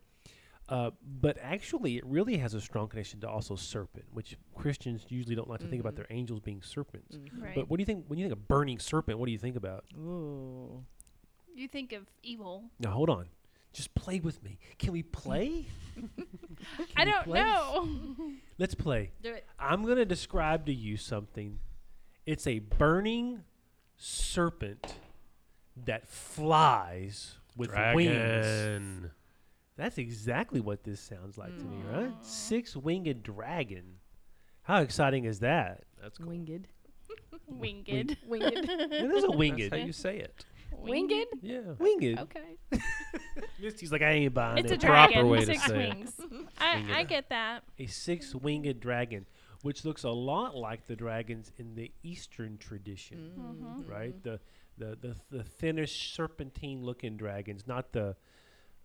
Uh, 0.69 0.91
but 1.19 1.38
actually, 1.41 1.98
it 1.98 2.06
really 2.06 2.38
has 2.38 2.54
a 2.54 2.62
strong 2.62 2.88
connection 2.88 3.19
to 3.19 3.28
also 3.30 3.54
serpent, 3.58 4.06
which 4.13 4.38
Christians 4.56 5.06
usually 5.10 5.36
don't 5.36 5.50
like 5.50 5.60
to 5.60 5.67
think 5.67 5.82
about 5.82 5.91
Mhm. 5.93 5.98
their 5.98 6.08
angels 6.10 6.39
being 6.39 6.62
serpents. 6.62 7.19
Right. 7.38 7.54
But 7.54 7.69
what 7.69 7.76
do 7.78 7.82
you 7.82 7.86
think 7.86 8.06
when 8.08 8.17
you 8.17 8.23
think 8.25 8.31
of 8.40 8.48
burning 8.48 8.79
serpent? 8.79 9.19
What 9.19 9.25
do 9.25 9.34
you 9.34 9.38
think 9.38 9.58
about? 9.58 9.84
Ooh. 9.98 10.86
you 11.54 11.67
think 11.67 11.92
of 11.92 12.08
evil. 12.23 12.63
Now 12.79 12.92
hold 12.92 13.10
on, 13.10 13.27
just 13.74 13.94
play 13.96 14.19
with 14.19 14.42
me. 14.44 14.60
Can 14.78 14.94
we 14.94 15.04
play? 15.04 15.65
I 16.96 17.06
we 17.06 17.12
don't 17.12 17.24
play? 17.24 17.42
know. 17.42 17.90
Let's 18.58 18.76
play. 18.76 19.12
Do 19.21 19.34
it. 19.34 19.46
I'm 19.60 19.84
going 19.84 19.98
to 19.98 20.06
describe 20.06 20.67
to 20.67 20.74
you 20.74 20.96
something. 20.96 21.60
It's 22.26 22.48
a 22.48 22.60
burning 22.60 23.42
serpent 23.98 24.96
that 25.86 26.08
flies 26.08 27.36
with 27.58 27.71
wings. 27.94 28.12
Dragon. 28.12 29.12
That's 29.76 29.98
exactly 29.98 30.60
what 30.60 30.84
this 30.84 31.00
sounds 31.00 31.38
like 31.38 31.58
to 31.58 31.65
me, 31.65 31.78
mm. 31.78 31.98
right? 31.98 32.13
Six 32.21 32.76
winged 32.76 33.24
dragon. 33.24 33.96
How 34.62 34.82
exciting 34.82 35.26
is 35.26 35.40
that? 35.40 35.84
That's 36.02 36.19
cool. 36.19 36.28
Winged. 36.28 36.67
Winged. 37.48 38.17
Winged. 38.28 38.69
It 38.69 39.12
is 39.12 39.24
a 39.24 39.32
winged. 39.32 39.62
That's 39.62 39.82
how 39.82 39.86
you 39.86 39.92
say 39.92 40.17
it. 40.17 40.46
Winged? 40.80 41.26
Yeah. 41.42 41.60
winged. 41.80 42.19
Okay. 42.19 42.58
Misty's 43.62 43.92
like, 43.92 44.02
I 44.02 44.12
ain't 44.12 44.34
buying 44.34 44.58
It's 44.60 44.71
a 44.71 44.76
it. 44.76 44.82
Proper 44.82 45.12
dragon. 45.13 45.30
way 45.30 45.40
to 45.40 45.46
Six 45.46 45.65
say 45.65 45.84
it. 45.90 45.96
wings. 45.96 46.13
I, 46.60 46.84
I 46.96 47.04
get 47.04 47.30
that. 47.30 47.63
a 47.80 47.86
six 47.88 48.34
winged 48.36 48.80
dragon. 48.80 49.26
which 49.62 49.86
looks 49.86 50.04
a 50.04 50.10
lot 50.10 50.56
like 50.58 50.88
the 50.88 50.96
dragons 50.96 51.52
in 51.58 51.76
the 51.76 51.90
Eastern 52.04 52.58
tradition, 52.58 53.32
Mhm. 53.40 53.90
right? 53.90 54.21
The 54.24 54.40
the 54.78 54.98
the 55.00 55.15
the 55.38 55.44
thinnish 55.44 56.13
serpentine 56.15 56.84
looking 56.84 57.15
dragons, 57.15 57.65
not 57.67 57.94
the 57.94 58.15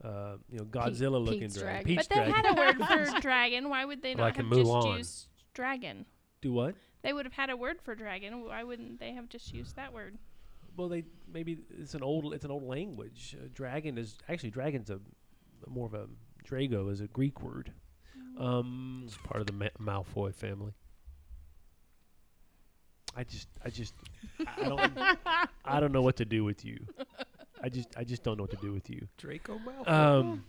uh, 0.05 0.36
you 0.49 0.59
know 0.59 0.64
Godzilla 0.66 1.20
looking 1.24 1.41
Pete's 1.41 1.55
dragon. 1.57 1.82
dragon. 1.82 1.84
Peach 1.84 1.97
But 1.97 2.09
they 2.11 2.14
dragon. 2.30 2.34
had 2.34 2.47
a 2.47 2.55
word 2.55 2.86
for 3.12 3.20
dragon. 3.20 3.68
Why 3.70 3.84
would 3.84 4.03
they 4.03 4.14
not 4.14 4.22
Like 4.22 4.36
have 4.36 4.49
just 4.51 4.70
Mulan. 4.70 4.99
used 4.99 5.26
dragon? 5.55 6.07
Do 6.41 6.53
what? 6.53 6.76
They 7.03 7.12
would 7.12 7.24
have 7.26 7.32
had 7.32 7.51
a 7.51 7.57
word 7.57 7.80
for 7.82 7.95
dragon. 7.97 8.45
Why 8.45 8.62
wouldn't 8.62 9.01
they 9.01 9.12
have 9.14 9.28
just 9.28 9.53
used 9.53 9.74
that 9.76 9.93
word? 9.93 10.16
Well, 10.78 10.88
they 10.88 11.02
maybe 11.30 11.58
it's 11.76 11.94
an 11.94 12.02
old 12.04 12.32
it's 12.32 12.44
an 12.44 12.52
old 12.52 12.62
language. 12.62 13.36
Uh, 13.38 13.48
dragon 13.52 13.98
is 13.98 14.16
actually 14.28 14.50
dragon's 14.50 14.88
a 14.90 15.00
more 15.66 15.86
of 15.86 15.92
a 15.94 16.06
Drago 16.48 16.90
is 16.90 17.00
a 17.02 17.08
Greek 17.08 17.42
word. 17.42 17.72
Um, 18.38 19.02
It's 19.04 19.16
part 19.18 19.40
of 19.40 19.46
the 19.48 19.52
Ma- 19.52 19.68
Malfoy 20.02 20.32
family. 20.32 20.72
I 23.16 23.24
just 23.24 23.48
I 23.64 23.70
just 23.70 23.92
I 24.46 24.64
I 24.64 24.68
don't 24.68 24.98
I 25.64 25.80
don't 25.80 25.92
know 25.92 26.00
what 26.02 26.16
to 26.16 26.24
do 26.24 26.44
with 26.44 26.64
you. 26.64 26.78
I 27.60 27.68
just 27.68 27.88
I 27.98 28.04
just 28.04 28.22
don't 28.22 28.36
know 28.38 28.44
what 28.44 28.52
to 28.52 28.56
do 28.64 28.72
with 28.72 28.88
you. 28.88 29.08
Draco 29.18 29.58
Malfoy. 29.58 29.88
Um. 29.90 30.44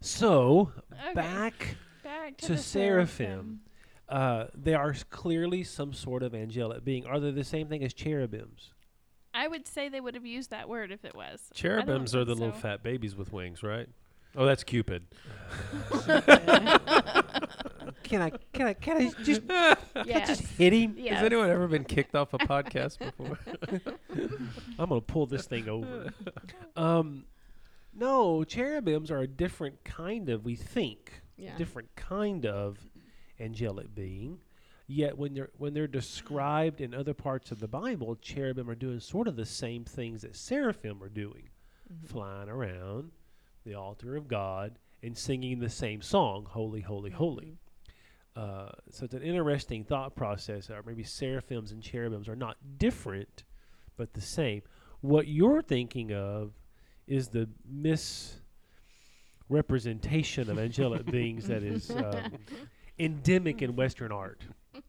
So 0.00 0.72
Okay. 0.92 1.14
back 1.14 1.76
Back 2.02 2.36
to, 2.38 2.46
to 2.48 2.52
the 2.54 2.58
seraphim. 2.58 3.60
Uh, 4.08 4.46
they 4.54 4.74
are 4.74 4.94
clearly 5.10 5.64
some 5.64 5.92
sort 5.92 6.22
of 6.22 6.34
angelic 6.34 6.84
being. 6.84 7.06
Are 7.06 7.18
they 7.18 7.30
the 7.32 7.42
same 7.44 7.68
thing 7.68 7.82
as 7.84 7.92
cherubims? 7.92 8.70
I 9.34 9.48
would 9.48 9.66
say 9.66 9.88
they 9.88 10.00
would 10.00 10.14
have 10.14 10.24
used 10.24 10.50
that 10.50 10.68
word 10.68 10.90
if 10.92 11.04
it 11.04 11.14
was. 11.14 11.42
Cherubims 11.54 12.14
are 12.14 12.24
the 12.24 12.34
think 12.34 12.40
little 12.40 12.52
fat 12.52 12.82
babies 12.82 13.14
with 13.16 13.32
wings, 13.32 13.62
right? 13.62 13.88
Oh, 14.36 14.44
that's 14.46 14.64
Cupid. 14.64 15.04
Can 18.02 18.22
I 18.22 18.30
can 18.52 18.66
I 18.68 18.72
can 18.74 18.96
I 18.98 19.10
just 19.24 19.42
Yes. 20.04 20.28
just 20.28 20.42
hit 20.42 20.72
him? 20.72 20.94
Yes. 20.96 21.16
Has 21.16 21.24
anyone 21.26 21.50
ever 21.50 21.66
been 21.66 21.84
kicked 21.84 22.14
off 22.14 22.34
a 22.34 22.38
podcast 22.38 22.98
before? 22.98 23.38
I'm 24.78 24.88
gonna 24.88 25.00
pull 25.00 25.26
this 25.26 25.46
thing 25.46 25.68
over. 25.68 26.12
Um, 26.76 27.24
no, 27.94 28.44
cherubims 28.44 29.10
are 29.10 29.20
a 29.20 29.26
different 29.26 29.82
kind 29.84 30.28
of. 30.28 30.44
We 30.44 30.54
think 30.56 31.22
Yeah. 31.38 31.56
different 31.56 31.88
kind 31.96 32.44
of 32.44 32.78
angelic 33.40 33.94
being. 33.94 34.38
Yet 34.88 35.18
when 35.18 35.34
they're 35.34 35.50
when 35.58 35.74
they're 35.74 35.88
described 35.88 36.80
in 36.80 36.94
other 36.94 37.14
parts 37.14 37.50
of 37.50 37.58
the 37.58 37.66
Bible, 37.68 38.14
cherubim 38.20 38.70
are 38.70 38.74
doing 38.76 39.00
sort 39.00 39.26
of 39.26 39.34
the 39.36 39.44
same 39.46 39.84
things 39.84 40.22
that 40.22 40.36
seraphim 40.36 41.02
are 41.02 41.08
doing, 41.08 41.48
Mm-hmm. 41.92 42.06
flying 42.06 42.48
around 42.48 43.12
the 43.64 43.74
altar 43.74 44.16
of 44.16 44.26
God 44.26 44.78
and 45.04 45.16
singing 45.16 45.58
the 45.60 45.68
same 45.68 46.02
song, 46.02 46.46
"Holy, 46.48 46.80
Holy, 46.80 47.10
Holy." 47.10 47.58
Uh, 48.34 48.70
so 48.90 49.04
it's 49.04 49.14
an 49.14 49.22
interesting 49.22 49.82
thought 49.84 50.14
process. 50.16 50.68
Or 50.68 50.82
maybe 50.84 51.02
seraphims 51.04 51.72
and 51.72 51.82
cherubims 51.82 52.28
are 52.28 52.36
not 52.36 52.56
different, 52.78 53.44
but 53.96 54.12
the 54.14 54.20
same. 54.20 54.62
What 55.00 55.26
you're 55.28 55.62
thinking 55.62 56.12
of 56.12 56.52
is 57.06 57.28
the 57.28 57.48
misrepresentation 59.48 60.50
of 60.50 60.58
angelic 60.58 61.06
beings 61.06 61.46
that 61.48 61.62
is 61.62 61.90
um, 61.96 62.32
endemic 62.98 63.62
in 63.62 63.76
Western 63.76 64.12
art, 64.12 64.42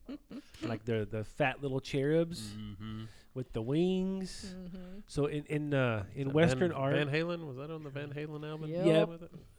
like 0.61 0.85
the 0.85 1.07
the 1.09 1.23
fat 1.23 1.61
little 1.61 1.79
cherubs 1.79 2.51
mm-hmm. 2.57 3.03
with 3.33 3.51
the 3.53 3.61
wings. 3.61 4.55
Mm-hmm. 4.57 4.99
So 5.07 5.25
in 5.25 5.43
in 5.45 5.73
uh, 5.73 6.03
in 6.15 6.33
Western 6.33 6.71
Van, 6.71 6.77
art, 6.77 6.95
Van 6.95 7.09
Halen 7.09 7.47
was 7.47 7.57
that 7.57 7.71
on 7.71 7.83
the 7.83 7.89
Van 7.89 8.09
Halen 8.09 8.49
album? 8.49 8.69
Yep. 8.69 8.85
Yep. 8.85 9.09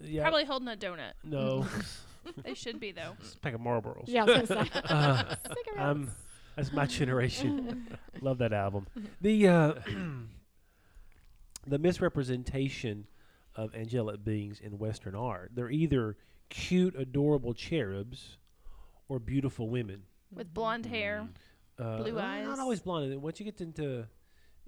Yeah, 0.01 0.23
Probably 0.23 0.45
holding 0.45 0.69
a 0.69 0.77
donut. 0.77 1.13
no, 1.25 1.67
They 2.45 2.55
should 2.55 2.79
be 2.79 2.93
though. 2.93 3.15
it's 3.21 3.35
a 3.35 3.39
pack 3.39 3.55
of 3.55 3.61
Marlboros. 3.61 4.05
Yeah, 4.07 4.23
I 4.23 4.25
was 4.25 4.49
gonna 4.49 4.65
say. 4.65 4.71
Uh, 4.85 5.35
Cigarettes. 5.43 5.79
I'm 5.79 6.11
that's 6.57 6.73
my 6.73 6.87
generation. 6.87 7.87
Love 8.21 8.39
that 8.39 8.53
album. 8.53 8.87
The 9.21 9.49
uh, 9.49 9.75
the 11.67 11.79
misrepresentation 11.79 13.07
of 13.55 13.75
angelic 13.75 14.25
beings 14.25 14.61
in 14.61 14.79
Western 14.79 15.15
art. 15.15 15.53
They're 15.55 15.71
either 15.71 16.17
cute, 16.49 16.95
adorable 16.97 17.55
cherubs 17.55 18.39
or 19.09 19.19
beautiful 19.19 19.69
women. 19.69 20.03
With 20.33 20.53
blonde 20.53 20.87
hair. 20.87 21.29
Uh, 21.79 21.99
Blue 21.99 22.15
well, 22.17 22.25
eyes. 22.25 22.47
Not 22.47 22.59
always 22.59 22.81
blonde. 22.81 23.21
Once 23.23 23.39
you 23.39 23.45
get 23.45 23.61
into 23.61 24.01
uh, 24.01 24.05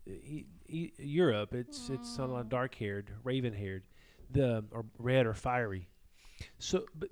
e- 0.07 0.47
e- 0.69 0.93
Europe, 0.99 1.55
it's 1.55 1.91
it's 1.91 2.19
a 2.19 2.25
lot 2.25 2.49
dark 2.49 2.75
haired, 2.77 3.11
raven 3.25 3.53
haired, 3.53 3.83
the 4.31 4.65
or 4.71 4.85
red 4.99 5.27
or 5.27 5.35
fiery. 5.35 5.89
So, 6.59 6.85
but 6.95 7.09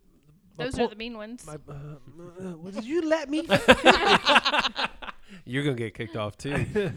Those 0.57 0.77
po- 0.77 0.85
are 0.85 0.89
the 0.89 0.97
mean 0.97 1.17
ones. 1.17 1.45
my, 1.47 1.55
uh, 1.69 1.73
uh, 1.75 2.57
well, 2.57 2.73
did 2.73 2.85
you 2.85 3.09
let 3.09 3.29
me 3.29 3.47
You're 5.45 5.65
gonna 5.65 5.77
get 5.77 5.95
kicked 5.95 6.17
off 6.17 6.37
too. 6.39 6.93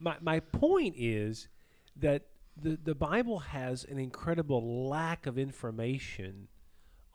my 0.00 0.16
my 0.20 0.40
point 0.40 0.94
is 0.98 1.48
that 1.96 2.26
the 2.60 2.78
the 2.82 2.94
Bible 2.94 3.38
has 3.40 3.84
an 3.84 3.98
incredible 3.98 4.88
lack 4.88 5.26
of 5.26 5.38
information 5.38 6.48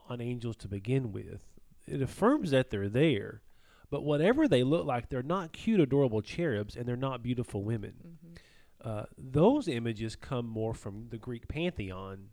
on 0.10 0.22
angels 0.22 0.56
to 0.58 0.68
begin 0.68 1.12
with. 1.12 1.42
It 1.88 2.02
affirms 2.02 2.52
that 2.52 2.70
they're 2.70 2.90
there, 2.90 3.42
but 3.90 4.04
whatever 4.04 4.48
they 4.48 4.64
look 4.64 4.86
like, 4.86 5.10
they're 5.10 5.22
not 5.22 5.54
cute, 5.54 5.80
adorable 5.80 6.22
cherubs, 6.22 6.76
and 6.76 6.86
they're 6.86 6.96
not 6.96 7.24
beautiful 7.24 7.64
women. 7.64 7.94
Mm-hmm. 8.06 8.90
Uh, 8.90 9.04
those 9.18 9.68
images 9.68 10.16
come 10.16 10.46
more 10.48 10.74
from 10.74 11.08
the 11.10 11.18
Greek 11.18 11.48
pantheon 11.48 12.30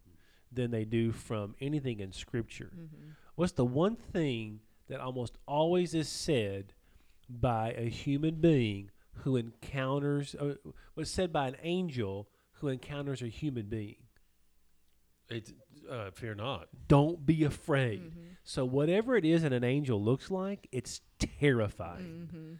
than 0.52 0.70
they 0.70 0.84
do 0.84 1.12
from 1.12 1.54
anything 1.60 2.00
in 2.00 2.12
Scripture. 2.12 2.72
Mm-hmm. 2.74 3.10
What's 3.36 3.52
the 3.52 3.64
one 3.64 3.96
thing 3.96 4.60
that 4.88 5.00
almost 5.00 5.38
always 5.46 5.94
is 5.94 6.08
said 6.08 6.72
by 7.28 7.72
a 7.76 7.88
human 7.88 8.34
being 8.36 8.90
who 9.12 9.36
encounters, 9.36 10.34
uh, 10.34 10.54
was 10.94 11.10
said 11.10 11.32
by 11.32 11.48
an 11.48 11.56
angel 11.62 12.28
who 12.60 12.68
encounters 12.68 13.22
a 13.22 13.26
human 13.28 13.66
being? 13.66 13.96
It's, 15.28 15.52
uh, 15.90 16.10
fear 16.10 16.34
not. 16.34 16.68
Don't 16.88 17.24
be 17.24 17.44
afraid. 17.44 18.00
Mm-hmm. 18.00 18.20
So, 18.42 18.64
whatever 18.64 19.16
it 19.16 19.24
is 19.24 19.42
that 19.42 19.52
an 19.52 19.64
angel 19.64 20.02
looks 20.02 20.30
like, 20.30 20.68
it's 20.72 21.00
terrifying. 21.18 22.28
Mm-hmm. 22.32 22.52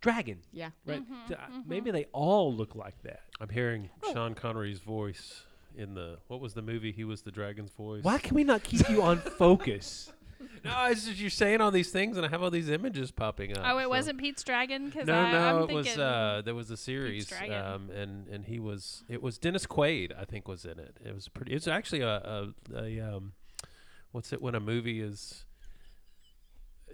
Dragon, 0.00 0.38
Yeah. 0.52 0.70
right? 0.86 1.00
Mhm, 1.00 1.28
Th- 1.28 1.38
uh, 1.38 1.52
mhm. 1.52 1.66
Maybe 1.66 1.90
they 1.90 2.06
all 2.12 2.52
look 2.54 2.74
like 2.74 3.00
that. 3.02 3.20
I'm 3.40 3.48
hearing 3.48 3.88
Sean 4.12 4.34
Connery's 4.34 4.80
voice 4.80 5.44
in 5.76 5.94
the 5.94 6.18
what 6.26 6.40
was 6.40 6.54
the 6.54 6.62
movie? 6.62 6.90
He 6.92 7.04
was 7.04 7.22
the 7.22 7.30
dragon's 7.30 7.70
voice. 7.72 8.02
Why 8.02 8.18
can 8.18 8.34
we 8.34 8.42
not 8.44 8.62
keep 8.64 8.88
you 8.88 9.02
on 9.02 9.18
focus? 9.18 10.12
No, 10.64 10.86
it's 10.86 11.04
just 11.06 11.18
you're 11.18 11.28
saying 11.30 11.60
all 11.60 11.70
these 11.70 11.90
things, 11.90 12.16
and 12.16 12.24
I 12.24 12.28
have 12.28 12.42
all 12.42 12.50
these 12.50 12.68
images 12.70 13.10
popping 13.10 13.56
up. 13.56 13.64
oh, 13.66 13.78
it 13.78 13.82
so- 13.84 13.88
wasn't 13.88 14.18
Pete's 14.20 14.42
Dragon 14.44 14.86
because 14.86 15.06
No, 15.06 15.14
I, 15.18 15.32
no, 15.32 15.64
I'm 15.64 15.70
it 15.70 15.74
was 15.74 15.98
uh, 15.98 16.42
there 16.44 16.54
was 16.54 16.70
a 16.70 16.76
series, 16.76 17.32
um, 17.32 17.90
and 17.90 18.28
and 18.28 18.44
he 18.44 18.58
was 18.60 19.02
it 19.08 19.22
was 19.22 19.38
Dennis 19.38 19.66
Quaid, 19.66 20.12
I 20.18 20.24
think, 20.24 20.46
was 20.46 20.64
in 20.64 20.78
it. 20.78 20.96
It 21.04 21.14
was 21.14 21.28
pretty. 21.28 21.52
It's 21.52 21.66
actually 21.66 22.02
a 22.02 22.08
a, 22.16 22.48
a 22.76 23.00
um, 23.00 23.32
what's 24.12 24.32
it 24.32 24.40
when 24.40 24.54
a 24.54 24.60
movie 24.60 25.00
is 25.00 25.44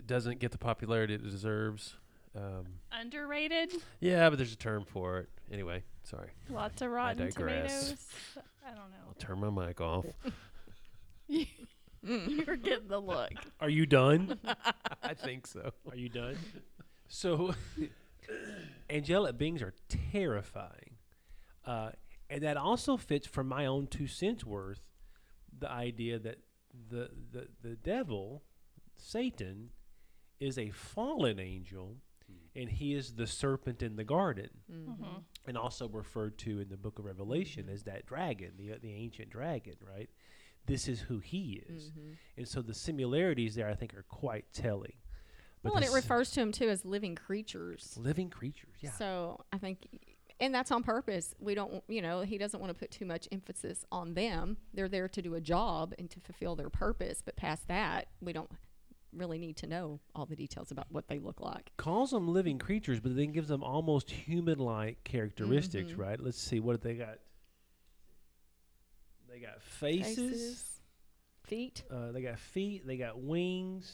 doesn't 0.06 0.38
get 0.38 0.52
the 0.52 0.58
popularity 0.58 1.14
it 1.14 1.22
deserves. 1.22 1.96
Um, 2.36 2.66
underrated. 2.92 3.72
yeah, 4.00 4.28
but 4.30 4.38
there's 4.38 4.52
a 4.52 4.56
term 4.56 4.84
for 4.84 5.18
it. 5.18 5.28
Anyway, 5.50 5.82
sorry, 6.04 6.30
Lots 6.48 6.80
of 6.82 6.90
rotten 6.90 7.26
digress. 7.28 7.34
tomatoes. 7.88 7.96
I 8.64 8.68
don't 8.68 8.90
know. 8.90 9.06
I'll 9.08 9.14
turn 9.18 9.40
my 9.40 9.66
mic 9.66 9.80
off. 9.80 10.06
You're 12.46 12.56
getting 12.56 12.88
the 12.88 12.98
look. 13.00 13.32
Are 13.60 13.68
you 13.70 13.86
done? 13.86 14.38
I 15.02 15.14
think 15.14 15.46
so. 15.46 15.72
Are 15.90 15.96
you 15.96 16.08
done? 16.08 16.36
So, 17.08 17.54
angelic 18.90 19.38
beings 19.38 19.62
are 19.62 19.74
terrifying. 20.12 20.96
Uh, 21.64 21.90
and 22.30 22.42
that 22.42 22.56
also 22.56 22.96
fits 22.96 23.26
from 23.26 23.48
my 23.48 23.66
own 23.66 23.86
two 23.86 24.06
cents 24.06 24.44
worth 24.44 24.80
the 25.58 25.70
idea 25.70 26.18
that 26.18 26.38
the, 26.90 27.10
the, 27.32 27.48
the 27.62 27.76
devil, 27.76 28.42
Satan, 28.94 29.70
is 30.40 30.58
a 30.58 30.70
fallen 30.70 31.38
angel 31.40 31.96
and 32.54 32.68
he 32.70 32.94
is 32.94 33.14
the 33.14 33.26
serpent 33.26 33.82
in 33.82 33.96
the 33.96 34.04
garden 34.04 34.48
Mm-hmm. 34.72 35.02
Mhm. 35.02 35.22
and 35.46 35.56
also 35.56 35.88
referred 35.88 36.36
to 36.38 36.60
in 36.60 36.68
the 36.68 36.76
book 36.76 36.98
of 36.98 37.04
Revelation 37.06 37.68
as 37.70 37.84
that 37.84 38.04
dragon, 38.06 38.52
the, 38.58 38.72
the 38.82 38.92
ancient 38.92 39.30
dragon, 39.30 39.74
right? 39.80 40.10
This 40.68 40.86
is 40.88 41.00
who 41.00 41.18
he 41.18 41.62
is. 41.68 41.90
Mm-hmm. 41.90 42.12
And 42.36 42.46
so 42.48 42.62
the 42.62 42.74
similarities 42.74 43.54
there, 43.56 43.68
I 43.68 43.74
think, 43.74 43.94
are 43.94 44.04
quite 44.08 44.44
telling. 44.52 44.92
But 45.62 45.72
Well, 45.72 45.76
and 45.82 45.84
it 45.84 45.92
refers 45.92 46.30
to 46.32 46.40
them 46.40 46.52
too 46.52 46.68
as 46.68 46.84
living 46.84 47.16
creatures. 47.16 47.96
living 48.00 48.30
creatures, 48.30 48.76
yeah. 48.80 48.92
So 48.92 49.44
I 49.52 49.58
think, 49.58 49.88
and 50.38 50.54
that's 50.54 50.70
on 50.70 50.84
purpose. 50.84 51.34
We 51.40 51.54
don't, 51.56 51.82
you 51.88 52.00
know, 52.00 52.20
he 52.20 52.38
doesn't 52.38 52.60
want 52.60 52.70
to 52.72 52.78
put 52.78 52.92
too 52.92 53.04
much 53.06 53.26
emphasis 53.32 53.84
on 53.90 54.14
them. 54.14 54.58
They're 54.72 54.88
there 54.88 55.08
to 55.08 55.20
do 55.22 55.34
a 55.34 55.40
job 55.40 55.94
and 55.98 56.08
to 56.10 56.20
fulfill 56.20 56.54
their 56.54 56.70
purpose. 56.70 57.22
But 57.24 57.34
past 57.36 57.66
that, 57.68 58.06
we 58.20 58.32
don't 58.32 58.50
really 59.12 59.38
need 59.38 59.56
to 59.56 59.66
know 59.66 59.98
all 60.14 60.26
the 60.26 60.36
details 60.36 60.70
about 60.70 60.86
what 60.90 61.08
they 61.08 61.18
look 61.18 61.40
like. 61.40 61.72
calls 61.78 62.10
them 62.10 62.28
living 62.28 62.58
creatures, 62.58 63.00
but 63.00 63.16
then 63.16 63.32
gives 63.32 63.48
them 63.48 63.64
almost 63.64 64.10
human-like 64.10 65.02
characteristics, 65.02 65.92
Mhm. 65.92 65.98
right? 65.98 66.20
Let's 66.20 66.38
see 66.38 66.60
what 66.60 66.82
they 66.82 66.94
got. 66.94 67.18
They 69.40 69.46
got 69.46 69.62
faces. 69.62 70.64
feet. 71.44 71.82
Uh, 71.90 72.12
they 72.12 72.22
got 72.22 72.38
feet. 72.38 72.86
They 72.86 72.96
got 72.96 73.18
wings. 73.20 73.92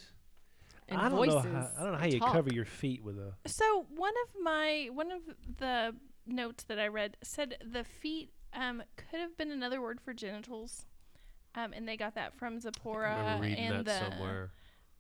and 0.89 1.01
I 1.01 1.09
don't 1.09 1.19
voices. 1.19 1.35
know 1.35 1.41
how, 1.41 1.69
I 1.79 1.83
don't 1.83 1.93
know 1.93 1.99
how 1.99 2.07
you 2.07 2.19
talk. 2.19 2.33
cover 2.33 2.53
your 2.53 2.65
feet 2.65 3.03
with 3.05 3.19
a. 3.19 3.33
So 3.49 3.87
one 3.95 4.13
of 4.27 4.43
my 4.43 4.89
one 4.93 5.11
of 5.13 5.21
the 5.59 5.95
notes 6.27 6.65
that 6.65 6.79
I 6.79 6.89
read 6.89 7.17
said 7.23 7.59
the 7.65 7.85
feet 7.85 8.31
um, 8.55 8.83
could 8.97 9.21
have 9.21 9.37
been 9.37 9.51
another 9.51 9.81
word 9.83 10.01
for 10.01 10.13
genitals, 10.15 10.87
um, 11.55 11.73
and 11.73 11.87
they 11.89 11.97
got 11.97 12.15
that 12.15 12.35
from 12.35 12.57
I 12.57 12.59
Zipporah 12.61 13.41
and 13.43 13.85
that 13.85 13.85
the 13.85 14.11
somewhere. 14.17 14.51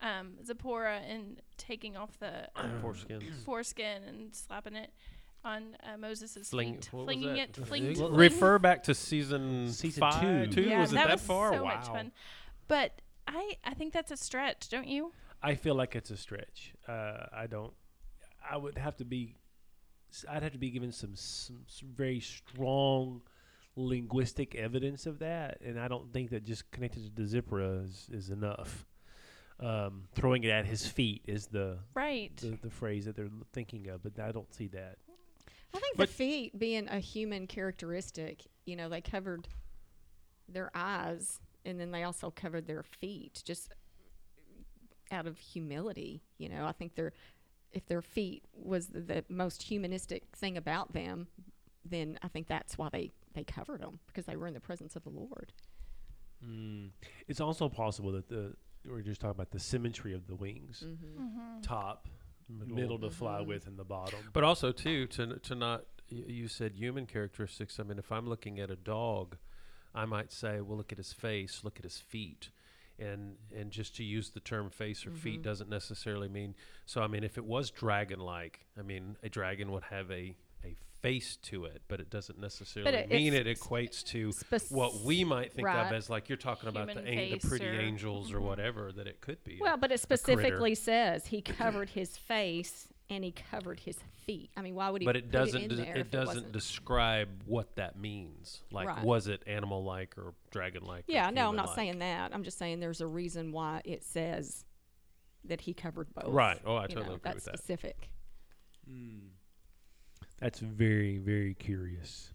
um, 0.02 0.34
Zipporah 0.44 0.98
and 1.08 1.40
taking 1.56 1.96
off 1.96 2.18
the 2.18 2.48
um, 2.56 2.80
Foreskins. 2.82 3.44
foreskin 3.44 4.02
and 4.04 4.34
slapping 4.34 4.76
it 4.76 4.92
on 5.44 5.76
uh, 5.82 5.96
Moses' 5.96 6.48
Fling- 6.48 6.74
feet, 6.74 6.88
what 6.92 7.06
was 7.06 7.14
flinging 7.14 7.34
that? 7.34 7.58
it, 7.58 7.66
fling, 7.66 7.94
fling- 7.94 8.14
Refer 8.14 8.58
back 8.58 8.84
to 8.84 8.94
season, 8.94 9.70
Season 9.72 10.00
five, 10.00 10.50
two. 10.50 10.62
Yeah, 10.62 10.80
was 10.80 10.92
it 10.92 10.96
that, 10.96 11.10
was 11.12 11.20
far? 11.22 11.52
So 11.52 11.64
wow. 11.64 11.74
much 11.76 11.86
fun. 11.86 12.12
But 12.68 13.00
I 13.28 13.56
I 13.64 13.74
think 13.74 13.92
that's 13.92 14.10
a 14.10 14.16
stretch, 14.16 14.68
don't 14.68 14.86
you? 14.88 15.12
I 15.42 15.54
feel 15.54 15.74
like 15.74 15.94
it's 15.94 16.10
a 16.10 16.16
stretch. 16.16 16.74
Uh, 16.88 17.26
I 17.32 17.46
don't. 17.46 17.72
I 18.50 18.56
would 18.56 18.78
have 18.78 18.96
to 18.96 19.04
be. 19.04 19.36
s- 20.10 20.24
I'd 20.28 20.42
have 20.42 20.52
to 20.52 20.58
be 20.58 20.70
given 20.70 20.92
some, 20.92 21.14
some, 21.16 21.60
s- 21.68 21.82
very 21.84 22.20
strong 22.20 23.20
linguistic 23.76 24.54
evidence 24.54 25.04
of 25.06 25.18
that, 25.18 25.58
and 25.64 25.78
I 25.78 25.88
don't 25.88 26.12
think 26.12 26.30
that 26.30 26.44
just 26.44 26.70
connected 26.70 27.04
to 27.04 27.22
the 27.22 27.26
Zipporah 27.28 27.80
is, 27.84 28.08
is 28.12 28.30
enough. 28.30 28.86
Um, 29.60 30.04
throwing 30.14 30.42
it 30.44 30.50
at 30.50 30.66
his 30.66 30.84
feet 30.86 31.22
is 31.26 31.46
the, 31.46 31.78
Right. 31.94 32.36
the 32.38 32.58
the 32.60 32.70
phrase 32.70 33.04
that 33.04 33.14
they're 33.14 33.30
thinking 33.52 33.88
of, 33.88 34.02
but 34.02 34.18
I 34.18 34.32
don't 34.32 34.52
see 34.52 34.66
that. 34.68 34.98
I 35.74 35.78
think 35.80 35.96
But- 35.96 36.08
the 36.08 36.14
feet 36.14 36.58
being 36.58 36.88
a 36.88 36.98
human 37.00 37.46
characteristic, 37.46 38.44
you 38.64 38.76
know, 38.76 38.88
they 38.88 39.00
covered 39.00 39.48
their 40.48 40.70
eyes 40.74 41.40
and 41.64 41.80
then 41.80 41.90
they 41.90 42.02
also 42.04 42.30
covered 42.30 42.66
their 42.66 42.82
feet 42.82 43.42
just 43.44 43.72
out 45.10 45.26
of 45.26 45.38
humility. 45.38 46.22
You 46.38 46.48
know, 46.48 46.64
I 46.66 46.72
think 46.72 46.94
their 46.94 47.12
if 47.72 47.86
their 47.86 48.02
feet 48.02 48.44
was 48.52 48.86
the, 48.88 49.00
the 49.00 49.24
most 49.28 49.62
humanistic 49.64 50.24
thing 50.36 50.56
about 50.56 50.92
them, 50.92 51.26
then 51.84 52.18
I 52.22 52.28
think 52.28 52.46
that's 52.46 52.78
why 52.78 52.88
they 52.92 53.10
they 53.32 53.42
covered 53.44 53.80
them 53.80 53.98
because 54.06 54.26
they 54.26 54.36
were 54.36 54.46
in 54.46 54.54
the 54.54 54.60
presence 54.60 54.94
of 54.94 55.02
the 55.02 55.10
Lord. 55.10 55.52
Mm. 56.46 56.90
It's 57.26 57.40
also 57.40 57.68
possible 57.68 58.12
that 58.12 58.28
the 58.28 58.54
we're 58.86 59.00
just 59.00 59.20
talking 59.20 59.32
about 59.32 59.50
the 59.50 59.58
symmetry 59.58 60.12
of 60.12 60.26
the 60.26 60.34
wings, 60.36 60.84
Mm-hmm. 60.86 61.22
Mm-hmm. 61.22 61.60
top, 61.62 62.06
middle, 62.48 62.74
middle 62.74 62.98
to 62.98 63.10
fly 63.10 63.40
Mhm. 63.40 63.46
with, 63.46 63.66
in 63.66 63.76
the 63.76 63.84
bottom. 63.84 64.30
But 64.32 64.44
also 64.44 64.72
too 64.72 65.06
to 65.08 65.38
to 65.38 65.54
not 65.54 65.86
you 66.08 66.48
said 66.48 66.74
human 66.74 67.06
characteristics. 67.06 67.80
I 67.80 67.82
mean, 67.82 67.98
if 67.98 68.12
I'm 68.12 68.28
looking 68.28 68.60
at 68.60 68.70
a 68.70 68.76
dog, 68.76 69.36
I 69.94 70.04
might 70.04 70.30
say, 70.32 70.60
well, 70.60 70.76
look 70.76 70.92
at 70.92 70.98
his 70.98 71.12
face, 71.12 71.64
look 71.64 71.78
at 71.78 71.84
his 71.84 71.98
feet, 71.98 72.50
and 72.98 73.36
and 73.54 73.70
just 73.70 73.96
to 73.96 74.04
use 74.04 74.30
the 74.30 74.40
term 74.40 74.68
face 74.70 75.06
or 75.06 75.10
feet 75.10 75.40
Mhm. 75.40 75.44
doesn't 75.44 75.70
necessarily 75.70 76.28
mean. 76.28 76.54
So 76.86 77.02
I 77.02 77.06
mean, 77.06 77.24
if 77.24 77.38
it 77.38 77.44
was 77.44 77.70
dragon-like, 77.70 78.66
I 78.78 78.82
mean, 78.82 79.16
a 79.22 79.28
dragon 79.28 79.70
would 79.72 79.84
have 79.84 80.10
a 80.10 80.36
a 80.62 80.76
face 81.04 81.36
to 81.36 81.66
it, 81.66 81.82
but 81.86 82.00
it 82.00 82.08
doesn't 82.08 82.38
necessarily 82.40 82.94
it- 82.96 83.10
mean 83.10 83.34
it 83.34 83.46
equates 83.46 84.02
to 84.04 84.32
Spec- 84.32 84.62
what 84.70 85.02
we 85.02 85.22
might 85.22 85.52
think 85.52 85.68
of 85.68 85.92
as 85.92 86.08
like 86.08 86.30
you're 86.30 86.38
talking 86.38 86.68
about 86.68 86.86
the, 86.86 86.98
an- 87.00 87.38
the 87.38 87.38
pretty 87.46 87.66
or- 87.68 87.78
angels 87.80 88.32
or 88.32 88.38
Mhm. 88.38 88.44
whatever 88.44 88.90
that 88.92 89.06
it 89.06 89.20
could 89.20 89.44
be. 89.44 89.58
Well, 89.60 89.76
but 89.76 89.92
it 89.92 90.00
specifically 90.00 90.74
says 90.74 91.26
he 91.26 91.42
covered 91.42 91.90
his 91.90 92.16
face 92.16 92.88
and 93.10 93.22
he 93.22 93.32
covered 93.32 93.80
his 93.80 93.98
feet. 94.24 94.50
I 94.56 94.62
mean, 94.62 94.74
why 94.74 94.88
would 94.88 95.02
he? 95.02 95.04
but 95.06 95.14
it 95.16 95.24
put 95.24 95.32
doesn't 95.32 95.62
in 95.64 95.68
des- 95.68 95.76
there 95.76 95.96
it 95.98 96.10
doesn't 96.10 96.26
wasn't? 96.36 96.52
describe 96.52 97.28
what 97.44 97.76
that 97.76 97.98
means 97.98 98.62
like 98.70 98.88
Right. 98.88 99.04
was 99.04 99.28
it 99.28 99.42
animal 99.46 99.84
like 99.84 100.16
or 100.16 100.32
dragon 100.50 100.84
like 100.86 101.04
Yeah, 101.06 101.28
no, 101.28 101.48
I'm 101.50 101.56
not 101.56 101.74
saying 101.74 101.98
that. 101.98 102.34
I'm 102.34 102.44
just 102.44 102.56
saying 102.56 102.80
there's 102.80 103.02
a 103.02 103.06
reason 103.06 103.52
why 103.52 103.82
it 103.84 104.02
says 104.04 104.64
that 105.44 105.60
he 105.60 105.74
covered 105.74 106.14
both. 106.14 106.32
right 106.32 106.58
oh 106.64 106.76
i 106.76 106.82
You 106.84 106.88
totally 106.88 107.06
know, 107.08 107.14
agree 107.16 107.20
that's 107.24 107.34
with 107.34 107.44
that 107.44 107.58
specific. 107.58 108.08
That's 110.44 110.60
very, 110.60 111.16
very 111.16 111.54
curious. 111.54 112.30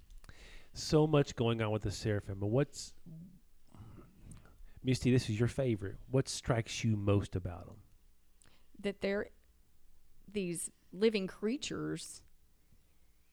So 0.74 1.06
much 1.06 1.36
going 1.36 1.62
on 1.62 1.70
with 1.70 1.84
the 1.84 1.92
seraphim. 1.92 2.40
But 2.40 2.48
what's 2.48 2.96
Misty? 4.84 5.12
This 5.12 5.30
is 5.30 5.38
your 5.38 5.48
favorite. 5.48 5.98
What 6.10 6.28
strikes 6.28 6.84
you 6.84 6.96
most 6.96 7.36
about 7.36 7.68
them? 7.68 7.76
That 8.82 9.02
they're 9.02 9.28
these 10.28 10.72
living 10.92 11.28
creatures, 11.28 12.24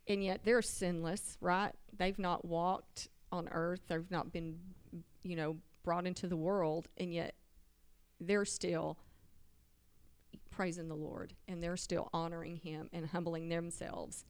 and 0.06 0.22
yet 0.22 0.42
they're 0.44 0.60
sinless, 0.60 1.38
right? 1.40 1.72
They've 1.96 2.18
not 2.18 2.44
walked 2.44 3.08
on 3.32 3.48
earth. 3.48 3.80
They've 3.88 4.10
not 4.10 4.30
been, 4.30 4.58
you 5.22 5.36
know, 5.36 5.56
brought 5.84 6.06
into 6.06 6.26
the 6.26 6.36
world, 6.36 6.88
and 6.98 7.14
yet 7.14 7.34
they're 8.20 8.44
still 8.44 8.98
praising 10.50 10.88
the 10.88 10.96
Lord, 10.96 11.32
and 11.48 11.62
they're 11.62 11.78
still 11.78 12.10
honoring 12.12 12.56
Him 12.56 12.90
and 12.92 13.06
humbling 13.06 13.48
themselves. 13.48 14.26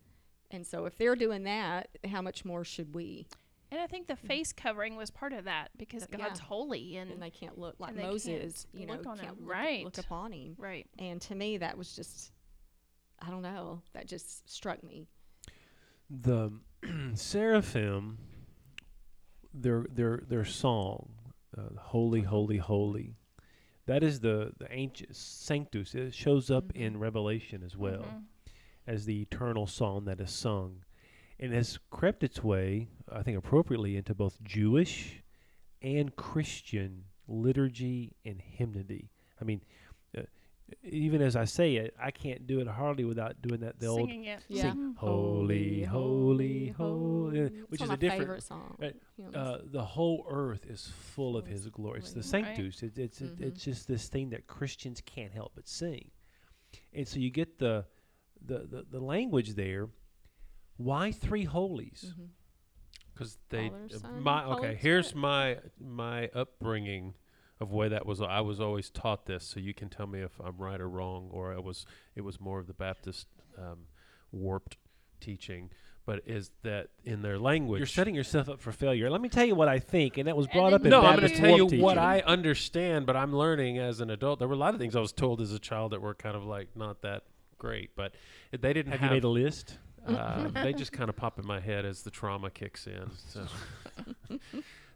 And 0.50 0.66
so, 0.66 0.84
if 0.86 0.96
they're 0.96 1.16
doing 1.16 1.42
that, 1.44 1.88
how 2.08 2.22
much 2.22 2.44
more 2.44 2.64
should 2.64 2.94
we? 2.94 3.26
And 3.72 3.80
I 3.80 3.88
think 3.88 4.06
the 4.06 4.14
face 4.16 4.52
covering 4.52 4.94
was 4.96 5.10
part 5.10 5.32
of 5.32 5.44
that 5.44 5.70
because 5.76 6.04
Uh, 6.04 6.16
God's 6.16 6.38
yeah. 6.40 6.46
holy 6.46 6.96
and, 6.98 7.10
and 7.10 7.20
they 7.20 7.30
can't 7.30 7.58
look 7.58 7.74
like 7.80 7.90
and 7.90 8.00
Moses, 8.00 8.66
you 8.72 8.86
know, 8.86 8.92
look 8.94 9.06
on 9.06 9.18
can't 9.18 9.30
him. 9.36 9.44
look, 9.44 9.50
Right. 9.52 9.84
look 9.84 9.98
upon 9.98 10.32
him. 10.32 10.54
right. 10.56 10.86
And 11.00 11.20
to 11.22 11.34
me, 11.34 11.56
that 11.58 11.76
was 11.76 11.96
just, 11.96 12.30
I 13.18 13.28
don't 13.30 13.42
know, 13.42 13.82
that 13.92 14.06
just 14.06 14.48
struck 14.48 14.84
me. 14.84 15.08
The 16.08 16.52
seraphim, 17.14 18.18
their 19.52 19.84
their 19.90 20.18
their 20.28 20.44
song, 20.44 21.08
uh, 21.58 21.62
"Holy, 21.76 22.20
Holy, 22.22 22.58
Holy," 22.58 23.16
that 23.86 24.04
is 24.04 24.20
the 24.20 24.52
the 24.58 24.68
ancient 24.72 25.16
sanctus. 25.16 25.94
It 25.94 26.14
shows 26.14 26.50
up 26.50 26.70
in 26.76 26.94
Mhm. 26.94 27.00
Revelation 27.00 27.62
as 27.64 27.76
well. 27.76 28.02
Mhm. 28.04 28.24
As 28.86 29.04
the 29.04 29.22
eternal 29.22 29.66
song 29.66 30.04
that 30.06 30.20
is 30.20 30.30
sung, 30.30 30.84
and 31.38 31.52
has 31.52 31.78
crept 31.90 32.22
its 32.22 32.42
way, 32.42 32.88
I 33.10 33.22
think, 33.22 33.36
appropriately 33.36 33.96
into 33.96 34.14
both 34.14 34.42
Jewish 34.42 35.22
and 35.82 36.14
Christian 36.16 37.04
liturgy 37.28 38.12
and 38.24 38.40
hymnody. 38.40 39.10
I 39.40 39.44
mean, 39.44 39.60
uh, 40.16 40.22
even 40.82 41.20
as 41.20 41.36
I 41.36 41.44
say 41.44 41.76
it, 41.76 41.94
I 42.00 42.10
can't 42.10 42.46
do 42.46 42.60
it 42.60 42.66
hardly 42.66 43.04
without 43.04 43.42
doing 43.42 43.60
that 43.60 43.78
the 43.78 43.86
old 43.86 44.08
Singing 44.08 44.24
it. 44.24 44.40
Yeah. 44.48 44.72
Mhm. 44.72 44.96
holy, 44.96 45.82
holy, 45.84 46.68
holy, 46.68 47.40
uh, 47.40 47.44
It's 47.44 47.70
which 47.70 47.80
one 47.80 47.86
is 47.86 47.90
a 47.90 47.92
my 47.92 47.96
different. 47.96 48.22
favorite 48.22 48.42
song. 48.42 48.76
right. 48.78 48.96
Uh, 49.34 49.58
the 49.64 49.84
whole 49.84 50.24
earth 50.28 50.64
is 50.66 50.88
full 50.88 51.36
of 51.36 51.46
His 51.46 51.68
glory. 51.68 51.98
It's 51.98 52.12
the 52.12 52.20
glory. 52.22 52.42
Right. 52.44 52.56
sanctus. 52.56 52.82
It, 52.82 52.98
it's 52.98 53.20
it, 53.20 53.38
Mhm. 53.38 53.42
it's 53.42 53.64
just 53.64 53.86
this 53.88 54.08
thing 54.08 54.30
that 54.30 54.46
Christians 54.46 55.00
can't 55.04 55.32
help 55.32 55.52
but 55.54 55.68
sing, 55.68 56.10
and 56.92 57.06
so 57.06 57.18
you 57.18 57.30
get 57.30 57.58
the 57.58 57.84
the 58.46 58.58
the, 58.60 58.86
the 58.90 59.00
language 59.00 59.54
there. 59.54 59.88
Why 60.76 61.10
three 61.12 61.44
holies? 61.44 62.12
Because 63.14 63.38
they 63.48 63.68
Father, 63.70 63.88
uh, 63.94 63.98
Son, 63.98 64.22
my 64.22 64.42
Holy 64.42 64.56
okay 64.58 64.78
here's 64.80 65.08
Spirit. 65.08 65.22
my 65.22 65.56
my 65.80 66.28
upbringing 66.34 67.14
of 67.60 67.72
where 67.72 67.88
that 67.88 68.04
was 68.04 68.20
i 68.20 68.42
was 68.42 68.60
always 68.60 68.90
taught 68.90 69.24
this 69.24 69.42
so 69.42 69.58
you 69.58 69.72
can 69.72 69.88
tell 69.88 70.06
me 70.06 70.20
if 70.20 70.38
i'm 70.44 70.58
right 70.58 70.78
or 70.78 70.88
wrong 70.90 71.30
or 71.32 71.54
it 71.54 71.64
was 71.64 71.86
it 72.14 72.20
was 72.20 72.38
more 72.38 72.58
of 72.60 72.66
the 72.66 72.74
baptist 72.74 73.26
um, 73.56 73.86
warped 74.32 74.76
teaching 75.18 75.70
but 76.04 76.20
is 76.26 76.50
that 76.62 76.88
in 77.06 77.22
their 77.22 77.38
language 77.38 77.80
You're 77.80 77.86
setting 77.86 78.14
yourself 78.14 78.48
up 78.50 78.60
for 78.60 78.70
failure. 78.70 79.08
Let 79.10 79.20
me 79.22 79.28
tell 79.28 79.44
you 79.44 79.56
what 79.56 79.66
I 79.66 79.80
think, 79.80 80.18
and 80.18 80.28
that 80.28 80.36
was 80.36 80.46
And 80.46 80.52
brought 80.52 80.64
then 80.70 80.74
up 80.74 80.80
in 80.82 80.84
you- 80.84 80.90
no, 80.90 80.98
I'm 80.98 81.02
going 81.04 81.20
Baptist 81.22 81.34
to 81.34 81.40
tell 81.40 81.56
you 81.56 81.64
Warped 81.64 81.82
what 81.82 81.94
teaching. 81.94 82.04
I 82.04 82.20
understand, 82.20 83.06
but 83.06 83.16
I'm 83.16 83.34
learning 83.34 83.78
as 83.78 83.98
an 83.98 84.10
adult. 84.10 84.38
There 84.38 84.46
were 84.46 84.54
a 84.54 84.58
lot 84.58 84.72
of 84.72 84.78
things 84.78 84.94
I 84.94 85.00
was 85.00 85.12
told 85.12 85.40
as 85.40 85.50
a 85.52 85.58
child 85.58 85.90
that 85.90 86.00
were 86.00 86.14
kind 86.14 86.36
of 86.36 86.44
like 86.44 86.68
not 86.76 87.02
that 87.02 87.24
great, 87.58 87.90
but 87.96 88.14
they 88.52 88.72
didn't 88.72 88.92
have 88.92 89.00
have. 89.00 89.10
you 89.10 89.14
made 89.16 89.24
a 89.24 89.28
list. 89.28 89.78
uh, 90.06 90.48
they 90.48 90.72
just 90.72 90.92
kind 90.92 91.08
of 91.08 91.16
pop 91.16 91.38
in 91.38 91.46
my 91.46 91.58
head 91.60 91.84
as 91.84 92.02
the 92.02 92.10
trauma 92.10 92.50
kicks 92.50 92.86
in. 92.86 93.10
So. 93.28 93.46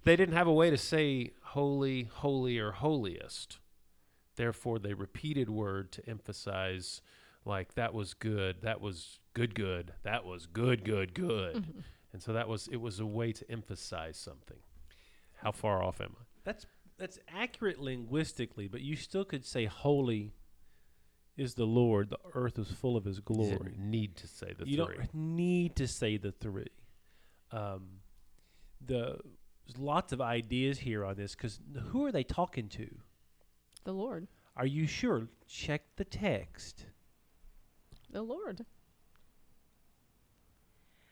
they 0.04 0.16
didn't 0.16 0.34
have 0.34 0.46
a 0.46 0.52
way 0.52 0.70
to 0.70 0.78
say 0.78 1.32
holy, 1.42 2.04
holy, 2.12 2.58
or 2.58 2.72
holiest. 2.72 3.58
Therefore, 4.36 4.78
they 4.78 4.94
repeated 4.94 5.50
word 5.50 5.90
to 5.92 6.08
emphasize, 6.08 7.02
like 7.44 7.74
that 7.74 7.92
was 7.92 8.14
good, 8.14 8.62
that 8.62 8.80
was 8.80 9.18
good, 9.34 9.54
good, 9.54 9.92
that 10.04 10.24
was 10.24 10.46
good, 10.46 10.84
good, 10.84 11.12
good, 11.14 11.56
Mm-hmm. 11.56 11.80
and 12.12 12.22
so 12.22 12.32
that 12.32 12.48
was 12.48 12.68
it 12.68 12.80
was 12.80 13.00
a 13.00 13.06
way 13.06 13.32
to 13.32 13.50
emphasize 13.50 14.16
something. 14.16 14.58
How 15.42 15.52
far 15.52 15.82
off 15.82 16.00
am 16.00 16.14
I? 16.20 16.24
That's 16.44 16.66
that's 16.98 17.18
accurate 17.28 17.80
linguistically, 17.80 18.68
but 18.68 18.80
you 18.82 18.94
still 18.96 19.24
could 19.24 19.44
say 19.44 19.64
holy 19.66 20.32
is 21.36 21.54
the 21.54 21.64
Lord. 21.64 22.10
The 22.10 22.18
earth 22.34 22.58
is 22.58 22.70
full 22.70 22.96
of 22.96 23.04
His 23.04 23.20
glory. 23.20 23.50
didn't 23.50 23.78
need 23.78 24.16
to 24.16 24.26
say 24.26 24.52
the 24.58 24.66
you 24.66 24.84
three. 24.84 24.96
don't 24.96 25.14
need 25.14 25.76
to 25.76 25.86
say 25.88 26.16
the 26.16 26.32
three. 26.32 26.66
Um, 27.52 27.88
the 28.84 29.18
there's 29.66 29.78
lots 29.78 30.12
of 30.12 30.20
ideas 30.20 30.78
here 30.78 31.04
on 31.04 31.16
this 31.16 31.34
because 31.34 31.60
who 31.90 32.04
are 32.06 32.12
they 32.12 32.24
talking 32.24 32.68
to? 32.70 32.88
The 33.84 33.92
Lord. 33.92 34.26
Are 34.56 34.66
you 34.66 34.86
sure? 34.86 35.28
Check 35.48 35.82
the 35.96 36.04
text. 36.04 36.86
The 38.10 38.22
Lord. 38.22 38.64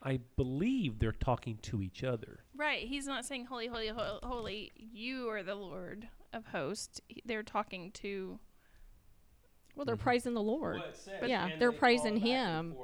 I 0.01 0.19
believe 0.37 0.99
they're 0.99 1.11
talking 1.11 1.57
to 1.63 1.81
each 1.81 2.03
other. 2.03 2.39
Right. 2.55 2.87
He's 2.87 3.05
not 3.05 3.25
saying 3.25 3.45
holy, 3.45 3.67
holy, 3.67 3.89
holy. 4.23 4.71
You 4.75 5.29
are 5.29 5.43
the 5.43 5.55
Lord 5.55 6.07
of 6.31 6.45
hosts. 6.47 7.01
They're 7.25 7.43
talking 7.43 7.91
to 7.93 8.39
Well, 9.79 9.85
they're 9.85 9.95
mm-hmm. 9.95 10.03
praising 10.03 10.33
the 10.33 10.41
Lord. 10.41 10.83
But 11.21 11.29
yeah, 11.29 11.51
they're 11.57 11.71
praising 11.71 12.17
Him. 12.17 12.75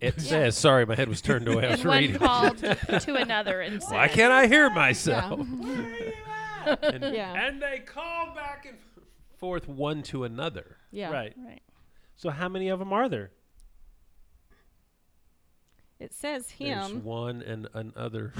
It 0.00 0.14
Yeah. 0.16 0.22
says, 0.24 0.58
sorry, 0.58 0.84
my 0.84 0.96
head 0.96 1.08
was 1.08 1.20
turned 1.20 1.46
away. 1.46 1.64
I 1.64 1.70
was 1.70 1.84
and 1.84 1.88
one 1.88 2.14
called 2.18 2.58
to 3.02 3.14
another 3.14 3.60
and 3.60 3.80
said, 3.80 3.94
Why 3.94 4.08
can't 4.08 4.32
I 4.32 4.48
hear 4.48 4.68
myself? 4.68 5.38
Yeah. 5.38 6.74
and, 6.82 7.14
Yeah. 7.14 7.46
and 7.46 7.62
they 7.62 7.84
call 7.86 8.34
back 8.34 8.66
and 8.68 8.78
forth 9.36 9.68
one 9.68 10.02
to 10.04 10.24
another. 10.24 10.78
Yeah. 10.90 11.12
Right. 11.12 11.34
Right. 11.38 11.62
So 12.16 12.30
how 12.30 12.48
many 12.48 12.68
of 12.68 12.80
them 12.80 12.92
are 12.92 13.08
there? 13.08 13.30
It 16.00 16.12
says 16.12 16.50
him. 16.50 16.78
There's 16.80 16.90
Him. 16.90 17.04
one 17.04 17.42
and 17.42 17.68
another. 17.74 18.32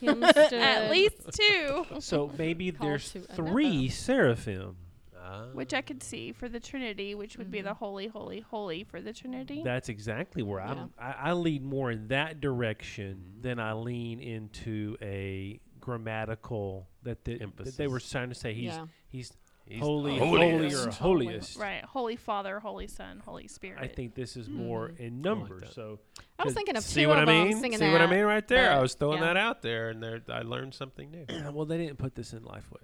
Him 0.00 0.22
stood. 0.22 0.52
At 0.52 0.90
least 0.90 1.30
two, 1.32 1.86
So 2.00 2.30
maybe 2.36 2.72
there's 2.72 3.10
to 3.12 3.20
three 3.20 3.88
seraphim. 3.88 4.76
Ah. 5.24 5.46
which 5.52 5.72
I 5.72 5.80
could 5.82 6.02
see 6.02 6.32
for 6.32 6.48
the 6.48 6.58
Trinity, 6.60 7.14
which 7.14 7.36
would 7.38 7.50
be 7.50 7.60
the 7.60 7.74
holy, 7.74 8.08
holy, 8.08 8.40
holy 8.40 8.84
for 8.84 9.00
the 9.00 9.12
Trinity. 9.12 9.62
That's 9.64 9.88
exactly 9.88 10.42
where 10.42 10.60
Yeah. 10.60 10.70
I'm. 10.72 10.90
I, 10.98 11.30
I 11.30 11.32
lean 11.32 11.64
more 11.64 11.90
in 11.90 12.08
that 12.08 12.40
direction 12.40 13.34
than 13.40 13.58
I 13.60 13.72
lean 13.74 14.20
into 14.20 14.96
a 15.00 15.60
grammatical 15.80 16.88
that, 17.02 17.24
the, 17.24 17.38
that 17.56 17.76
they 17.76 17.86
were 17.86 18.00
trying 18.00 18.28
to 18.30 18.34
say 18.34 18.54
he's 18.54 18.64
Yeah. 18.64 18.86
he's 19.08 19.32
He's 19.64 19.78
holy, 19.80 20.18
the 20.18 20.26
holy 20.26 20.50
holiest. 20.50 20.86
or 20.86 20.90
holiest. 20.90 21.56
right. 21.56 21.84
Holy 21.84 22.16
Father, 22.16 22.58
Holy 22.58 22.88
Son, 22.88 23.22
Holy 23.24 23.46
Spirit. 23.46 23.78
I 23.80 23.86
think 23.86 24.16
this 24.16 24.36
is 24.36 24.48
more 24.48 24.88
Mm. 24.88 24.98
in 24.98 25.22
numbers. 25.22 25.60
that. 25.62 25.72
so 25.72 26.00
I 26.36 26.42
was 26.44 26.52
thinking 26.52 26.76
of 26.76 26.82
See 26.82 27.02
two 27.02 27.08
what 27.08 27.18
I 27.18 27.20
of 27.22 27.26
them 27.28 27.44
mean? 27.48 27.60
singing 27.60 27.78
See 27.78 27.84
that. 27.86 27.92
what 27.92 28.00
I 28.02 28.06
mean 28.08 28.24
right 28.24 28.46
there? 28.48 28.72
I 28.72 28.80
was 28.80 28.94
throwing 28.94 29.20
yeah. 29.20 29.26
that 29.28 29.36
out 29.36 29.62
there, 29.62 29.90
and 29.90 30.02
there 30.02 30.20
I 30.28 30.42
learned 30.42 30.74
something 30.74 31.12
new. 31.12 31.26
well, 31.52 31.64
they 31.64 31.78
didn't 31.78 31.98
put 31.98 32.16
this 32.16 32.32
in 32.32 32.40
Lifeway. 32.40 32.82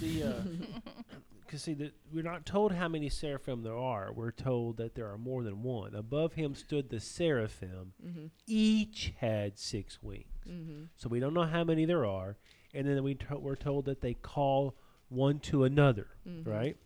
The 0.00 0.22
because 1.46 1.62
see 1.62 1.74
that 1.74 1.92
we're 2.12 2.22
not 2.22 2.46
told 2.46 2.72
how 2.72 2.88
many 2.88 3.08
seraphim 3.08 3.62
there 3.62 3.76
are. 3.76 4.12
We're 4.12 4.30
told 4.32 4.76
that 4.78 4.94
there 4.94 5.10
are 5.10 5.18
more 5.18 5.42
than 5.42 5.62
one. 5.62 5.94
Above 5.94 6.34
him 6.34 6.54
stood 6.54 6.88
the 6.90 7.00
seraphim. 7.00 7.92
Mhm. 8.04 8.30
Each 8.46 9.12
had 9.18 9.58
six 9.58 10.02
wings. 10.02 10.26
Mhm. 10.46 10.88
So 10.96 11.08
we 11.08 11.20
don't 11.20 11.34
know 11.34 11.44
how 11.44 11.64
many 11.64 11.84
there 11.84 12.06
are. 12.06 12.36
And 12.72 12.86
then 12.86 13.02
we 13.04 13.14
to- 13.14 13.38
we're 13.38 13.56
told 13.56 13.84
that 13.84 14.00
they 14.00 14.14
call 14.14 14.76
one 15.08 15.38
to 15.40 15.64
another, 15.64 16.08
Mhm. 16.26 16.46
right? 16.46 16.76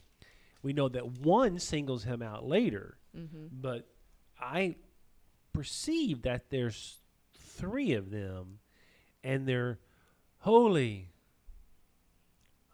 We 0.63 0.73
know 0.73 0.89
that 0.89 1.19
one 1.21 1.59
singles 1.59 2.05
him 2.05 2.21
out 2.21 2.45
later, 2.45 2.99
Mhm. 3.17 3.49
but 3.53 3.89
I 4.39 4.77
perceive 5.53 6.23
that 6.23 6.51
there's 6.51 7.01
three 7.33 7.93
of 7.93 8.11
them, 8.11 8.61
and 9.23 9.47
they're 9.49 9.79
holy, 10.41 11.11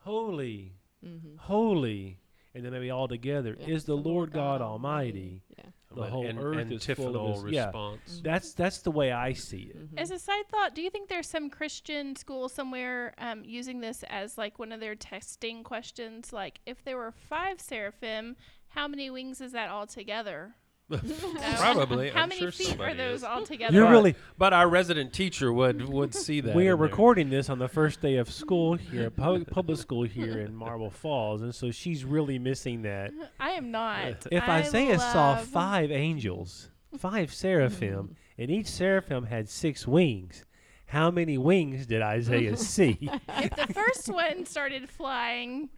holy, 0.01 0.73
Mhm. 1.05 1.39
holy, 1.39 2.19
and 2.55 2.65
then 2.65 2.73
maybe 2.73 2.91
all 2.91 3.09
together 3.09 3.57
Yeah, 3.61 3.69
is 3.75 3.85
the 3.85 3.97
Lord 3.97 4.33
God 4.33 4.61
Almighty. 4.63 5.43
Yeah. 5.57 5.65
The 5.95 6.07
whole 6.11 6.27
and, 6.27 6.39
earth 6.41 6.73
is 6.73 6.85
full 6.87 7.07
of 7.09 7.15
antiphonal 7.15 7.43
his- 7.45 7.53
yeah. 7.53 7.67
response. 7.67 8.21
That's 8.25 8.53
that's 8.55 8.79
the 8.83 8.91
way 8.91 9.13
I 9.13 9.33
see 9.33 9.63
it. 9.73 9.93
Mhm. 9.95 9.99
As 10.01 10.11
a 10.11 10.19
side 10.19 10.49
thought, 10.49 10.75
do 10.75 10.83
you 10.83 10.91
think 10.91 11.09
there's 11.09 11.29
some 11.29 11.49
Christian 11.51 12.17
school 12.17 12.49
somewhere 12.49 13.15
um, 13.19 13.45
using 13.45 13.81
this 13.81 14.03
as 14.05 14.37
like 14.37 14.59
one 14.59 14.73
of 14.73 14.81
their 14.81 14.97
testing 14.97 15.63
questions? 15.63 16.33
Like, 16.33 16.61
if 16.67 16.83
there 16.83 16.97
were 16.97 17.13
five 17.13 17.61
seraphim, 17.61 18.37
how 18.69 18.89
many 18.89 19.09
wings 19.09 19.41
is 19.41 19.53
that 19.53 19.69
altogether? 19.71 20.57
Probably. 21.57 22.11
How 22.11 22.23
I'm 22.23 22.29
many 22.29 22.41
sure 22.41 22.51
feet 22.53 22.69
somebody 22.69 22.93
are 22.93 22.97
those 22.97 23.19
is. 23.21 23.25
altogether? 23.25 23.73
You're 23.75 23.87
But- 23.87 23.91
really 23.91 24.15
But 24.37 24.53
our 24.53 24.69
resident 24.69 25.13
teacher 25.13 25.53
would 25.53 25.89
would 25.89 26.15
see 26.15 26.41
that. 26.41 26.55
we 26.55 26.69
are 26.69 26.73
in 26.73 26.79
there. 26.79 26.89
recording 26.89 27.31
this 27.31 27.49
on 27.49 27.59
the 27.59 27.69
first 27.69 28.01
day 28.01 28.17
of 28.17 28.31
school 28.31 28.75
here, 28.75 29.11
public, 29.11 29.49
public 29.51 29.79
school 29.79 30.03
here 30.05 30.39
in 30.41 30.55
Marble 30.55 30.91
Falls, 30.91 31.43
and 31.43 31.55
so 31.55 31.71
she's 31.71 32.05
really 32.05 32.39
missing 32.39 32.83
that. 32.83 33.13
I 33.41 33.51
am 33.53 33.71
not. 33.71 34.27
If 34.31 34.43
I 34.49 34.59
Isaiah 34.61 34.99
saw 34.99 35.33
love- 35.33 35.47
five 35.47 35.91
angels, 35.91 36.71
five 36.99 37.33
seraphim, 37.33 38.17
and 38.39 38.51
each 38.51 38.67
seraphim 38.67 39.25
had 39.27 39.49
six 39.49 39.87
wings, 39.87 40.45
how 40.87 41.11
many 41.11 41.39
wings 41.39 41.87
did 41.87 42.03
Isaiah 42.03 42.57
see? 42.59 42.99
if 43.29 43.57
the 43.57 43.73
first 43.73 44.09
one 44.09 44.45
started 44.45 44.91
flying, 44.91 45.71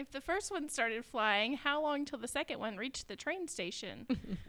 if 0.00 0.10
the 0.10 0.20
first 0.20 0.50
one 0.50 0.68
started 0.68 1.04
flying, 1.04 1.54
how 1.54 1.82
long 1.82 2.04
till 2.04 2.18
the 2.18 2.26
second 2.28 2.58
one 2.58 2.76
reached 2.76 3.06
the 3.06 3.16
train 3.16 3.46
station? 3.46 4.06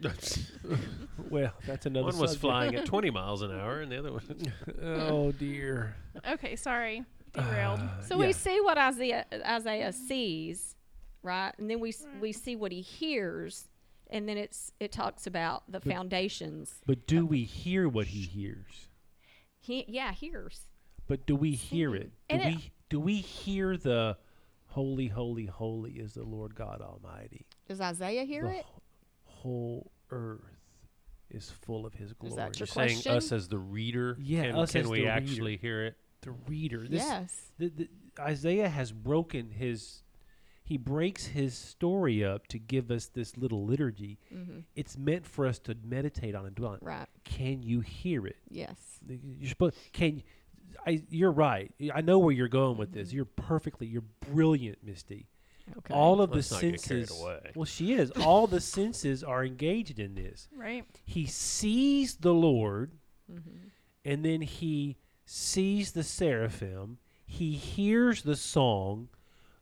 well, 1.30 1.52
that's 1.66 1.86
another. 1.86 2.06
one 2.06 2.18
was 2.18 2.32
subject. 2.32 2.40
flying 2.40 2.74
at 2.74 2.86
20 2.86 3.10
miles 3.10 3.42
an 3.42 3.50
hour, 3.52 3.80
and 3.80 3.92
the 3.92 3.98
other 3.98 4.12
one. 4.12 4.22
Oh 4.82 5.32
dear. 5.32 5.94
okay, 6.28 6.56
sorry, 6.56 7.04
derailed. 7.32 7.80
Uh, 7.80 8.02
so 8.02 8.18
Yeah. 8.20 8.26
we 8.26 8.32
see 8.32 8.60
what 8.60 8.78
Isaiah 8.78 9.26
Isaiah 9.46 9.92
sees, 9.92 10.74
right? 11.22 11.52
And 11.58 11.70
then 11.70 11.80
we 11.80 11.90
s 11.90 12.06
we 12.20 12.32
see 12.32 12.56
what 12.56 12.72
he 12.72 12.80
hears, 12.80 13.68
and 14.10 14.28
then 14.28 14.38
it's 14.38 14.72
it 14.80 14.90
talks 14.90 15.26
about 15.26 15.70
the 15.70 15.80
foundations. 15.80 16.80
But 16.86 17.06
do 17.06 17.24
we 17.26 17.44
hear 17.44 17.88
what 17.88 18.08
he 18.08 18.22
hears? 18.22 18.88
He 19.60 19.84
yeah 19.88 20.12
hears. 20.12 20.66
But 21.06 21.26
do 21.26 21.36
we 21.36 21.52
hear 21.52 21.94
it? 21.94 22.10
Do 22.28 22.34
And 22.36 22.42
it- 22.42 22.46
we 22.56 22.72
do 22.88 22.98
we 23.00 23.16
hear 23.16 23.76
the 23.76 24.16
holy, 24.72 25.08
holy, 25.08 25.46
holy 25.46 25.92
is 25.92 26.14
the 26.14 26.24
Lord 26.24 26.54
God 26.54 26.80
Almighty? 26.80 27.46
Does 27.68 27.80
Isaiah 27.80 28.24
hear 28.24 28.42
the 28.44 28.58
it? 28.58 28.64
wh- 28.64 29.30
whole 29.42 29.92
earth 30.10 30.40
is 31.30 31.50
full 31.50 31.86
of 31.86 31.94
His 31.94 32.12
glory. 32.12 32.30
Is 32.32 32.36
that 32.36 32.58
your 32.58 32.66
You're 32.66 32.74
saying 32.88 33.02
question? 33.02 33.12
us 33.16 33.32
as 33.32 33.48
the 33.48 33.58
reader? 33.58 34.16
Yeah, 34.20 34.46
can, 34.46 34.56
us 34.56 34.72
can 34.72 34.82
as 34.82 34.88
we 34.88 34.98
the 35.00 35.04
reader. 35.04 35.12
actually 35.14 35.56
hear 35.56 35.84
it? 35.84 35.96
the 36.22 36.30
reader? 36.48 36.78
This, 36.78 37.02
yes. 37.02 37.50
the, 37.58 37.68
the, 37.68 37.88
Isaiah 38.18 38.68
has 38.68 38.92
broken 38.92 39.50
his. 39.50 40.02
He 40.64 40.76
breaks 40.78 41.26
his 41.26 41.58
story 41.58 42.24
up 42.24 42.46
to 42.46 42.58
give 42.58 42.90
us 42.92 43.06
this 43.06 43.36
little 43.36 43.66
liturgy. 43.66 44.18
hmm 44.32 44.60
It's 44.76 44.96
meant 44.96 45.26
for 45.26 45.46
us 45.46 45.58
to 45.60 45.76
meditate 45.84 46.34
on 46.36 46.46
and 46.46 46.54
dwell 46.54 46.72
on. 46.72 46.78
Right. 46.80 47.08
Can 47.24 47.62
you 47.64 47.80
hear 47.80 48.26
it? 48.26 48.36
Yes. 48.48 48.76
You're 49.08 49.48
supposed. 49.48 49.76
Can 49.92 50.22
I? 50.86 51.02
You're 51.10 51.32
right. 51.32 51.72
I 51.94 52.00
know 52.00 52.18
where 52.18 52.32
you're 52.32 52.48
going 52.48 52.76
with 52.76 52.90
Mm-hmm. 52.90 52.98
this. 53.00 53.12
You're 53.12 53.24
perfectly. 53.24 53.86
You're 53.86 54.04
brilliant, 54.30 54.78
Misty. 54.84 55.26
Okay. 55.78 55.94
All 55.94 56.20
of 56.20 56.32
Let's 56.34 56.48
the 56.48 56.54
not 56.56 56.60
get 56.62 56.82
carried 56.82 57.08
senses. 57.08 57.54
Well, 57.54 57.64
she 57.64 57.92
is. 57.94 58.10
All 58.12 58.46
the 58.46 58.60
senses 58.60 59.22
are 59.22 59.44
engaged 59.44 59.98
in 60.00 60.14
this. 60.14 60.48
Right. 60.54 60.84
He 61.04 61.26
sees 61.26 62.16
the 62.16 62.34
Lord, 62.34 62.92
Mhm. 63.30 63.70
and 64.04 64.24
then 64.24 64.40
he 64.42 64.96
sees 65.24 65.92
the 65.92 66.02
seraphim. 66.02 66.98
He 67.26 67.52
hears 67.52 68.22
the 68.22 68.36
song. 68.36 69.08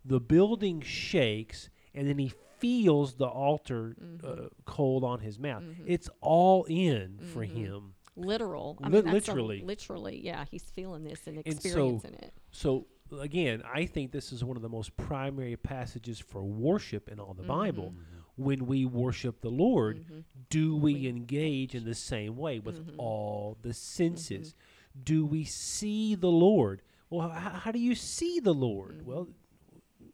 The 0.05 0.19
building 0.21 0.81
shakes, 0.81 1.69
and 1.95 2.09
then 2.09 2.19
he 2.19 2.33
feels 2.59 3.15
the 3.17 3.27
altar 3.29 3.95
uh, 4.25 4.27
Mhm. 4.27 4.51
cold 4.65 5.05
on 5.05 5.21
his 5.21 5.39
mouth. 5.39 5.63
Mhm. 5.63 5.85
It's 5.87 6.09
all 6.23 6.65
in 6.65 7.19
for 7.19 7.45
Mhm. 7.45 7.51
him. 7.51 7.95
Literal. 8.23 8.79
I 8.83 8.89
Lit- 8.89 9.05
mean, 9.05 9.15
that's 9.15 9.29
a- 9.29 9.33
literally. 9.33 9.63
literally. 9.63 10.21
Yeah, 10.25 10.45
he's 10.51 10.65
feeling 10.65 11.05
this 11.05 11.27
and 11.27 11.37
so- 11.37 11.43
experiencing 11.47 12.15
it. 12.15 12.33
So 12.53 12.87
again, 13.19 13.63
I 13.65 13.87
think 13.87 14.13
this 14.13 14.33
is 14.33 14.45
one 14.45 14.57
of 14.57 14.63
the 14.63 14.69
most 14.69 14.97
primary 14.97 15.57
passages 15.57 16.19
for 16.19 16.43
worship 16.45 17.09
in 17.09 17.19
all 17.21 17.35
the 17.35 17.43
Bible. 17.43 17.95
When 18.37 18.67
we 18.67 18.87
worship 18.87 19.41
the 19.43 19.51
Lord, 19.51 19.99
Mhm. 20.07 20.25
do 20.49 20.75
we 20.77 20.95
We- 20.95 21.09
engage 21.09 21.75
in 21.75 21.85
the 21.85 21.95
same 21.95 22.37
way 22.37 22.59
with 22.59 22.87
Mhm. 22.87 22.95
all 22.97 23.59
the 23.61 23.75
senses? 23.75 24.55
Do 25.03 25.27
we 25.27 25.45
see 25.45 26.15
the 26.15 26.31
Lord? 26.31 26.83
Well, 27.11 27.29
h- 27.31 27.37
how 27.63 27.73
do 27.73 27.79
you 27.79 27.95
see 27.95 28.41
the 28.41 28.55
Lord? 28.55 29.01
Mhm. 29.01 29.05
Well, 29.05 29.29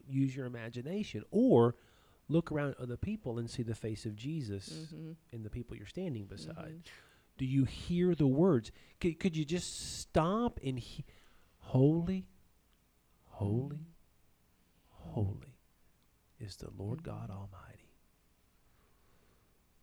use 0.08 0.34
your 0.34 0.46
imagination 0.46 1.22
or 1.30 1.76
look 2.28 2.50
around 2.50 2.70
at 2.70 2.78
other 2.80 2.96
people 2.96 3.38
and 3.38 3.48
see 3.48 3.62
the 3.62 3.74
face 3.74 4.04
of 4.06 4.16
Jesus 4.16 4.88
Mhm. 4.92 5.14
in 5.30 5.42
the 5.44 5.50
people 5.50 5.76
you're 5.76 5.86
standing 5.86 6.24
beside. 6.26 6.82
Mhm. 6.84 6.88
Do 7.38 7.44
you 7.44 7.64
hear 7.64 8.14
the 8.14 8.26
words? 8.26 8.70
Could, 9.00 9.18
could 9.20 9.36
you 9.36 9.44
just 9.44 9.98
stop 10.00 10.58
and 10.64 10.78
he- 10.78 11.04
holy, 11.58 12.26
holy, 13.26 13.86
holy 14.88 15.58
is 16.40 16.56
the 16.56 16.70
Lord 16.76 17.02
God 17.02 17.30
Almighty. 17.30 17.92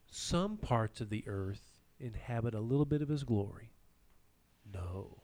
Some 0.10 0.58
parts 0.58 1.02
of 1.02 1.10
the 1.10 1.24
earth 1.28 1.80
inhabit 2.00 2.54
a 2.54 2.60
little 2.60 2.86
bit 2.86 3.02
of 3.02 3.10
his 3.10 3.24
glory. 3.24 3.72
No. 4.72 5.22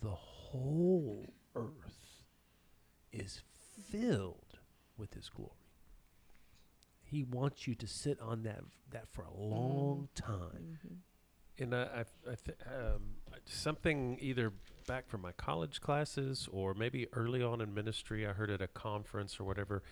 The 0.00 0.10
whole 0.10 1.32
earth 1.54 2.24
is 3.12 3.42
filled 3.90 4.58
with 4.96 5.14
his 5.14 5.28
glory. 5.28 5.50
He 7.02 7.22
wants 7.22 7.66
you 7.66 7.74
to 7.76 7.86
sit 7.86 8.20
on 8.20 8.42
that 8.42 8.60
that 8.90 9.08
for 9.08 9.22
a 9.22 9.34
long 9.34 10.08
time. 10.14 10.78
Mhm. 10.84 10.96
And 11.58 11.74
I, 11.74 11.82
I, 11.82 12.00
I 12.30 12.34
th- 12.44 12.58
um, 12.66 13.02
something 13.46 14.18
either 14.20 14.52
back 14.86 15.08
from 15.08 15.22
my 15.22 15.32
college 15.32 15.80
classes 15.80 16.48
or 16.52 16.74
maybe 16.74 17.06
early 17.12 17.42
on 17.42 17.60
in 17.60 17.72
ministry, 17.74 18.26
I 18.26 18.32
heard 18.32 18.50
at 18.50 18.60
a 18.60 18.68
conference 18.68 19.38
or 19.40 19.44
whatever. 19.44 19.82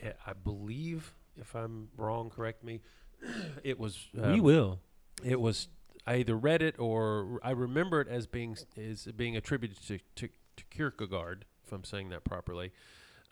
eh, 0.00 0.12
I 0.26 0.32
believe, 0.32 1.14
if 1.36 1.54
I'm 1.54 1.88
wrong, 1.96 2.30
correct 2.30 2.64
me. 2.64 2.80
It 3.64 3.78
was. 3.78 4.06
we 4.14 4.22
um, 4.22 4.42
will. 4.42 4.78
It 5.24 5.40
was. 5.40 5.68
I 6.06 6.16
either 6.16 6.36
read 6.36 6.62
it 6.62 6.76
or 6.78 7.40
I 7.42 7.50
remember 7.50 8.00
it 8.00 8.08
as 8.08 8.26
being 8.26 8.56
is 8.76 9.06
being 9.16 9.36
attributed 9.36 9.82
to, 9.88 9.98
to, 10.14 10.28
to 10.56 10.64
Kierkegaard, 10.70 11.44
if 11.66 11.72
I'm 11.72 11.84
saying 11.84 12.10
that 12.10 12.24
properly. 12.24 12.72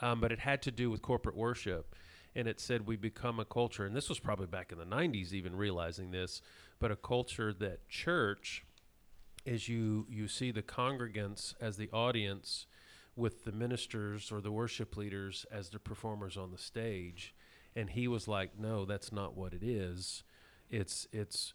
Um, 0.01 0.21
but 0.21 0.33
it 0.33 0.41
had 0.41 0.61
to 0.63 0.71
do 0.71 0.91
with 0.91 1.01
corporate 1.03 1.37
worship, 1.37 1.95
and 2.35 2.49
it 2.49 2.61
said 2.61 2.87
we 2.87 2.97
become 2.97 3.41
a 3.41 3.45
culture, 3.45 3.87
and 3.87 3.97
this 3.97 4.09
was 4.09 4.19
probably 4.19 4.47
back 4.47 4.73
in 4.73 4.79
the 4.79 4.85
'90s, 4.85 5.33
even 5.33 5.55
realizing 5.57 6.11
this, 6.11 6.43
but 6.79 6.91
a 6.91 6.97
culture 6.97 7.53
that 7.53 7.89
church 7.89 8.65
is 9.45 9.69
you 9.69 10.07
you 10.11 10.29
see 10.29 10.51
the 10.51 10.63
congregants 10.63 11.55
as 11.61 11.77
the 11.77 11.91
audience 11.91 12.67
with 13.15 13.45
the 13.45 13.53
ministers 13.53 14.31
or 14.31 14.41
the 14.41 14.53
worship 14.53 14.97
leaders 14.97 15.47
as 15.51 15.71
the 15.71 15.79
performers 15.79 16.37
on 16.37 16.51
the 16.51 16.59
stage. 16.59 17.35
And 17.75 17.91
he 17.91 18.09
was 18.09 18.27
like 18.29 18.59
no 18.59 18.85
that's 18.85 19.13
not 19.13 19.37
what 19.37 19.55
it 19.55 19.63
is. 19.63 20.23
It's 20.71 21.07
it's 21.13 21.55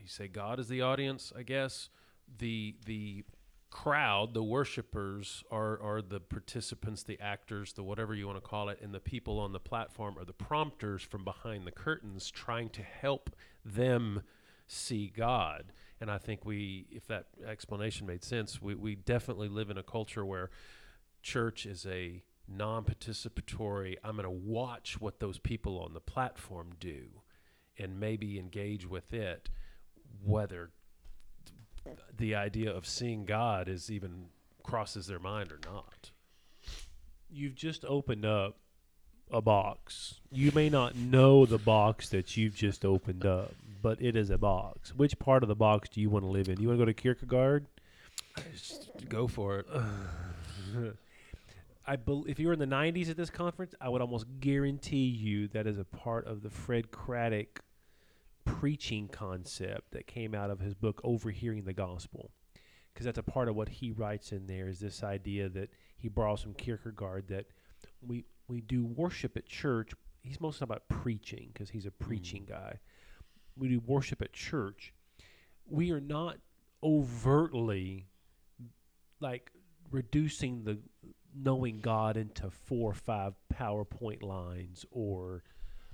you 0.00 0.08
say 0.08 0.28
god 0.28 0.58
is 0.58 0.68
the 0.68 0.80
audience 0.80 1.32
i 1.36 1.42
guess. 1.42 1.90
The 2.38 2.76
the 2.86 3.24
crowd 3.70 4.34
the 4.34 4.42
worshipers 4.42 5.44
are 5.50 5.80
are 5.80 6.02
the 6.02 6.18
participants 6.18 7.04
the 7.04 7.18
actors 7.20 7.72
the 7.74 7.82
whatever 7.82 8.14
you 8.14 8.26
want 8.26 8.36
to 8.36 8.48
call 8.48 8.68
it 8.68 8.80
and 8.82 8.92
the 8.92 9.00
people 9.00 9.38
on 9.38 9.52
the 9.52 9.60
platform 9.60 10.18
are 10.18 10.24
the 10.24 10.32
prompters 10.32 11.02
from 11.02 11.24
behind 11.24 11.66
the 11.66 11.70
curtains 11.70 12.30
trying 12.30 12.68
to 12.68 12.82
help 12.82 13.30
them 13.64 14.22
see 14.66 15.12
god. 15.14 15.72
And 16.00 16.10
i 16.10 16.18
think 16.18 16.44
we 16.44 16.86
if 16.90 17.06
that 17.06 17.26
explanation 17.46 18.06
made 18.06 18.24
sense 18.24 18.60
we, 18.60 18.74
we 18.74 18.94
definitely 18.96 19.48
live 19.48 19.70
in 19.70 19.78
a 19.78 19.82
culture 19.82 20.24
where 20.24 20.50
church 21.22 21.66
is 21.66 21.86
a 21.86 22.22
non-participatory 22.48 23.96
i'm 24.02 24.16
going 24.16 24.24
to 24.24 24.30
watch 24.30 25.00
what 25.00 25.20
those 25.20 25.38
people 25.38 25.78
on 25.78 25.92
the 25.92 26.00
platform 26.00 26.70
do 26.80 27.22
and 27.78 28.00
maybe 28.00 28.38
engage 28.38 28.88
with 28.88 29.12
it 29.12 29.50
whether 30.24 30.70
the 32.16 32.34
idea 32.34 32.70
of 32.70 32.86
seeing 32.86 33.24
god 33.24 33.68
is 33.68 33.90
even 33.90 34.26
crosses 34.62 35.06
their 35.06 35.18
mind 35.18 35.50
or 35.50 35.58
not 35.64 36.10
You've 37.32 37.54
just 37.54 37.84
opened 37.84 38.24
up 38.24 38.56
a 39.30 39.40
box. 39.40 40.20
You 40.32 40.50
may 40.52 40.68
not 40.68 40.96
know 40.96 41.46
the 41.46 41.58
box 41.58 42.08
that 42.08 42.36
you've 42.36 42.56
just 42.56 42.84
opened 42.84 43.24
up, 43.24 43.54
but 43.80 44.02
it 44.02 44.16
is 44.16 44.30
a 44.30 44.38
box. 44.38 44.92
Which 44.94 45.16
part 45.20 45.44
of 45.44 45.48
the 45.48 45.54
box 45.54 45.88
do 45.88 46.00
you 46.00 46.10
want 46.10 46.24
to 46.24 46.28
live 46.28 46.48
in? 46.48 46.56
Do 46.56 46.62
you 46.62 46.68
want 46.68 46.80
to 46.80 46.82
go 46.84 46.86
to 46.86 46.94
Kierkegaard? 46.94 47.66
Just 48.52 48.90
go 49.08 49.26
for 49.26 49.60
it 49.60 49.66
I 51.86 51.96
bel 51.96 52.24
if 52.28 52.38
you 52.38 52.46
were 52.46 52.52
in 52.52 52.58
the 52.58 52.66
'90s 52.66 53.10
at 53.10 53.16
this 53.16 53.30
conference, 53.30 53.74
I 53.80 53.88
would 53.88 54.00
almost 54.00 54.26
guarantee 54.38 55.08
you 55.08 55.48
that 55.48 55.66
is 55.66 55.78
a 55.78 55.84
part 55.84 56.26
of 56.26 56.42
the 56.42 56.50
Fred 56.50 56.90
Craddock 56.90 57.60
preaching 58.58 59.08
concept 59.08 59.92
that 59.92 60.06
came 60.06 60.34
out 60.34 60.50
of 60.50 60.60
his 60.60 60.74
book 60.74 61.00
Overhearing 61.04 61.64
the 61.64 61.72
Gospel, 61.72 62.30
because 62.92 63.04
that's 63.04 63.18
a 63.18 63.22
part 63.22 63.48
of 63.48 63.56
what 63.56 63.68
he 63.68 63.90
writes 63.90 64.32
in 64.32 64.46
there. 64.46 64.68
Is 64.68 64.80
this 64.80 65.02
idea 65.02 65.48
that 65.48 65.70
he 65.96 66.08
borrows 66.08 66.42
from 66.42 66.54
Kierkegaard 66.54 67.28
that 67.28 67.46
we 68.02 68.24
we 68.48 68.60
do 68.60 68.84
worship 68.84 69.36
at 69.36 69.46
church. 69.46 69.92
He's 70.22 70.40
mostly 70.40 70.64
about 70.64 70.88
preaching 70.88 71.50
because 71.52 71.70
he's 71.70 71.86
a 71.86 71.90
preaching 71.90 72.44
guy. 72.48 72.78
We 73.56 73.68
do 73.68 73.80
worship 73.86 74.20
at 74.20 74.32
church. 74.32 74.92
We 75.66 75.92
are 75.92 76.00
not 76.00 76.38
overtly 76.82 78.06
like 79.20 79.50
reducing 79.90 80.64
the 80.64 80.78
knowing 81.34 81.80
God 81.80 82.16
into 82.16 82.50
four 82.50 82.90
or 82.90 82.94
five 82.94 83.34
PowerPoint 83.54 84.22
lines 84.22 84.84
or 84.90 85.44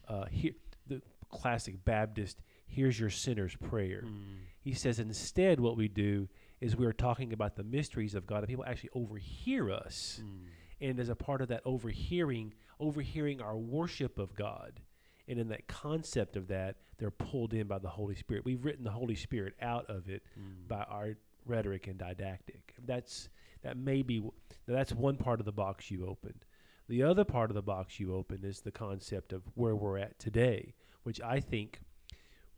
uh, 0.09 0.25
here 0.31 0.53
the 0.87 1.03
classic 1.31 1.85
Baptist. 1.85 2.41
Here's 2.67 2.99
your 2.99 3.11
sinner's 3.11 3.57
prayer. 3.57 4.03
Hmm. 4.03 4.35
He 4.61 4.75
says 4.75 4.99
instead, 4.99 5.61
what 5.61 5.77
we 5.77 5.89
do 5.89 6.29
is 6.61 6.77
we 6.77 6.87
are 6.87 6.93
talking 6.93 7.33
about 7.33 7.57
the 7.57 7.65
mysteries 7.65 8.15
of 8.15 8.27
God, 8.27 8.39
and 8.39 8.49
people 8.49 8.65
actually 8.67 8.91
overhear 8.95 9.71
us. 9.71 10.21
Hmm. 10.23 10.47
And 10.81 11.01
as 11.01 11.09
a 11.09 11.17
part 11.17 11.41
of 11.41 11.49
that 11.49 11.63
overhearing, 11.65 12.53
overhearing 12.79 13.41
our 13.41 13.57
worship 13.57 14.19
of 14.19 14.35
God, 14.35 14.81
and 15.29 15.39
in 15.39 15.49
that 15.49 15.67
concept 15.67 16.37
of 16.37 16.49
that, 16.49 16.77
they're 16.99 17.11
pulled 17.11 17.53
in 17.55 17.67
by 17.67 17.79
the 17.79 17.89
Holy 17.89 18.15
Spirit. 18.15 18.45
We've 18.45 18.65
written 18.65 18.85
the 18.85 18.91
Holy 18.91 19.15
Spirit 19.15 19.55
out 19.61 19.87
of 19.89 20.09
it 20.09 20.23
hmm. 20.35 20.67
by 20.69 20.83
our 20.85 21.17
rhetoric 21.47 21.87
and 21.87 21.99
didactic. 21.99 22.75
That's 22.85 23.29
that 23.63 23.77
may 23.77 24.03
be 24.03 24.17
w- 24.17 24.33
that's 24.67 24.93
one 24.93 25.17
part 25.17 25.41
of 25.41 25.47
the 25.47 25.53
box 25.53 25.91
you 25.91 26.07
opened. 26.07 26.45
The 26.89 27.03
other 27.03 27.25
part 27.25 27.51
of 27.51 27.55
the 27.55 27.63
box 27.63 27.99
you 27.99 28.15
opened 28.15 28.45
is 28.45 28.61
the 28.61 28.71
concept 28.71 29.33
of 29.33 29.43
where 29.55 29.75
we're 29.75 29.99
at 29.99 30.19
today, 30.19 30.75
which 31.03 31.21
I 31.21 31.41
think 31.41 31.81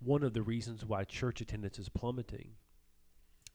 one 0.01 0.22
of 0.22 0.32
the 0.32 0.42
reasons 0.42 0.84
why 0.84 1.05
church 1.05 1.40
attendance 1.40 1.78
is 1.78 1.88
plummeting, 1.88 2.51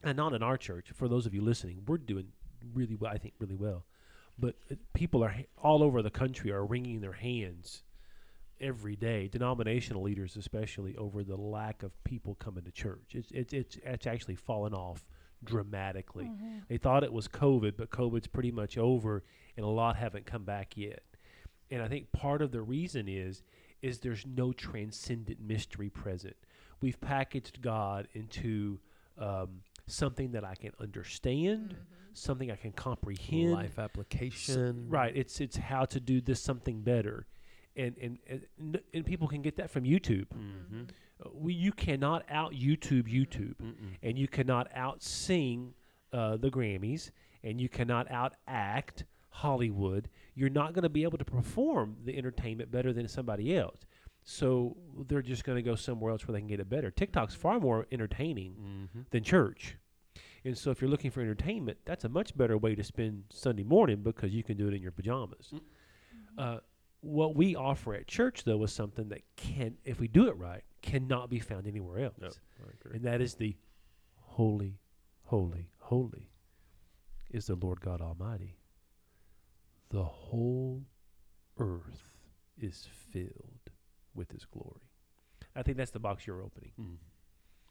and 0.02 0.16
not 0.16 0.34
in 0.34 0.42
our 0.42 0.56
church. 0.56 0.90
For 0.94 1.08
those 1.08 1.26
of 1.26 1.34
you 1.34 1.42
listening, 1.42 1.82
we're 1.86 1.98
doing 1.98 2.28
really 2.74 2.94
well. 2.94 3.12
I 3.12 3.18
think 3.18 3.34
really 3.38 3.56
well, 3.56 3.86
but 4.38 4.56
uh, 4.70 4.74
people 4.92 5.24
are 5.24 5.30
ha- 5.30 5.46
all 5.62 5.82
over 5.82 6.02
the 6.02 6.10
country 6.10 6.50
are 6.50 6.64
wringing 6.64 7.00
their 7.00 7.12
hands 7.12 7.82
every 8.60 8.96
day. 8.96 9.28
Denominational 9.28 10.02
leaders, 10.02 10.36
especially, 10.36 10.96
over 10.96 11.22
the 11.24 11.36
lack 11.36 11.82
of 11.82 11.92
people 12.04 12.34
coming 12.36 12.64
to 12.64 12.70
church. 12.70 13.12
It's 13.14 13.30
it's 13.30 13.52
it's, 13.52 13.78
it's 13.84 14.06
actually 14.06 14.36
fallen 14.36 14.74
off 14.74 15.04
dramatically. 15.42 16.30
They 16.68 16.78
thought 16.78 17.04
it 17.04 17.12
was 17.12 17.28
COVID, 17.28 17.74
but 17.76 17.90
COVID's 17.90 18.26
pretty 18.26 18.50
much 18.50 18.78
over, 18.78 19.24
and 19.56 19.64
a 19.64 19.68
lot 19.68 19.96
haven't 19.96 20.24
come 20.24 20.44
back 20.44 20.76
yet. 20.76 21.02
And 21.70 21.82
I 21.82 21.88
think 21.88 22.12
part 22.12 22.40
of 22.40 22.50
the 22.50 22.62
reason 22.62 23.08
is 23.08 23.42
is 23.84 23.98
there's 23.98 24.24
no 24.26 24.52
transcendent 24.52 25.40
mystery 25.40 25.90
present. 25.90 26.36
We've 26.80 27.00
packaged 27.00 27.60
God 27.62 28.08
into 28.14 28.78
um, 29.18 29.48
something 29.86 30.32
that 30.32 30.44
I 30.44 30.54
can 30.54 30.72
understand, 30.80 31.76
something 32.14 32.50
I 32.50 32.56
can 32.56 32.72
comprehend. 32.72 33.52
life 33.52 33.78
S- 33.78 33.84
application 33.84 34.88
right. 34.88 35.14
It's 35.14 35.40
it's 35.40 35.56
how 35.56 35.84
to 35.86 36.00
do 36.00 36.20
this 36.20 36.40
something 36.40 36.80
better, 36.82 37.26
and 37.76 37.94
and 38.00 38.18
and, 38.28 38.80
and 38.94 39.04
people 39.04 39.28
can 39.28 39.42
get 39.42 39.56
that 39.56 39.70
from 39.70 39.84
YouTube. 39.84 40.26
mm-hmm. 40.28 40.82
Uh, 41.24 41.28
We 41.32 41.52
you 41.54 41.72
cannot 41.72 42.24
out 42.28 42.52
YouTube 42.52 43.06
YouTube, 43.18 43.54
and 44.02 44.18
you 44.18 44.28
cannot 44.28 44.66
out 44.74 45.02
sing 45.02 45.74
uh, 46.12 46.36
the 46.36 46.50
Grammys, 46.50 47.10
and 47.44 47.60
you 47.60 47.68
cannot 47.68 48.10
out 48.10 48.34
act 48.48 49.04
Hollywood. 49.30 50.08
You're 50.34 50.50
not 50.50 50.72
going 50.72 50.82
to 50.82 50.88
be 50.88 51.02
able 51.04 51.18
to 51.18 51.24
perform 51.24 51.96
the 52.04 52.16
entertainment 52.16 52.70
better 52.70 52.92
than 52.92 53.06
somebody 53.08 53.56
else. 53.56 53.78
So 54.24 54.76
they're 55.06 55.22
just 55.22 55.44
going 55.44 55.56
to 55.56 55.62
go 55.62 55.74
somewhere 55.74 56.10
else 56.10 56.26
where 56.26 56.32
they 56.32 56.40
can 56.40 56.48
get 56.48 56.58
it 56.60 56.68
better. 56.68 56.90
TikTok's 56.90 57.34
far 57.34 57.60
more 57.60 57.86
entertaining 57.92 58.54
Mm-hmm. 58.54 59.00
than 59.10 59.22
church. 59.22 59.76
And 60.44 60.56
so 60.56 60.70
if 60.70 60.80
you're 60.80 60.90
looking 60.90 61.10
for 61.10 61.20
entertainment, 61.20 61.78
that's 61.84 62.04
a 62.04 62.08
much 62.08 62.36
better 62.36 62.56
way 62.58 62.74
to 62.74 62.82
spend 62.84 63.24
Sunday 63.30 63.62
morning 63.64 64.02
because 64.02 64.32
you 64.32 64.42
can 64.42 64.56
do 64.56 64.68
it 64.68 64.74
in 64.74 64.82
your 64.82 64.92
pajamas. 64.92 65.52
Uh, 66.36 66.58
what 67.00 67.34
we 67.36 67.54
offer 67.54 67.94
at 67.94 68.06
church 68.06 68.44
though 68.44 68.62
is 68.64 68.72
something 68.72 69.08
that 69.10 69.22
can, 69.36 69.76
if 69.84 70.00
we 70.00 70.08
do 70.08 70.26
it 70.28 70.36
right, 70.36 70.62
cannot 70.82 71.30
be 71.30 71.38
found 71.38 71.66
anywhere 71.66 71.98
else. 72.04 72.14
Yep, 72.20 72.32
And 72.94 73.04
that 73.04 73.20
is 73.20 73.34
the 73.34 73.56
holy, 74.20 74.78
holy, 75.24 75.68
holy 75.78 76.30
is 77.30 77.46
the 77.46 77.54
Lord 77.56 77.80
God 77.80 78.00
Almighty. 78.00 78.56
The 79.90 80.02
whole 80.04 80.82
earth 81.58 82.02
is 82.58 82.88
filled 83.12 83.70
with 84.14 84.30
his 84.30 84.44
glory. 84.44 84.90
I 85.56 85.62
think 85.62 85.76
that's 85.76 85.90
the 85.92 86.00
box 86.00 86.26
you're 86.26 86.42
opening. 86.42 86.72
Mm. 86.80 86.96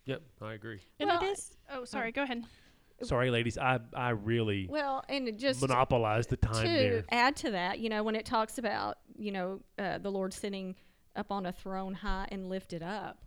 Yep, 0.05 0.21
I 0.41 0.53
agree. 0.53 0.79
And 0.99 1.09
Well, 1.09 1.21
it 1.21 1.25
is. 1.31 1.57
Oh, 1.69 1.85
sorry. 1.85 2.11
Go 2.11 2.23
ahead. 2.23 2.43
Sorry, 3.01 3.31
ladies. 3.31 3.57
I 3.57 3.79
I 3.93 4.09
really 4.11 4.67
Well, 4.69 5.03
and 5.09 5.27
it 5.27 5.37
just 5.37 5.59
monopolized 5.61 6.29
the 6.29 6.37
time 6.37 6.65
to 6.65 6.71
there. 6.71 7.05
add 7.09 7.35
to 7.37 7.51
that, 7.51 7.79
you 7.79 7.89
know, 7.89 8.03
when 8.03 8.15
it 8.15 8.25
talks 8.25 8.57
about, 8.57 8.97
you 9.17 9.31
know, 9.31 9.61
uh, 9.77 9.97
the 9.97 10.11
Lord 10.11 10.33
sitting 10.33 10.75
up 11.15 11.31
on 11.31 11.45
a 11.45 11.51
throne 11.51 11.93
high 11.93 12.27
and 12.31 12.47
lifted 12.47 12.81
up, 12.83 13.25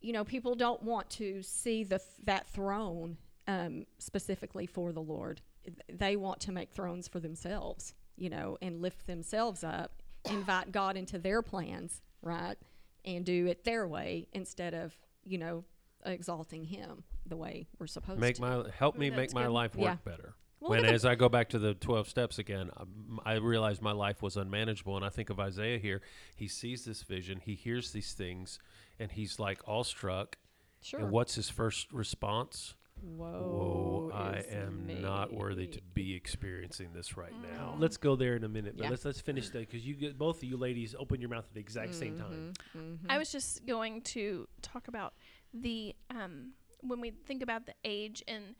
you 0.00 0.12
know, 0.12 0.24
people 0.24 0.54
don't 0.54 0.82
want 0.82 1.10
to 1.10 1.42
see 1.42 1.84
the 1.84 2.00
that 2.24 2.46
throne 2.48 3.18
um, 3.46 3.84
specifically 3.98 4.66
for 4.66 4.92
the 4.92 5.02
Lord. 5.02 5.42
They 5.92 6.16
want 6.16 6.40
to 6.40 6.52
make 6.52 6.70
thrones 6.70 7.08
for 7.08 7.20
themselves, 7.20 7.94
you 8.16 8.30
know, 8.30 8.58
and 8.62 8.80
lift 8.82 9.06
themselves 9.06 9.62
up, 9.64 10.02
invite 10.30 10.72
God 10.72 10.96
into 10.96 11.18
their 11.18 11.42
plans, 11.42 12.00
right, 12.22 12.56
and 13.04 13.24
do 13.24 13.46
it 13.46 13.64
their 13.64 13.86
way 13.88 14.28
instead 14.32 14.74
of, 14.74 14.96
you 15.24 15.38
know, 15.38 15.64
exalting 16.04 16.64
Him 16.64 17.04
the 17.26 17.36
way 17.36 17.66
we're 17.78 17.86
supposed 17.86 18.20
Make 18.20 18.36
to. 18.36 18.40
my 18.42 18.64
help 18.76 18.96
me 18.98 19.08
Ooh, 19.08 19.16
make 19.16 19.32
my 19.34 19.44
good. 19.44 19.52
life 19.52 19.72
Yeah. 19.76 19.90
work 19.92 20.04
better. 20.04 20.34
Well, 20.60 20.70
when 20.72 20.84
as 20.84 21.06
I 21.06 21.14
go 21.14 21.30
back 21.30 21.48
to 21.50 21.58
the 21.58 21.72
12 21.72 22.06
steps 22.06 22.38
again, 22.38 22.70
um, 22.76 23.18
I 23.24 23.34
realized 23.36 23.80
my 23.80 23.92
life 23.92 24.20
was 24.20 24.36
unmanageable. 24.36 24.94
And 24.96 25.04
I 25.04 25.08
think 25.08 25.30
of 25.30 25.40
Isaiah 25.40 25.78
here. 25.78 26.02
He 26.36 26.48
sees 26.48 26.84
this 26.84 27.02
vision, 27.02 27.40
he 27.42 27.54
hears 27.54 27.92
these 27.92 28.12
things, 28.12 28.58
and 28.98 29.10
he's 29.10 29.38
like 29.38 29.60
awestruck. 29.66 30.36
sure. 30.82 31.00
And 31.00 31.10
what's 31.10 31.34
his 31.36 31.48
first 31.48 31.90
response? 31.92 32.74
Whoa, 33.02 34.10
Whoa, 34.10 34.10
I 34.14 34.38
is 34.38 34.46
am 34.54 35.00
not 35.00 35.32
worthy 35.32 35.66
to 35.68 35.80
be 35.94 36.14
experiencing 36.14 36.88
this 36.94 37.16
right 37.16 37.32
now. 37.42 37.76
Let's 37.78 37.96
go 37.96 38.16
there 38.16 38.36
in 38.36 38.44
a 38.44 38.48
minute, 38.48 38.76
but 38.76 38.84
Yeah. 38.84 38.90
let's 38.90 39.04
let's 39.04 39.20
finish 39.20 39.48
that 39.50 39.60
because 39.60 39.86
you 39.86 39.94
get 39.94 40.18
both 40.18 40.38
of 40.38 40.44
you 40.44 40.56
ladies 40.56 40.94
open 40.98 41.20
your 41.20 41.30
mouth 41.30 41.44
at 41.46 41.54
the 41.54 41.60
exact 41.60 41.94
same 41.94 42.18
time. 42.18 42.52
Mm-hmm. 42.76 43.10
I 43.10 43.18
was 43.18 43.32
just 43.32 43.66
going 43.66 44.02
to 44.02 44.48
talk 44.62 44.88
about 44.88 45.14
the 45.54 45.94
um, 46.10 46.52
when 46.82 47.00
we 47.00 47.10
think 47.10 47.42
about 47.42 47.66
the 47.66 47.74
age 47.84 48.22
and 48.28 48.54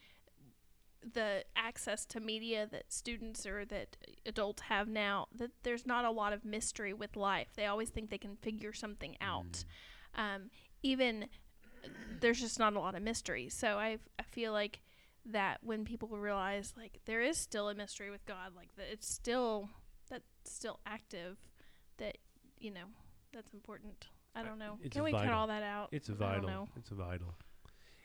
the 1.15 1.45
access 1.57 2.05
to 2.07 2.21
media 2.21 2.69
that 2.71 2.93
students 2.93 3.47
or 3.47 3.65
that 3.65 3.97
adults 4.27 4.63
have 4.63 4.87
now 4.89 5.29
that 5.35 5.51
there's 5.63 5.87
not 5.87 6.05
a 6.05 6.11
lot 6.11 6.33
of 6.33 6.45
mystery 6.45 6.93
with 6.93 7.17
life 7.17 7.49
they 7.57 7.65
always 7.65 7.89
think 7.89 8.11
they 8.11 8.19
can 8.19 8.37
figure 8.37 8.75
something 8.75 9.17
out 9.23 9.65
um, 10.15 10.51
even 10.83 11.27
there's 12.21 12.39
just 12.39 12.59
not 12.59 12.75
a 12.75 12.79
lot 12.79 12.95
of 12.95 13.01
mystery 13.01 13.49
so 13.49 13.79
I, 13.79 13.97
I 14.19 14.20
feel 14.31 14.53
like 14.53 14.81
that 15.27 15.59
when 15.63 15.85
people 15.85 16.09
realize 16.09 16.73
like 16.77 17.01
there 17.05 17.21
is 17.21 17.37
still 17.37 17.69
a 17.69 17.75
mystery 17.75 18.11
with 18.11 18.25
god 18.27 18.53
like 18.57 18.75
that 18.77 18.87
it's 18.91 19.07
still 19.09 19.69
that's 20.09 20.25
still 20.45 20.81
active 20.87 21.37
that 21.99 22.17
you 22.59 22.71
know 22.71 22.87
that's 23.33 23.53
important 23.53 24.07
i 24.35 24.43
don't 24.43 24.59
know 24.59 24.79
it's 24.83 24.93
can 24.95 25.03
we 25.05 25.13
cut 25.13 25.29
all 25.29 25.47
that 25.47 25.63
out 25.63 25.89
It's 25.93 26.09
a 26.09 26.13
I 26.13 26.15
don't 26.17 26.43
vital. 26.43 26.49
know. 26.49 26.69
It's 26.77 26.89
vital. 26.91 27.35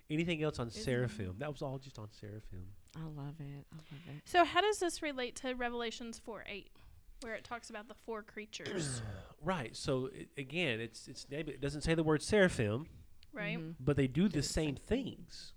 Anything 0.10 0.44
else 0.44 0.60
on 0.60 0.68
Isn't? 0.68 0.84
Seraphim? 0.84 1.36
That 1.40 1.52
was 1.52 1.64
all 1.64 1.80
just 1.80 1.98
on 1.98 2.10
Seraphim. 2.12 2.68
I 2.96 3.02
love 3.06 3.34
it. 3.40 3.66
I 3.74 3.76
love 3.76 4.02
it. 4.16 4.22
So 4.26 4.46
how 4.46 4.62
does 4.62 4.78
this 4.78 5.02
relate 5.02 5.36
to 5.38 5.54
Revelations 5.56 6.20
4 6.20 6.44
8, 6.48 6.70
where 7.22 7.34
it 7.34 7.44
talks 7.44 7.72
about 7.72 7.88
the 7.88 7.96
four 8.06 8.22
creatures, 8.22 9.02
Right. 9.44 9.76
So 9.76 10.10
i 10.16 10.28
again, 10.40 10.80
it's 10.80 11.08
it's 11.08 11.26
it 11.32 11.60
doesn't 11.60 11.82
say 11.82 11.96
the 11.96 12.04
word 12.04 12.22
seraphim, 12.22 12.86
right? 13.34 13.58
Mhm. 13.58 13.76
but 13.80 13.96
they 13.98 14.06
do 14.08 14.24
the 14.24 14.30
Did 14.30 14.40
it 14.40 14.44
say 14.44 14.66
same 14.66 14.76
things. 14.76 15.54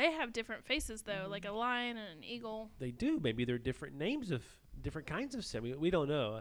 They 0.00 0.12
have 0.12 0.32
different 0.32 0.64
faces 0.64 1.02
though, 1.02 1.26
like 1.28 1.44
a 1.44 1.50
lion 1.52 1.98
and 1.98 2.18
an 2.18 2.24
eagle. 2.24 2.70
They 2.78 2.90
do. 2.90 3.20
Maybe 3.22 3.44
they're 3.44 3.58
different 3.58 3.96
names 3.96 4.30
of 4.30 4.42
different 4.80 5.06
kinds 5.06 5.34
of 5.34 5.44
seraphim. 5.44 5.78
We 5.78 5.90
don't 5.90 6.08
know. 6.08 6.40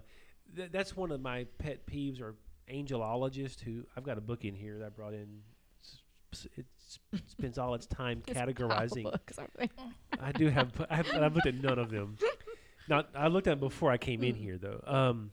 Th- 0.55 0.71
that's 0.71 0.95
one 0.95 1.11
of 1.11 1.19
my 1.19 1.45
pet 1.57 1.85
peeves. 1.85 2.21
Or 2.21 2.35
angelologist 2.71 3.59
who 3.59 3.83
I've 3.97 4.03
got 4.03 4.17
a 4.17 4.21
book 4.21 4.45
in 4.45 4.55
here 4.55 4.77
that 4.79 4.85
I 4.85 4.89
brought 4.89 5.13
in. 5.13 5.41
S- 5.83 5.97
s- 6.33 6.47
It 7.11 7.21
spends 7.27 7.57
all 7.57 7.73
its 7.75 7.85
time 7.85 8.21
It's 8.27 8.31
a 8.31 8.39
pile 8.39 8.49
of 8.49 8.55
categorizing 8.55 9.03
books. 9.03 9.37
I 10.21 10.31
do 10.31 10.47
have. 10.47 10.71
I 10.89 10.95
have 10.95 11.09
I've 11.13 11.35
looked 11.35 11.47
at 11.47 11.55
none 11.55 11.79
of 11.79 11.89
them. 11.91 12.15
Not. 12.87 13.09
I 13.13 13.27
looked 13.27 13.47
at 13.47 13.51
them 13.51 13.59
before 13.59 13.91
I 13.91 13.97
came 13.97 14.23
in 14.23 14.35
Mm. 14.35 14.37
here, 14.37 14.57
though. 14.57 14.81
Um, 14.87 15.31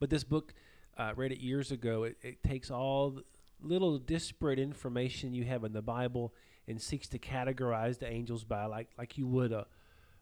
but 0.00 0.08
this 0.08 0.24
book, 0.24 0.54
I 0.96 1.10
read 1.12 1.32
it 1.32 1.40
years 1.40 1.70
ago. 1.70 2.04
It, 2.04 2.16
it 2.22 2.42
takes 2.42 2.70
all 2.70 3.10
the 3.10 3.24
little 3.60 3.98
disparate 3.98 4.58
information 4.58 5.34
you 5.34 5.44
have 5.44 5.64
in 5.64 5.72
the 5.74 5.82
Bible 5.82 6.32
and 6.68 6.80
seeks 6.80 7.08
to 7.08 7.18
categorize 7.18 7.98
the 7.98 8.08
angels 8.08 8.44
by 8.44 8.64
like 8.66 8.88
like 8.98 9.18
you 9.18 9.26
would 9.26 9.52
a, 9.52 9.66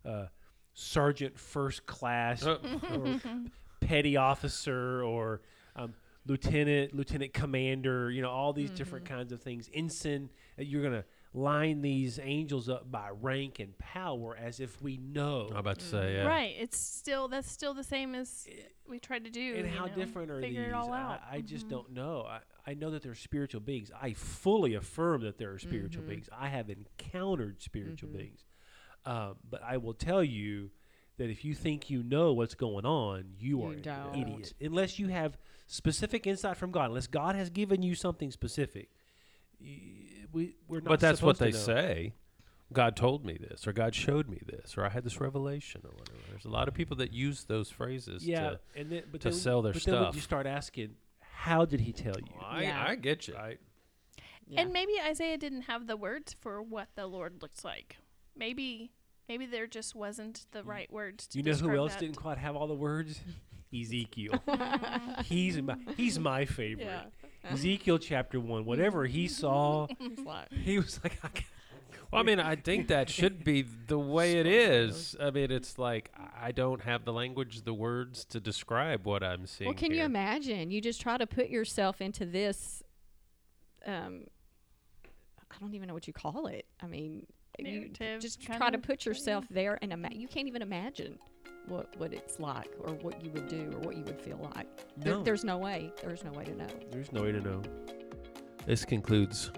a 0.05 0.31
sergeant 0.75 1.39
first 1.39 1.87
class 1.87 2.45
Uh, 2.45 2.59
or 2.93 3.21
petty 3.81 4.17
officer 4.17 5.03
or 5.03 5.43
um, 5.77 5.95
lieutenant, 6.27 6.95
lieutenant 6.95 7.33
commander. 7.33 8.11
You 8.11 8.23
know 8.23 8.31
all 8.31 8.53
these 8.53 8.71
different 8.71 9.05
kinds 9.05 9.33
of 9.33 9.41
things. 9.43 9.69
Ensign. 9.75 10.31
uh, 10.59 10.63
You're 10.63 10.83
gonna 10.83 11.05
line 11.35 11.81
these 11.81 12.19
angels 12.23 12.69
up 12.69 12.91
by 12.91 13.09
rank 13.23 13.59
and 13.59 13.77
power 13.79 14.37
as 14.37 14.61
if 14.61 14.83
we 14.83 14.99
know. 14.99 15.49
I'm 15.51 15.57
about 15.57 15.79
to 15.79 15.85
say, 15.85 16.17
yeah. 16.17 16.25
Right. 16.27 16.55
It's 16.59 16.79
still 16.79 17.29
that's 17.29 17.51
still 17.51 17.73
the 17.75 17.85
same 17.85 18.15
as 18.15 18.47
we 18.89 18.99
tried 18.99 19.25
to 19.25 19.31
do. 19.31 19.55
and 19.57 19.67
how 19.69 19.87
know, 19.87 19.95
different 19.95 20.31
are 20.31 20.41
figure 20.41 20.61
these? 20.63 20.69
It 20.71 20.75
all 20.75 20.93
I, 20.93 21.01
out. 21.01 21.21
I 21.31 21.41
just 21.41 21.67
Mhm. 21.67 21.71
don't 21.71 21.93
know. 21.93 22.27
I, 22.29 22.41
I 22.67 22.75
know 22.75 22.91
that 22.91 23.03
they're 23.03 23.15
spiritual 23.15 23.61
beings. 23.61 23.91
I 24.01 24.13
fully 24.13 24.75
affirm 24.75 25.23
that 25.23 25.37
there 25.39 25.51
are 25.53 25.59
spiritual 25.59 26.05
Mhm. 26.05 26.09
beings. 26.09 26.29
I 26.33 26.49
have 26.49 26.71
encountered 26.71 27.61
spiritual 27.61 28.11
Mhm. 28.11 28.17
beings. 28.19 28.45
Um, 29.05 29.37
but 29.51 29.63
I 29.63 29.79
will 29.79 29.95
tell 29.95 30.23
you 30.23 30.71
that 31.17 31.29
if 31.29 31.45
you 31.45 31.55
think 31.55 31.91
you 31.91 32.03
know 32.05 32.33
what's 32.33 32.55
going 32.55 32.87
on, 32.87 33.35
you, 33.39 33.59
You 33.59 33.63
are 33.65 33.73
an 33.73 33.83
don't. 33.83 34.15
idiot. 34.17 34.55
Unless 34.61 34.99
you 34.99 35.09
have 35.09 35.37
specific 35.67 36.27
insight 36.27 36.57
from 36.57 36.71
God, 36.71 36.87
unless 36.87 37.09
God 37.09 37.35
has 37.35 37.51
given 37.51 37.83
you 37.83 37.95
something 37.97 38.31
specific, 38.31 38.91
we, 39.61 40.57
we're 40.69 40.81
not 40.81 40.89
But 40.89 41.01
that's 41.01 41.23
what 41.23 41.39
they 41.39 41.53
say. 41.53 42.15
God 42.73 42.97
told 42.97 43.25
me 43.27 43.37
this, 43.37 43.67
or 43.67 43.73
God 43.75 43.95
showed 43.95 44.29
me 44.31 44.41
this, 44.47 44.79
or 44.79 44.85
I 44.87 44.89
had 44.89 45.05
this 45.05 45.21
revelation, 45.21 45.83
or 45.85 45.91
whatever. 45.91 46.19
There's 46.31 46.47
a 46.47 46.49
lot 46.49 46.69
of 46.69 46.75
people 46.75 46.97
that 46.99 47.13
use 47.13 47.45
those 47.45 47.71
phrases. 47.71 48.27
Yeah, 48.27 48.51
to, 48.51 48.61
and 48.75 48.91
then, 48.91 49.03
but 49.13 49.21
to 49.23 49.29
then, 49.29 49.39
sell 49.39 49.61
their 49.61 49.75
but 49.75 49.83
then 49.83 50.01
when 50.01 50.15
you 50.15 50.21
start 50.21 50.47
asking, 50.47 50.97
how 51.43 51.65
did 51.65 51.81
he 51.81 51.93
tell 51.93 52.15
you? 52.19 52.33
I, 52.41 52.63
Yeah. 52.63 52.85
I 52.89 52.95
get 52.95 53.27
you. 53.29 53.35
Right? 53.35 53.59
Yeah. 54.47 54.61
And 54.61 54.73
maybe 54.73 54.93
Isaiah 55.05 55.39
didn't 55.39 55.63
have 55.63 55.87
the 55.87 55.97
words 55.97 56.35
for 56.41 56.63
what 56.63 56.89
the 56.95 57.07
Lord 57.07 57.43
looks 57.43 57.65
like. 57.65 57.97
Maybe 58.37 58.93
maybe 59.29 59.47
there 59.47 59.67
just 59.67 59.95
wasn't 59.95 60.47
the 60.53 60.63
right 60.63 60.91
words 60.93 61.27
to 61.29 61.39
You 61.39 61.43
know 61.45 61.51
who 61.53 61.57
describe 61.59 61.77
else 61.79 61.93
that. 61.95 62.01
didn't 62.01 62.17
quite 62.17 62.39
have 62.39 62.55
all 62.57 62.67
the 62.67 62.75
words? 62.75 63.21
Ezekiel. 63.75 64.35
he's 65.25 65.61
my 65.63 65.77
he's 65.97 66.19
my 66.19 66.45
favorite. 66.45 66.85
Yeah. 66.85 67.05
Ezekiel 67.51 67.99
chapter 67.99 68.39
one. 68.39 68.65
Whatever 68.65 69.07
he 69.07 69.27
saw, 69.29 69.87
It's 70.01 70.21
like, 70.25 70.53
he 70.53 70.79
was 70.79 71.01
like, 71.03 71.19
I 71.25 71.29
can't- 71.29 71.47
Well, 72.13 72.21
I 72.21 72.25
mean, 72.25 72.41
I 72.41 72.57
think 72.57 72.89
that 72.89 73.09
should 73.09 73.43
be 73.43 73.63
the 73.63 73.99
way 73.99 74.35
it 74.35 74.47
is. 74.47 75.17
I 75.19 75.31
mean, 75.31 75.51
it's 75.51 75.79
like 75.79 76.13
I 76.39 76.53
don't 76.53 76.83
have 76.83 77.07
the 77.07 77.13
language, 77.13 77.63
the 77.63 77.73
words 77.73 78.27
to 78.27 78.41
describe 78.41 79.07
what 79.07 79.23
I'm 79.23 79.47
seeing. 79.47 79.69
well, 79.69 79.75
can 79.77 79.93
you 79.93 80.03
imagine? 80.05 80.71
You 80.71 80.83
just 80.83 81.01
try 81.01 81.17
to 81.17 81.27
put 81.27 81.49
yourself 81.49 82.03
into 82.03 82.27
this. 82.27 82.83
Um, 83.87 84.25
I 85.51 85.57
don't 85.59 85.75
even 85.75 85.89
know 85.89 85.95
what 85.95 86.07
you 86.07 86.13
call 86.13 86.49
it. 86.49 86.67
I 86.83 86.87
mean, 86.87 87.27
you 87.59 87.91
just 88.19 88.43
try 88.43 88.59
to 88.59 88.77
of 88.77 88.83
put 88.83 89.03
thing. 89.03 89.11
yourself 89.11 89.47
there 89.51 89.79
and 89.81 89.93
ima- 89.93 90.13
you 90.13 90.29
can't 90.29 90.49
even 90.49 90.61
imagine 90.61 91.19
what 91.67 91.97
what 91.97 92.13
it's 92.13 92.39
like 92.39 92.73
or 92.81 92.93
what 92.95 93.25
you 93.25 93.31
would 93.31 93.49
do 93.49 93.71
or 93.75 93.79
what 93.81 93.97
you 93.97 94.05
would 94.05 94.21
feel 94.21 94.51
like. 94.55 94.67
There, 94.99 95.15
no, 95.15 95.23
there's 95.23 95.45
no 95.45 95.57
way. 95.57 95.93
There's 96.03 96.25
no 96.25 96.33
way 96.33 96.45
to 96.45 96.55
know. 96.55 96.67
there's 96.91 97.11
no 97.13 97.23
way 97.23 97.33
to 97.33 97.41
know. 97.41 97.63
This 98.67 98.85
concludes 98.85 99.51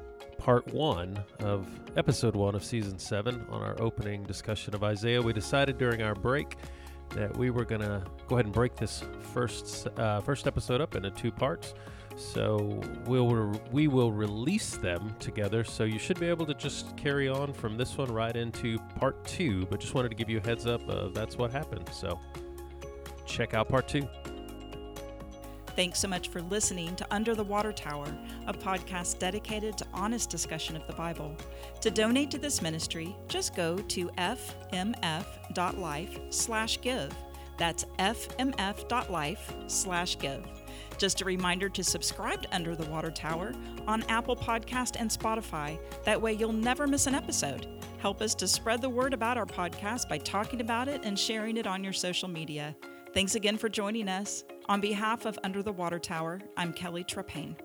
part 0.44 0.70
one 0.74 1.18
of 1.40 1.66
episode 1.96 2.36
one 2.36 2.54
of 2.54 2.62
season 2.62 2.98
seven 2.98 3.46
on 3.48 3.62
our 3.62 3.80
opening 3.80 4.22
discussion 4.24 4.74
of 4.74 4.84
Isaiah. 4.84 5.20
We 5.20 5.32
decided 5.32 5.78
during 5.78 6.02
our 6.02 6.14
break 6.14 6.56
that 7.14 7.34
we 7.34 7.48
were 7.48 7.64
going 7.64 7.80
to 7.80 8.04
go 8.28 8.36
ahead 8.36 8.44
and 8.44 8.52
break 8.54 8.76
this 8.76 9.04
first 9.32 9.88
uh, 9.98 10.20
first 10.20 10.46
episode 10.46 10.82
up 10.82 10.96
into 10.96 11.10
two 11.10 11.32
parts. 11.32 11.72
So 12.16 12.78
we'll 13.06 13.30
re- 13.30 13.60
we 13.72 13.88
will 13.88 14.12
release 14.12 14.76
them 14.76 15.16
together. 15.18 15.64
So 15.64 15.84
you 15.84 15.98
should 15.98 16.20
be 16.20 16.28
able 16.28 16.44
to 16.44 16.54
just 16.54 16.94
carry 16.94 17.26
on 17.26 17.54
from 17.54 17.78
this 17.78 17.96
one 17.96 18.12
right 18.12 18.36
into 18.36 18.78
part 19.00 19.24
two. 19.24 19.64
But 19.70 19.80
just 19.80 19.94
wanted 19.94 20.10
to 20.10 20.14
give 20.14 20.28
you 20.28 20.38
a 20.38 20.46
heads 20.46 20.66
up 20.66 20.86
of 20.90 21.14
that's 21.14 21.38
what 21.38 21.52
happened. 21.52 21.88
So 21.90 22.20
check 23.24 23.54
out 23.54 23.70
part 23.70 23.88
two. 23.88 24.06
Thanks 25.76 25.98
so 25.98 26.06
much 26.06 26.28
for 26.28 26.40
listening 26.40 26.94
to 26.96 27.06
Under 27.10 27.34
the 27.34 27.42
Water 27.42 27.72
Tower, 27.72 28.06
a 28.46 28.52
podcast 28.52 29.18
dedicated 29.18 29.76
to 29.78 29.86
honest 29.92 30.30
discussion 30.30 30.76
of 30.76 30.86
the 30.86 30.92
Bible. 30.92 31.36
To 31.80 31.90
donate 31.90 32.30
to 32.30 32.38
this 32.38 32.62
ministry, 32.62 33.16
just 33.26 33.56
go 33.56 33.78
to 33.78 34.08
fmf.life 34.10 35.00
slash 36.30 36.80
give. 36.80 37.12
That's 37.58 37.84
fmf.life 37.98 39.54
slash 39.66 40.18
give. 40.18 40.46
Just 40.96 41.20
a 41.22 41.24
reminder 41.24 41.68
to 41.68 41.82
subscribe 41.82 42.42
to 42.42 42.54
Under 42.54 42.76
the 42.76 42.86
Water 42.86 43.10
Tower 43.10 43.52
on 43.86 44.04
Apple 44.04 44.36
Podcast 44.36 44.96
and 44.98 45.10
Spotify. 45.10 45.78
That 46.04 46.20
way 46.20 46.34
you'll 46.34 46.52
never 46.52 46.86
miss 46.86 47.08
an 47.08 47.16
episode. 47.16 47.66
Help 47.98 48.20
us 48.22 48.34
to 48.36 48.46
spread 48.46 48.80
the 48.80 48.88
word 48.88 49.12
about 49.12 49.36
our 49.36 49.46
podcast 49.46 50.08
by 50.08 50.18
talking 50.18 50.60
about 50.60 50.88
it 50.88 51.04
and 51.04 51.18
sharing 51.18 51.56
it 51.56 51.66
on 51.66 51.82
your 51.82 51.92
social 51.92 52.28
media. 52.28 52.76
Thanks 53.12 53.34
again 53.34 53.56
for 53.56 53.68
joining 53.68 54.08
us. 54.08 54.44
On 54.66 54.80
behalf 54.80 55.26
of 55.26 55.38
Under 55.44 55.62
the 55.62 55.72
Water 55.72 55.98
Tower, 55.98 56.40
I'm 56.56 56.72
Kelly 56.72 57.04
Trepane. 57.04 57.56